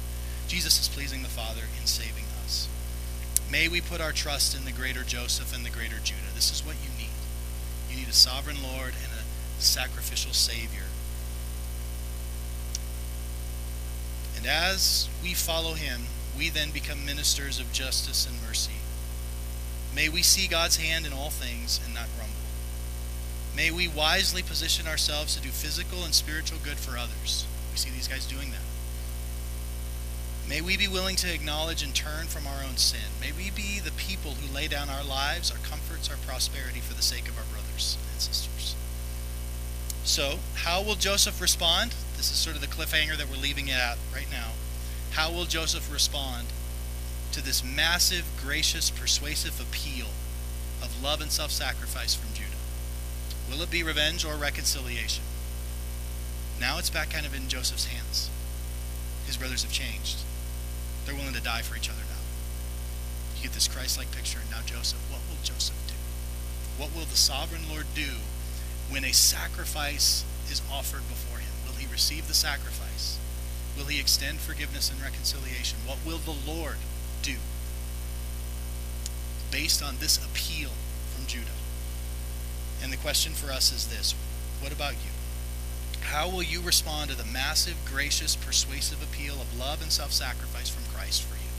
Jesus 0.47 0.79
is 0.81 0.89
pleasing 0.89 1.23
the 1.23 1.29
Father 1.29 1.63
in 1.79 1.87
saving 1.87 2.25
us. 2.43 2.67
May 3.49 3.67
we 3.67 3.79
put 3.79 4.01
our 4.01 4.11
trust 4.11 4.55
in 4.55 4.65
the 4.65 4.71
greater 4.71 5.03
Joseph 5.03 5.55
and 5.55 5.65
the 5.65 5.69
greater 5.69 5.99
Judah. 6.03 6.33
This 6.35 6.51
is 6.51 6.65
what 6.65 6.75
you 6.83 6.89
need. 6.97 7.13
You 7.89 7.97
need 7.97 8.09
a 8.09 8.13
sovereign 8.13 8.61
Lord 8.61 8.93
and 9.01 9.11
a 9.13 9.61
sacrificial 9.61 10.33
Savior. 10.33 10.83
And 14.43 14.51
as 14.51 15.07
we 15.23 15.33
follow 15.33 15.73
him, 15.73 16.01
we 16.37 16.49
then 16.49 16.71
become 16.71 17.05
ministers 17.05 17.61
of 17.61 17.71
justice 17.71 18.27
and 18.27 18.35
mercy. 18.45 18.73
May 19.95 20.09
we 20.09 20.21
see 20.21 20.49
God's 20.49 20.75
hand 20.75 21.05
in 21.05 21.13
all 21.13 21.29
things 21.29 21.79
and 21.85 21.93
not 21.93 22.07
grumble. 22.17 22.35
May 23.55 23.71
we 23.71 23.87
wisely 23.87 24.43
position 24.43 24.85
ourselves 24.85 25.33
to 25.37 25.41
do 25.41 25.47
physical 25.47 26.03
and 26.03 26.13
spiritual 26.13 26.59
good 26.61 26.75
for 26.75 26.97
others. 26.97 27.45
We 27.71 27.77
see 27.77 27.89
these 27.91 28.09
guys 28.09 28.25
doing 28.25 28.51
that. 28.51 28.59
May 30.49 30.59
we 30.59 30.75
be 30.75 30.89
willing 30.89 31.15
to 31.17 31.33
acknowledge 31.33 31.81
and 31.81 31.95
turn 31.95 32.25
from 32.25 32.45
our 32.45 32.63
own 32.67 32.75
sin. 32.75 33.15
May 33.21 33.31
we 33.31 33.49
be 33.49 33.79
the 33.79 33.91
people 33.91 34.31
who 34.31 34.53
lay 34.53 34.67
down 34.67 34.89
our 34.89 35.05
lives, 35.05 35.51
our 35.51 35.57
comforts, 35.59 36.09
our 36.09 36.17
prosperity 36.27 36.81
for 36.81 36.95
the 36.95 37.01
sake 37.01 37.29
of 37.29 37.37
our 37.37 37.45
brothers 37.45 37.97
and 38.11 38.19
sisters. 38.19 38.75
So, 40.03 40.39
how 40.55 40.81
will 40.83 40.95
Joseph 40.95 41.39
respond? 41.39 41.95
This 42.23 42.31
is 42.31 42.37
sort 42.37 42.55
of 42.55 42.61
the 42.61 42.69
cliffhanger 42.69 43.17
that 43.17 43.29
we're 43.29 43.35
leaving 43.35 43.67
it 43.67 43.75
at 43.75 43.97
right 44.13 44.31
now. 44.31 44.51
How 45.11 45.29
will 45.29 45.43
Joseph 45.43 45.91
respond 45.91 46.47
to 47.33 47.43
this 47.43 47.61
massive, 47.61 48.23
gracious, 48.41 48.89
persuasive 48.89 49.59
appeal 49.59 50.07
of 50.81 51.03
love 51.03 51.19
and 51.19 51.29
self 51.29 51.51
sacrifice 51.51 52.15
from 52.15 52.33
Judah? 52.33 52.63
Will 53.51 53.61
it 53.61 53.69
be 53.69 53.83
revenge 53.83 54.23
or 54.23 54.35
reconciliation? 54.35 55.25
Now 56.61 56.77
it's 56.77 56.89
back 56.89 57.09
kind 57.09 57.25
of 57.25 57.35
in 57.35 57.49
Joseph's 57.49 57.87
hands. 57.87 58.29
His 59.27 59.35
brothers 59.35 59.63
have 59.63 59.73
changed. 59.73 60.19
They're 61.05 61.15
willing 61.15 61.33
to 61.33 61.43
die 61.43 61.61
for 61.61 61.75
each 61.75 61.89
other 61.89 62.03
now. 62.07 62.23
You 63.35 63.43
get 63.43 63.51
this 63.51 63.67
Christ 63.67 63.97
like 63.97 64.15
picture, 64.15 64.39
and 64.39 64.49
now 64.49 64.61
Joseph. 64.65 65.11
What 65.11 65.19
will 65.27 65.43
Joseph 65.43 65.75
do? 65.87 65.95
What 66.81 66.95
will 66.95 67.03
the 67.03 67.17
sovereign 67.17 67.67
Lord 67.69 67.87
do 67.93 68.23
when 68.89 69.03
a 69.03 69.11
sacrifice 69.11 70.23
is 70.49 70.61
offered 70.71 71.05
before 71.09 71.32
receive 71.93 72.27
the 72.27 72.33
sacrifice? 72.33 73.19
Will 73.77 73.85
he 73.85 73.99
extend 73.99 74.39
forgiveness 74.39 74.91
and 74.91 75.01
reconciliation? 75.01 75.77
What 75.85 75.99
will 76.05 76.17
the 76.17 76.35
Lord 76.45 76.77
do 77.21 77.35
based 79.51 79.81
on 79.83 79.97
this 79.99 80.17
appeal 80.17 80.71
from 81.15 81.27
Judah? 81.27 81.57
And 82.81 82.91
the 82.91 82.97
question 82.97 83.33
for 83.33 83.51
us 83.51 83.71
is 83.71 83.87
this 83.87 84.13
What 84.59 84.73
about 84.73 84.93
you? 84.93 85.13
How 86.01 86.29
will 86.29 86.43
you 86.43 86.61
respond 86.61 87.09
to 87.11 87.17
the 87.17 87.23
massive, 87.23 87.77
gracious, 87.85 88.35
persuasive 88.35 89.01
appeal 89.01 89.35
of 89.35 89.57
love 89.57 89.81
and 89.81 89.91
self 89.91 90.11
sacrifice 90.11 90.69
from 90.69 90.83
Christ 90.93 91.23
for 91.23 91.35
you? 91.35 91.51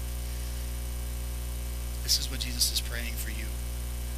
This 2.02 2.20
is 2.20 2.30
what 2.30 2.40
Jesus 2.40 2.70
is 2.72 2.80
praying 2.80 3.14
for 3.14 3.30
you. 3.30 3.46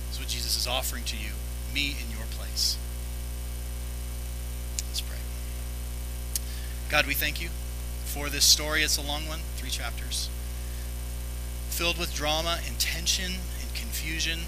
This 0.09 0.17
is 0.17 0.21
what 0.21 0.29
Jesus 0.29 0.57
is 0.57 0.67
offering 0.67 1.05
to 1.05 1.17
you, 1.17 1.31
me 1.73 1.97
in 2.03 2.11
your 2.11 2.27
place. 2.37 2.77
Let's 4.89 5.01
pray. 5.01 5.19
God, 6.89 7.07
we 7.07 7.14
thank 7.14 7.41
you 7.41 7.49
for 8.05 8.28
this 8.28 8.45
story. 8.45 8.82
It's 8.82 8.97
a 8.97 9.03
long 9.03 9.26
one, 9.26 9.41
three 9.57 9.70
chapters, 9.70 10.30
filled 11.68 11.99
with 11.99 12.14
drama 12.14 12.61
and 12.66 12.78
tension 12.78 13.32
and 13.61 13.74
confusion, 13.74 14.41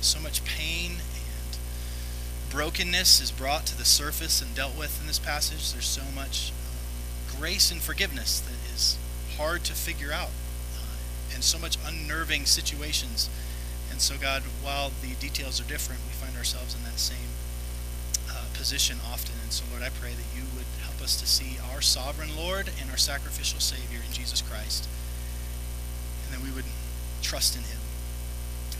so 0.00 0.20
much 0.20 0.44
pain 0.44 0.92
and 0.92 1.58
brokenness 2.50 3.20
is 3.20 3.32
brought 3.32 3.66
to 3.66 3.76
the 3.76 3.84
surface 3.84 4.40
and 4.40 4.54
dealt 4.54 4.78
with 4.78 5.00
in 5.00 5.08
this 5.08 5.18
passage. 5.18 5.72
There's 5.72 5.86
so 5.86 6.02
much 6.14 6.52
um, 6.52 7.36
grace 7.38 7.72
and 7.72 7.80
forgiveness 7.80 8.40
that 8.40 8.72
is 8.72 8.96
hard 9.36 9.64
to 9.64 9.72
figure 9.72 10.12
out, 10.12 10.30
uh, 10.76 11.34
and 11.34 11.42
so 11.42 11.58
much 11.58 11.76
unnerving 11.84 12.46
situations. 12.46 13.28
And 13.90 14.00
so, 14.00 14.16
God, 14.16 14.42
while 14.62 14.92
the 15.02 15.14
details 15.18 15.60
are 15.60 15.64
different, 15.64 16.00
we 16.06 16.12
find 16.12 16.36
ourselves 16.36 16.76
in 16.76 16.84
that 16.84 16.98
same 16.98 17.28
uh, 18.30 18.44
position 18.54 18.98
often. 19.12 19.37
And 19.48 19.52
so, 19.54 19.64
Lord, 19.72 19.82
I 19.82 19.88
pray 19.88 20.12
that 20.12 20.36
you 20.36 20.44
would 20.58 20.68
help 20.84 21.00
us 21.00 21.18
to 21.22 21.26
see 21.26 21.56
our 21.72 21.80
sovereign 21.80 22.36
Lord 22.36 22.68
and 22.82 22.90
our 22.90 22.98
sacrificial 22.98 23.60
Savior 23.60 24.04
in 24.06 24.12
Jesus 24.12 24.42
Christ, 24.42 24.86
and 26.26 26.36
that 26.36 26.44
we 26.44 26.54
would 26.54 26.68
trust 27.22 27.56
in 27.56 27.62
Him. 27.62 27.80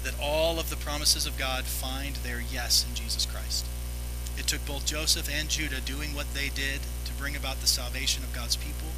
That 0.04 0.20
all 0.20 0.60
of 0.60 0.68
the 0.68 0.76
promises 0.76 1.24
of 1.24 1.38
God 1.38 1.64
find 1.64 2.16
their 2.16 2.44
yes 2.52 2.84
in 2.86 2.94
Jesus 2.94 3.24
Christ. 3.24 3.64
It 4.36 4.46
took 4.46 4.60
both 4.66 4.84
Joseph 4.84 5.30
and 5.32 5.48
Judah 5.48 5.80
doing 5.80 6.14
what 6.14 6.34
they 6.34 6.50
did 6.50 6.80
to 7.06 7.14
bring 7.16 7.34
about 7.34 7.62
the 7.62 7.66
salvation 7.66 8.22
of 8.22 8.34
God's 8.34 8.56
people 8.56 8.92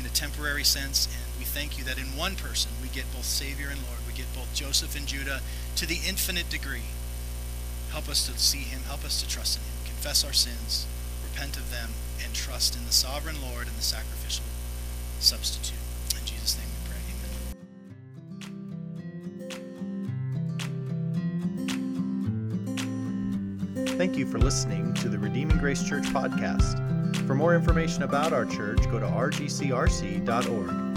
in 0.00 0.06
a 0.06 0.16
temporary 0.16 0.64
sense, 0.64 1.12
and 1.12 1.38
we 1.38 1.44
thank 1.44 1.76
you 1.76 1.84
that 1.84 1.98
in 1.98 2.16
one 2.16 2.36
person 2.36 2.72
we 2.80 2.88
get 2.88 3.04
both 3.12 3.26
Savior 3.26 3.68
and 3.68 3.82
Lord. 3.84 4.00
We 4.06 4.14
get 4.14 4.32
both 4.34 4.54
Joseph 4.54 4.96
and 4.96 5.06
Judah 5.06 5.42
to 5.76 5.84
the 5.84 6.00
infinite 6.08 6.48
degree. 6.48 6.88
Help 7.90 8.08
us 8.08 8.26
to 8.26 8.38
see 8.38 8.64
Him, 8.64 8.80
help 8.88 9.04
us 9.04 9.20
to 9.20 9.28
trust 9.28 9.58
in 9.58 9.62
Him, 9.62 9.92
confess 9.92 10.24
our 10.24 10.32
sins, 10.32 10.86
repent 11.32 11.56
of 11.56 11.70
them, 11.70 11.88
and 12.24 12.34
trust 12.34 12.76
in 12.76 12.84
the 12.84 12.92
sovereign 12.92 13.40
Lord 13.40 13.66
and 13.66 13.76
the 13.76 13.82
sacrificial 13.82 14.44
substitute. 15.18 15.78
In 16.18 16.26
Jesus' 16.26 16.58
name 16.58 16.68
we 16.68 16.76
pray. 16.90 16.98
Amen. 23.76 23.96
Thank 23.98 24.16
you 24.16 24.26
for 24.26 24.38
listening 24.38 24.92
to 24.94 25.08
the 25.08 25.18
Redeeming 25.18 25.58
Grace 25.58 25.82
Church 25.82 26.04
podcast. 26.04 26.78
For 27.26 27.34
more 27.34 27.54
information 27.54 28.02
about 28.02 28.32
our 28.32 28.44
church, 28.44 28.82
go 28.90 28.98
to 28.98 29.06
rgcrc.org. 29.06 30.91